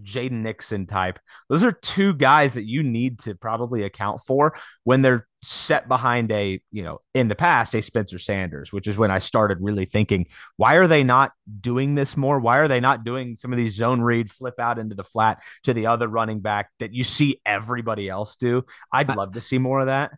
[0.02, 1.20] Jaden Nixon type.
[1.50, 6.32] Those are two guys that you need to probably account for when they're set behind
[6.32, 9.86] a, you know, in the past, a Spencer Sanders, which is when I started really
[9.86, 10.26] thinking,
[10.58, 12.40] why are they not doing this more?
[12.40, 15.42] Why are they not doing some of these zone read, flip out into the flat
[15.64, 18.66] to the other running back that you see everybody else do?
[18.92, 20.12] I'd love to see more of that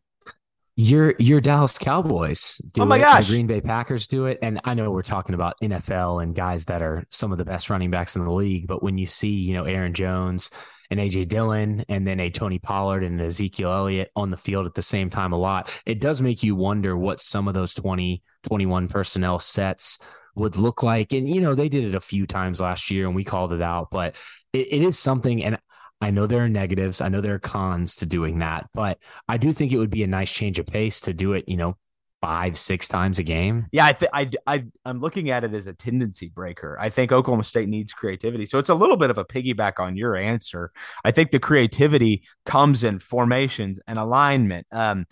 [0.81, 3.27] your your Dallas Cowboys do oh my it, gosh.
[3.27, 6.65] the Green Bay Packers do it, and I know we're talking about NFL and guys
[6.65, 9.29] that are some of the best running backs in the league, but when you see
[9.29, 10.49] you know Aaron Jones
[10.89, 14.73] and AJ Dillon and then a Tony Pollard and Ezekiel Elliott on the field at
[14.73, 18.21] the same time a lot, it does make you wonder what some of those 20,
[18.43, 19.99] 21 personnel sets
[20.35, 21.13] would look like.
[21.13, 23.61] And, you know, they did it a few times last year and we called it
[23.61, 24.15] out, but
[24.51, 25.41] it, it is something.
[25.45, 25.59] And
[26.01, 26.99] I know there are negatives.
[26.99, 28.97] I know there are cons to doing that, but
[29.27, 31.57] I do think it would be a nice change of pace to do it, you
[31.57, 31.77] know,
[32.21, 33.67] five, six times a game.
[33.71, 36.77] Yeah, I think I, I I'm looking at it as a tendency breaker.
[36.79, 38.45] I think Oklahoma State needs creativity.
[38.45, 40.71] So it's a little bit of a piggyback on your answer.
[41.03, 44.67] I think the creativity comes in formations and alignment.
[44.71, 45.05] Um,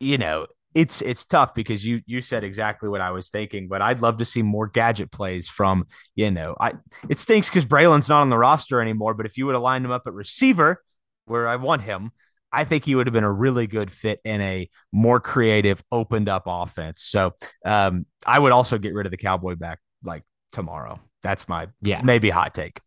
[0.00, 3.80] you know, it's it's tough because you you said exactly what I was thinking, but
[3.80, 6.74] I'd love to see more gadget plays from you know I
[7.08, 9.14] it stinks because Braylin's not on the roster anymore.
[9.14, 10.82] But if you would have lined him up at receiver
[11.26, 12.10] where I want him,
[12.52, 16.28] I think he would have been a really good fit in a more creative, opened
[16.28, 17.02] up offense.
[17.02, 17.34] So
[17.64, 21.00] um, I would also get rid of the Cowboy back like tomorrow.
[21.22, 22.80] That's my yeah maybe hot take.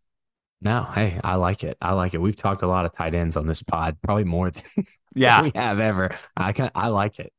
[0.60, 1.78] No, hey, I like it.
[1.80, 2.18] I like it.
[2.22, 4.64] We've talked a lot of tight ends on this pod, probably more than
[5.16, 6.12] yeah we have ever.
[6.36, 7.32] I can I like it.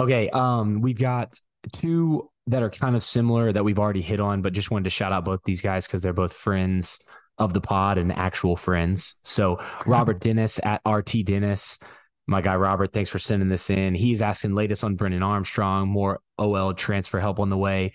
[0.00, 1.38] Okay, um, we've got
[1.72, 4.90] two that are kind of similar that we've already hit on, but just wanted to
[4.90, 6.98] shout out both these guys because they're both friends
[7.38, 9.16] of the pod and actual friends.
[9.24, 11.78] So Robert Dennis at RT Dennis,
[12.26, 13.94] my guy Robert, thanks for sending this in.
[13.94, 17.92] He's asking latest on Brennan Armstrong, more OL transfer help on the way.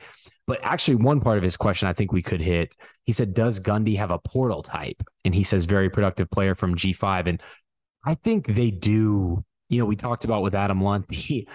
[0.48, 2.76] But actually, one part of his question I think we could hit.
[3.06, 6.76] He said, "Does Gundy have a portal type?" And he says, "Very productive player from
[6.76, 7.42] G5." And
[8.06, 9.44] I think they do.
[9.70, 11.48] You know, we talked about with Adam Lunt the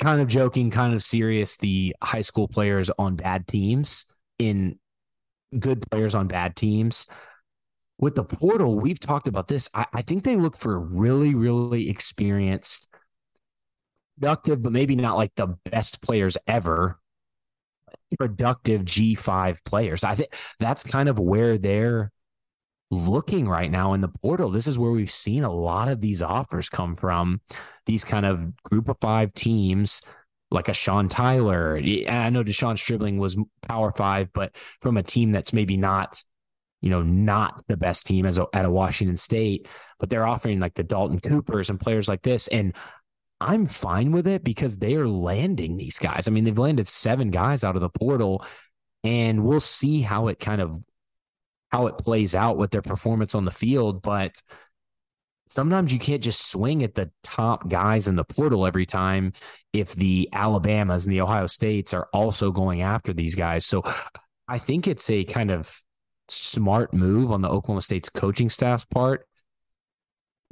[0.00, 4.06] kind of joking, kind of serious, the high school players on bad teams
[4.38, 4.78] in
[5.58, 7.06] good players on bad teams.
[7.98, 9.68] With the portal, we've talked about this.
[9.72, 12.92] I, I think they look for really, really experienced,
[14.18, 16.98] productive, but maybe not like the best players ever.
[18.18, 20.04] Productive G5 players.
[20.04, 22.10] I think that's kind of where they're
[22.90, 24.50] looking right now in the portal.
[24.50, 27.40] This is where we've seen a lot of these offers come from
[27.86, 30.02] these kind of group of five teams
[30.50, 31.76] like a Sean Tyler.
[31.76, 36.22] And I know De'Zhaun Stribling was power five, but from a team that's maybe not,
[36.80, 39.66] you know, not the best team as a, at a Washington State,
[39.98, 42.46] but they're offering like the Dalton Coopers and players like this.
[42.48, 42.74] And
[43.40, 46.28] I'm fine with it because they are landing these guys.
[46.28, 48.44] I mean, they've landed seven guys out of the portal
[49.02, 50.82] and we'll see how it kind of
[51.74, 54.00] how it plays out with their performance on the field.
[54.00, 54.40] But
[55.48, 59.32] sometimes you can't just swing at the top guys in the portal every time
[59.72, 63.66] if the Alabamas and the Ohio States are also going after these guys.
[63.66, 63.82] So
[64.46, 65.80] I think it's a kind of
[66.28, 69.26] smart move on the Oklahoma State's coaching staff's part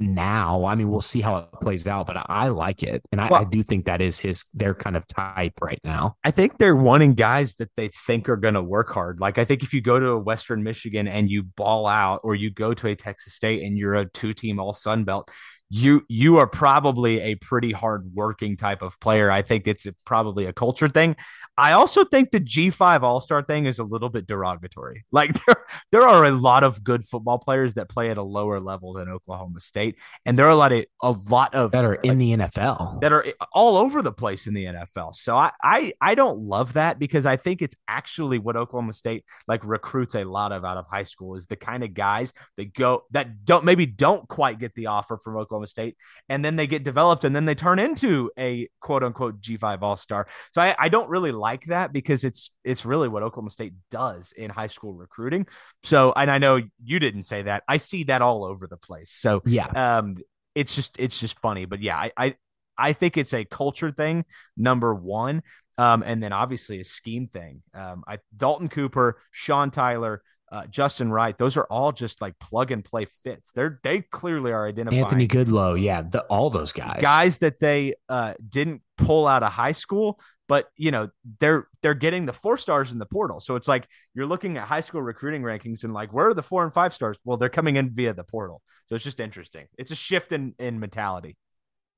[0.03, 0.65] now.
[0.65, 3.41] I mean, we'll see how it plays out, but I like it, and I, well,
[3.41, 6.17] I, do think that is his their kind of type right now.
[6.23, 9.19] I think they're wanting guys that they think are going to work hard.
[9.19, 12.35] Like I think if you go to a Western Michigan and you ball out, or
[12.35, 15.29] you go to a Texas State and you're a two team All Sun Belt,
[15.73, 19.31] you you are probably a pretty hard working type of player.
[19.31, 21.15] I think it's a, probably a culture thing.
[21.57, 25.05] I also think the G5 All-Star thing is a little bit derogatory.
[25.13, 28.59] Like there there are a lot of good football players that play at a lower
[28.59, 29.95] level than Oklahoma State
[30.25, 32.99] and there are a lot of a lot of that are in the NFL.
[33.01, 35.13] That are all over the place in the NFL.
[35.15, 39.23] So I I I don't love that because I think it's actually what Oklahoma State
[39.47, 42.73] like recruits a lot of out of high school is the kind of guys that
[42.73, 45.97] go that don't maybe don't quite get the offer from Oklahoma Oklahoma State,
[46.29, 49.95] and then they get developed and then they turn into a quote unquote G5 All
[49.95, 50.27] Star.
[50.51, 54.33] So I, I don't really like that because it's it's really what Oklahoma State does
[54.33, 55.47] in high school recruiting.
[55.83, 57.63] So and I know you didn't say that.
[57.67, 59.11] I see that all over the place.
[59.11, 60.17] So yeah, um,
[60.55, 61.65] it's just it's just funny.
[61.65, 62.35] But yeah, I I,
[62.77, 64.25] I think it's a culture thing.
[64.57, 65.43] Number one.
[65.75, 67.63] Um, and then obviously a scheme thing.
[67.73, 70.21] Um, I Dalton Cooper, Sean Tyler,
[70.53, 73.51] uh, Justin Wright, those are all just like plug and play fits.
[73.51, 77.95] They're they clearly are identifying Anthony Goodlow, yeah, the, all those guys, guys that they
[78.07, 81.09] uh, didn't pull out of high school, but you know
[81.39, 83.39] they're they're getting the four stars in the portal.
[83.39, 86.43] So it's like you're looking at high school recruiting rankings and like where are the
[86.43, 87.17] four and five stars?
[87.25, 88.61] Well, they're coming in via the portal.
[88.85, 89.65] So it's just interesting.
[89.79, 91.35] It's a shift in in mentality.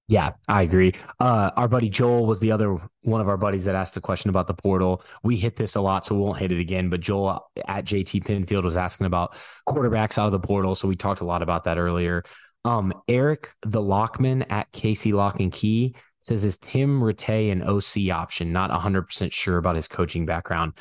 [0.07, 0.93] Yeah, I agree.
[1.19, 4.29] Uh, our buddy Joel was the other one of our buddies that asked a question
[4.29, 5.03] about the portal.
[5.23, 6.89] We hit this a lot, so we won't hit it again.
[6.89, 9.35] But Joel at JT Pinfield was asking about
[9.67, 12.23] quarterbacks out of the portal, so we talked a lot about that earlier.
[12.65, 18.15] Um, Eric the Lockman at Casey Lock and Key says is Tim Rattay an OC
[18.15, 18.51] option?
[18.51, 20.73] Not 100% sure about his coaching background.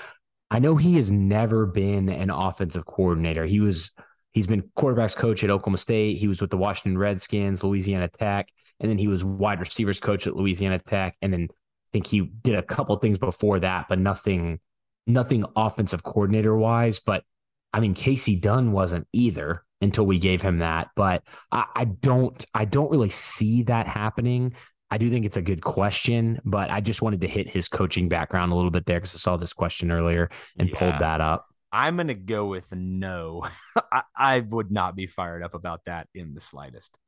[0.51, 3.47] I know he has never been an offensive coordinator.
[3.47, 3.91] He was
[4.33, 6.19] he's been quarterbacks coach at Oklahoma State.
[6.19, 8.51] He was with the Washington Redskins, Louisiana Tech
[8.85, 12.21] and then he was wide receivers coach at Louisiana Tech, and then I think he
[12.21, 14.61] did a couple things before that, but nothing,
[15.07, 17.01] nothing offensive coordinator wise.
[17.01, 17.25] But
[17.73, 20.89] I mean, Casey Dunn wasn't either until we gave him that.
[20.95, 24.55] But I, I don't, I don't really see that happening.
[24.91, 28.11] I do think it's a good question, but I just wanted to hit his coaching
[28.11, 30.29] background a little bit there because I saw this question earlier
[30.59, 30.79] and yeah.
[30.79, 31.47] pulled that up.
[31.73, 33.49] I'm going to go with no.
[33.93, 36.99] I, I, would not be fired up about that in the slightest.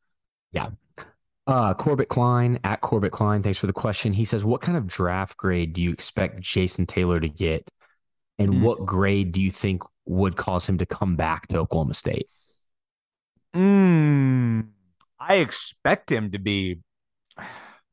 [0.53, 0.70] Yeah.
[1.47, 4.12] Uh, Corbett Klein at Corbett Klein, thanks for the question.
[4.12, 7.70] He says, What kind of draft grade do you expect Jason Taylor to get?
[8.39, 8.62] And mm.
[8.62, 12.28] what grade do you think would cause him to come back to Oklahoma State?
[13.55, 14.68] Mm,
[15.18, 16.81] I expect him to be,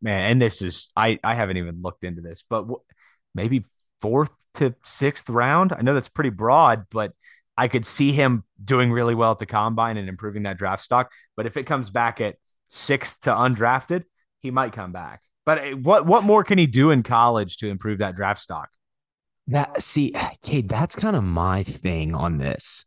[0.01, 2.81] man, and this is, I, I haven't even looked into this, but w-
[3.35, 3.65] maybe
[4.01, 5.73] fourth to sixth round.
[5.73, 7.13] I know that's pretty broad, but
[7.55, 11.11] I could see him doing really well at the combine and improving that draft stock.
[11.37, 12.35] But if it comes back at
[12.73, 14.03] sixth to undrafted,
[14.41, 15.21] he might come back.
[15.45, 18.69] But eh, what what more can he do in college to improve that draft stock?
[19.47, 20.13] That see,
[20.43, 22.85] Cade, that's kind of my thing on this.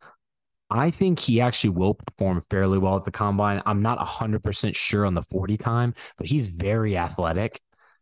[0.69, 3.63] I think he actually will perform fairly well at the combine.
[3.67, 7.61] I'm not 100% sure on the 40 time, but he's very athletic.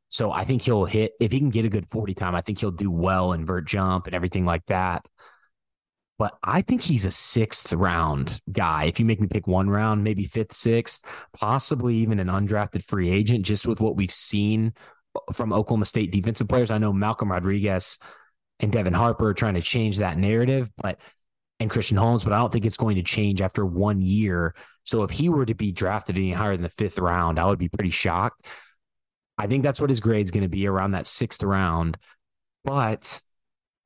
[0.08, 2.60] So I think he'll hit, if he can get a good 40 time, I think
[2.60, 5.06] he'll do well in vert jump and everything like that
[6.18, 8.84] but I think he's a sixth round guy.
[8.84, 11.04] If you make me pick one round, maybe fifth, sixth,
[11.38, 14.74] possibly even an undrafted free agent, just with what we've seen
[15.32, 16.70] from Oklahoma State defensive players.
[16.70, 17.98] I know Malcolm Rodriguez
[18.60, 21.00] and Devin Harper are trying to change that narrative, but
[21.60, 24.54] and Christian Holmes, but I don't think it's going to change after one year.
[24.82, 27.58] So if he were to be drafted any higher than the fifth round, I would
[27.58, 28.46] be pretty shocked.
[29.38, 31.96] I think that's what his grade's going to be around that sixth round.
[32.64, 33.20] But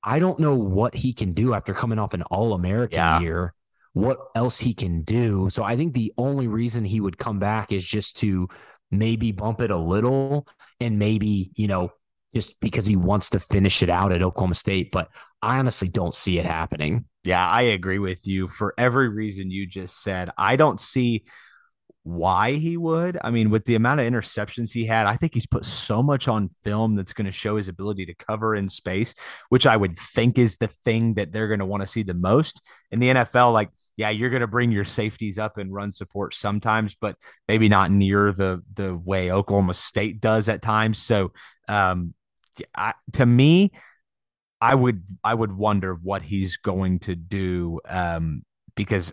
[0.09, 3.21] I don't know what he can do after coming off an All American yeah.
[3.21, 3.55] year.
[3.93, 5.51] What else he can do?
[5.51, 8.49] So I think the only reason he would come back is just to
[8.91, 10.49] maybe bump it a little
[10.81, 11.91] and maybe, you know,
[12.35, 14.93] just because he wants to finish it out at Oklahoma State.
[14.93, 15.11] But
[15.43, 17.05] I honestly don't see it happening.
[17.25, 20.31] Yeah, I agree with you for every reason you just said.
[20.39, 21.27] I don't see
[22.09, 23.19] why he would.
[23.23, 26.27] I mean, with the amount of interceptions he had, I think he's put so much
[26.27, 29.15] on film that's going to show his ability to cover in space,
[29.51, 32.15] which I would think is the thing that they're going to want to see the
[32.15, 33.53] most in the NFL.
[33.53, 37.17] Like, yeah, you're going to bring your safeties up and run support sometimes, but
[37.47, 40.99] maybe not near the the way Oklahoma State does at times.
[40.99, 41.33] So,
[41.69, 42.15] um,
[42.75, 43.73] I, to me,
[44.63, 48.45] I would I would wonder what he's going to do um,
[48.75, 49.13] because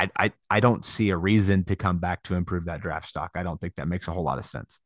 [0.00, 3.32] I, I I don't see a reason to come back to improve that draft stock.
[3.34, 4.80] I don't think that makes a whole lot of sense.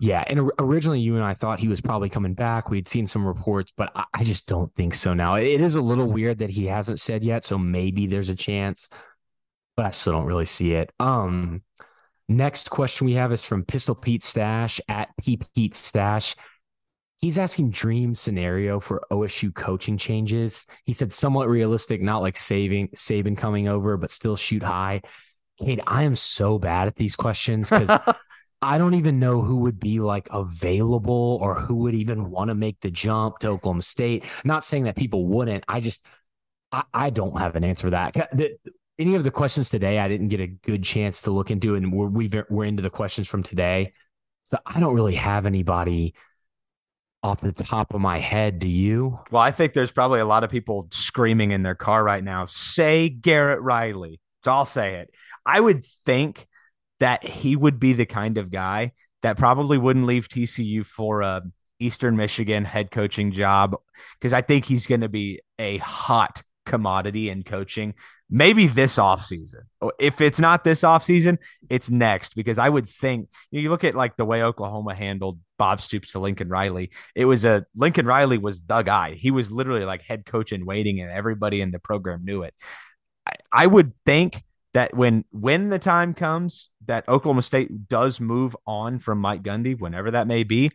[0.00, 2.70] Yeah, and originally you and I thought he was probably coming back.
[2.70, 5.34] We'd seen some reports, but I, I just don't think so now.
[5.34, 8.88] It is a little weird that he hasn't said yet, so maybe there's a chance,
[9.76, 10.92] but I still don't really see it.
[11.00, 11.62] Um,
[12.28, 16.36] next question we have is from Pistol Pete Stash at P Pete Stash.
[17.18, 20.66] He's asking dream scenario for OSU coaching changes.
[20.84, 25.02] He said somewhat realistic, not like saving Saban coming over, but still shoot high.
[25.60, 27.90] Cade, I am so bad at these questions because
[28.62, 32.54] I don't even know who would be like available or who would even want to
[32.54, 34.24] make the jump to Oklahoma State.
[34.44, 35.64] Not saying that people wouldn't.
[35.66, 36.06] I just
[36.70, 38.14] I, I don't have an answer for that.
[38.32, 38.56] The,
[38.98, 41.92] any of the questions today, I didn't get a good chance to look into, and
[41.92, 43.92] we're we we're into the questions from today.
[44.44, 46.14] So I don't really have anybody
[47.22, 48.58] off the top of my head.
[48.58, 49.18] Do you?
[49.30, 52.46] Well, I think there's probably a lot of people screaming in their car right now.
[52.46, 54.20] Say Garrett Riley.
[54.44, 55.10] So I'll say it.
[55.44, 56.46] I would think
[57.00, 58.92] that he would be the kind of guy
[59.22, 61.42] that probably wouldn't leave TCU for a
[61.80, 63.76] Eastern Michigan head coaching job
[64.18, 67.94] because I think he's going to be a hot commodity in coaching
[68.30, 69.62] maybe this offseason.
[69.80, 71.38] Oh, if it's not this offseason,
[71.68, 75.80] it's next because I would think you look at like the way Oklahoma handled Bob
[75.80, 76.90] Stoops to Lincoln Riley.
[77.14, 79.14] It was a Lincoln Riley was the guy.
[79.14, 82.54] He was literally like head coach in waiting, and everybody in the program knew it.
[83.26, 84.42] I, I would think
[84.74, 89.78] that when when the time comes that Oklahoma State does move on from Mike Gundy,
[89.78, 90.70] whenever that may be,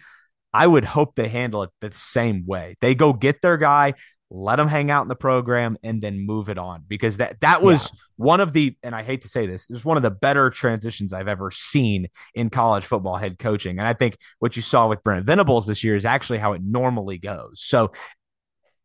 [0.53, 2.77] I would hope they handle it the same way.
[2.81, 3.93] They go get their guy,
[4.35, 7.61] let them hang out in the program and then move it on because that that
[7.61, 7.99] was yeah.
[8.15, 10.49] one of the and I hate to say this, it was one of the better
[10.49, 13.77] transitions I've ever seen in college football head coaching.
[13.77, 16.63] And I think what you saw with Brent Venables this year is actually how it
[16.65, 17.61] normally goes.
[17.61, 17.91] So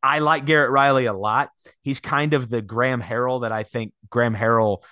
[0.02, 1.48] I like Garrett Riley a lot.
[1.80, 4.84] He's kind of the Graham Harrell that I think Graham Harrell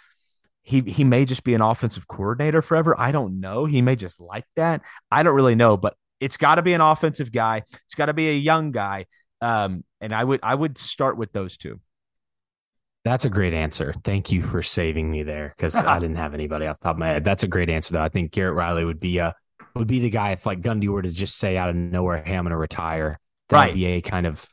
[0.62, 2.98] he he may just be an offensive coordinator forever.
[2.98, 3.66] I don't know.
[3.66, 4.80] He may just like that.
[5.10, 7.62] I don't really know, but it's got to be an offensive guy.
[7.84, 9.04] It's got to be a young guy
[9.40, 11.80] um, and I would I would start with those two.
[13.04, 13.94] That's a great answer.
[14.02, 16.98] Thank you for saving me there because I didn't have anybody off the top of
[16.98, 17.24] my head.
[17.24, 18.02] That's a great answer though.
[18.02, 19.34] I think Garrett Riley would be a
[19.74, 22.34] would be the guy if like Gundy were to just say out of nowhere, "Hey,
[22.34, 23.74] I'm going to retire." That'd right.
[23.74, 24.44] be a kind of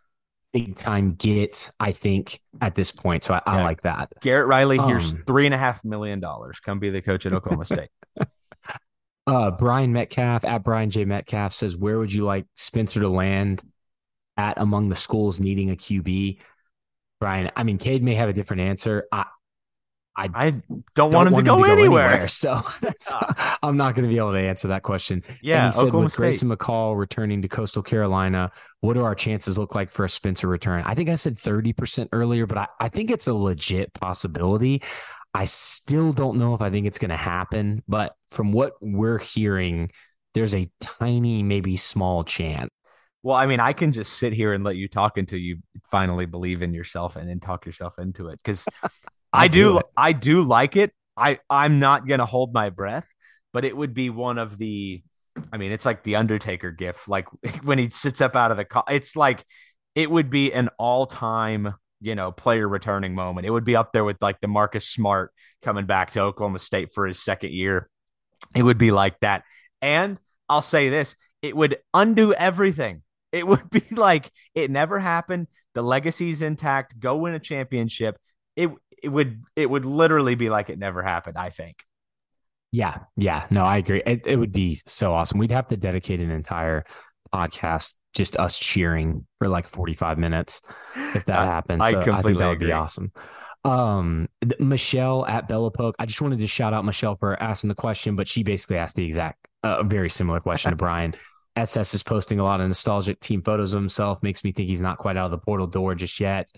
[0.52, 1.72] big time get.
[1.80, 3.54] I think at this point, so I, yeah.
[3.54, 4.14] I like that.
[4.22, 6.60] Garrett Riley, um, here's three and a half million dollars.
[6.60, 7.90] Come be the coach at Oklahoma State.
[9.26, 13.62] Uh, Brian Metcalf at Brian J Metcalf says, "Where would you like Spencer to land
[14.38, 16.40] at among the schools needing a QB?
[17.20, 19.08] Brian, I mean, Cade may have a different answer.
[19.12, 19.26] I,
[20.16, 22.10] I, I don't, don't want him, want to, go him to, go, anywhere.
[22.10, 22.62] anywhere so
[23.14, 23.58] ah.
[23.64, 25.24] I'm not going to be able to answer that question.
[25.42, 25.66] Yeah.
[25.66, 26.22] And he said, with State.
[26.22, 28.52] Grayson McCall returning to Coastal Carolina,
[28.82, 30.84] what do our chances look like for a Spencer return?
[30.86, 34.84] I think I said 30% earlier, but I, I think it's a legit possibility.
[35.34, 39.18] I still don't know if I think it's going to happen, but from what we're
[39.18, 39.92] hearing,
[40.36, 42.70] there's a tiny, maybe small chance.
[43.24, 45.60] Well, I mean, I can just sit here and let you talk until you
[45.90, 48.42] finally believe in yourself and then talk yourself into it.
[48.44, 48.66] Because
[49.34, 50.92] I do, do I do like it.
[51.16, 53.08] I I'm not gonna hold my breath,
[53.54, 55.02] but it would be one of the.
[55.52, 57.28] I mean, it's like the Undertaker gif, Like
[57.64, 59.46] when he sits up out of the car, it's like
[59.96, 63.48] it would be an all time you know player returning moment.
[63.48, 65.32] It would be up there with like the Marcus Smart
[65.62, 67.90] coming back to Oklahoma State for his second year.
[68.54, 69.44] It would be like that,
[69.82, 70.20] and
[70.50, 73.02] I'll say this: it would undo everything
[73.34, 75.48] it would be like it never happened.
[75.74, 76.98] The legacy's intact.
[76.98, 78.18] Go win a championship.
[78.56, 78.70] It
[79.02, 81.38] it would it would literally be like it never happened.
[81.38, 81.84] I think.
[82.72, 84.02] Yeah, yeah, no, I agree.
[84.04, 85.38] It, it would be so awesome.
[85.38, 86.86] We'd have to dedicate an entire
[87.32, 90.60] podcast just us cheering for like 45 minutes
[91.14, 91.82] if that happens.
[91.84, 92.68] I so completely I think that would agree.
[92.68, 93.12] be awesome.
[93.64, 94.28] Um,
[94.60, 95.96] Michelle at Bella Poke.
[96.00, 98.96] I just wanted to shout out Michelle for asking the question, but she basically asked
[98.96, 101.14] the exact, uh, very similar question to Brian.
[101.56, 104.24] SS is posting a lot of nostalgic team photos of himself.
[104.24, 106.50] Makes me think he's not quite out of the portal door just yet.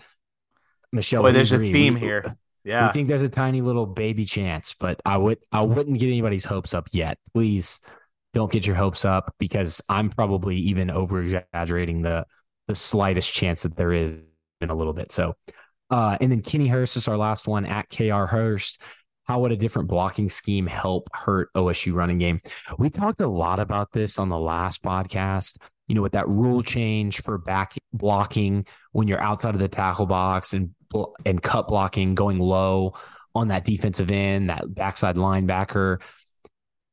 [0.92, 1.70] Michelle, Boy, there's agree.
[1.70, 2.36] a theme we, here.
[2.64, 6.08] Yeah, I think there's a tiny little baby chance, but I would I wouldn't get
[6.08, 7.18] anybody's hopes up yet.
[7.32, 7.78] Please
[8.34, 12.26] don't get your hopes up because I'm probably even over exaggerating the
[12.66, 14.18] the slightest chance that there is
[14.60, 15.12] in a little bit.
[15.12, 15.34] So,
[15.90, 18.80] uh, and then Kenny Hurst is our last one at KR Hurst
[19.26, 22.40] how would a different blocking scheme help hurt OSU running game?
[22.78, 25.58] We talked a lot about this on the last podcast.
[25.88, 30.06] You know, with that rule change for back blocking when you're outside of the tackle
[30.06, 30.74] box and
[31.24, 32.94] and cut blocking going low
[33.34, 36.00] on that defensive end, that backside linebacker,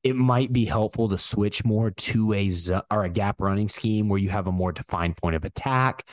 [0.04, 2.52] it might be helpful to switch more to a
[2.92, 6.04] or a gap running scheme where you have a more defined point of attack.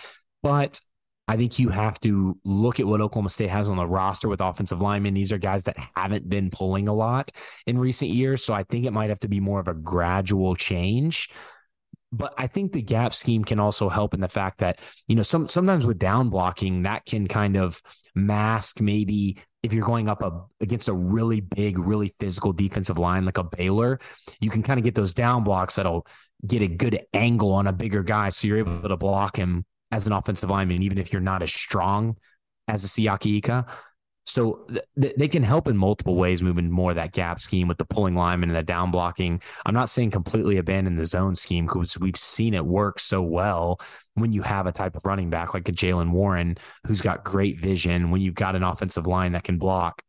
[0.42, 0.80] But
[1.30, 4.40] I think you have to look at what Oklahoma State has on the roster with
[4.40, 5.14] offensive linemen.
[5.14, 7.30] These are guys that haven't been pulling a lot
[7.68, 8.44] in recent years.
[8.44, 11.30] So I think it might have to be more of a gradual change.
[12.10, 15.22] But I think the gap scheme can also help in the fact that, you know,
[15.22, 17.80] some sometimes with down blocking, that can kind of
[18.16, 23.24] mask maybe if you're going up a, against a really big, really physical defensive line
[23.24, 24.00] like a Baylor,
[24.40, 26.08] you can kind of get those down blocks that'll
[26.44, 28.30] get a good angle on a bigger guy.
[28.30, 31.52] So you're able to block him as an offensive lineman, even if you're not as
[31.52, 32.16] strong
[32.68, 33.66] as a Siaki Ika.
[34.26, 34.66] So
[35.00, 38.14] th- they can help in multiple ways, moving more that gap scheme with the pulling
[38.14, 39.42] lineman and the down blocking.
[39.66, 43.80] I'm not saying completely abandon the zone scheme because we've seen it work so well
[44.14, 47.58] when you have a type of running back like a Jaylen Warren who's got great
[47.58, 50.02] vision, when you've got an offensive line that can block.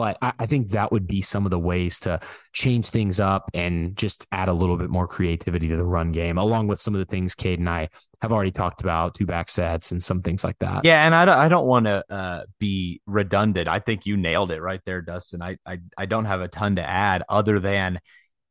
[0.00, 2.20] But I, I, think that would be some of the ways to
[2.54, 6.38] change things up and just add a little bit more creativity to the run game,
[6.38, 7.90] along with some of the things Cade and I
[8.22, 10.86] have already talked about, two back sets and some things like that.
[10.86, 13.68] Yeah, and I don't, I don't want to uh, be redundant.
[13.68, 15.42] I think you nailed it right there, Dustin.
[15.42, 18.00] I, I I don't have a ton to add other than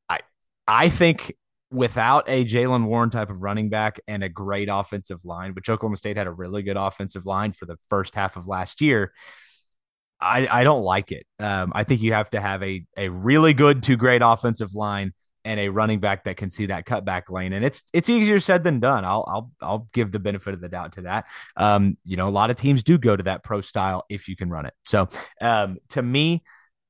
[0.07, 0.19] I
[0.67, 1.33] I think
[1.71, 5.97] without a Jaylen Warren type of running back and a great offensive line, which Oklahoma
[5.97, 9.13] State had a really good offensive line for the first half of last year
[10.21, 11.25] I, I don't like it.
[11.39, 15.13] Um, I think you have to have a a really good to great offensive line
[15.45, 17.53] and a running back that can see that cutback lane.
[17.53, 19.05] And it's it's easier said than done.
[19.05, 21.25] I'll I'll I'll give the benefit of the doubt to that.
[21.55, 24.35] Um, you know, a lot of teams do go to that pro style if you
[24.35, 24.73] can run it.
[24.83, 25.09] So
[25.41, 26.43] um, to me,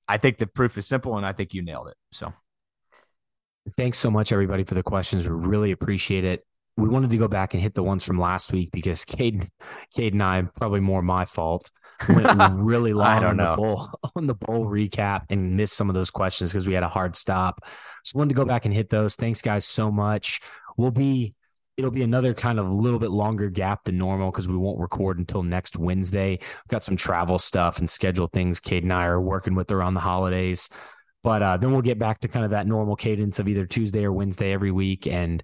[0.08, 1.98] I think the proof is simple, and I think you nailed it.
[2.12, 2.34] So.
[3.78, 5.28] Thanks so much, everybody, for the questions.
[5.28, 6.44] We really appreciate it.
[6.76, 9.48] We wanted to go back and hit the ones from last week because Cade,
[9.94, 11.70] Cade and I, probably more my fault,
[12.08, 13.52] went really long I don't on know.
[13.52, 16.84] the bowl on the bowl recap and missed some of those questions because we had
[16.84, 17.66] a hard stop.
[18.04, 19.16] So wanted to go back and hit those.
[19.16, 20.42] Thanks guys so much.
[20.78, 21.36] We'll be
[21.78, 25.18] it'll be another kind of little bit longer gap than normal because we won't record
[25.18, 26.32] until next Wednesday.
[26.32, 29.94] We've got some travel stuff and schedule things Cade and I are working with around
[29.94, 30.70] the holidays.
[31.24, 34.04] But uh, then we'll get back to kind of that normal cadence of either Tuesday
[34.04, 35.44] or Wednesday every week and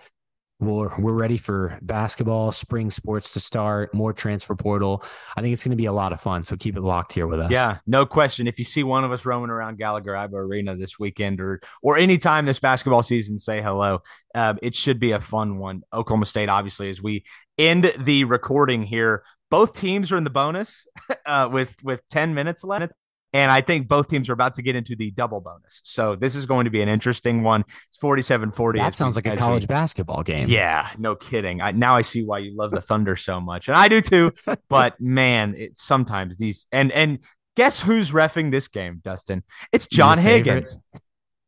[0.60, 5.04] we're, we're ready for basketball, spring sports to start, more transfer portal.
[5.36, 6.44] I think it's going to be a lot of fun.
[6.44, 7.52] So keep it locked here with us.
[7.52, 8.48] Yeah, no question.
[8.48, 11.98] If you see one of us roaming around Gallagher Iba Arena this weekend or or
[11.98, 14.02] anytime this basketball season, say hello.
[14.34, 15.82] Uh, it should be a fun one.
[15.94, 17.26] Oklahoma State, obviously, as we
[17.58, 20.88] end the recording here, both teams are in the bonus
[21.26, 22.94] uh, with with 10 minutes left.
[23.36, 25.82] And I think both teams are about to get into the double bonus.
[25.84, 27.66] So this is going to be an interesting one.
[27.90, 28.80] It's 47 40.
[28.80, 30.48] That sounds like a college we, basketball game.
[30.48, 31.60] Yeah, no kidding.
[31.60, 33.68] I, now I see why you love the Thunder so much.
[33.68, 34.32] And I do too.
[34.70, 37.20] but man, it's sometimes these and and
[37.58, 39.44] guess who's refing this game, Dustin?
[39.74, 40.78] It's John Higgins.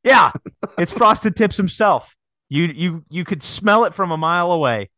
[0.04, 0.34] Yeah,
[0.78, 2.14] it's Frosted Tips himself.
[2.50, 4.90] You you you could smell it from a mile away.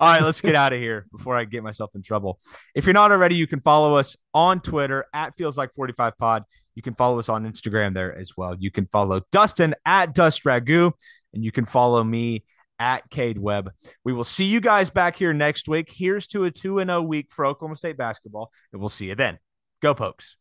[0.00, 2.38] All right, let's get out of here before I get myself in trouble.
[2.74, 6.44] If you're not already, you can follow us on Twitter at Feels Like 45 Pod.
[6.76, 8.54] You can follow us on Instagram there as well.
[8.56, 10.92] You can follow Dustin at Dust Ragu,
[11.34, 12.44] and you can follow me
[12.78, 13.72] at Cade Webb.
[14.04, 15.90] We will see you guys back here next week.
[15.90, 19.38] Here's to a 2 0 week for Oklahoma State basketball, and we'll see you then.
[19.82, 20.36] Go, Pokes.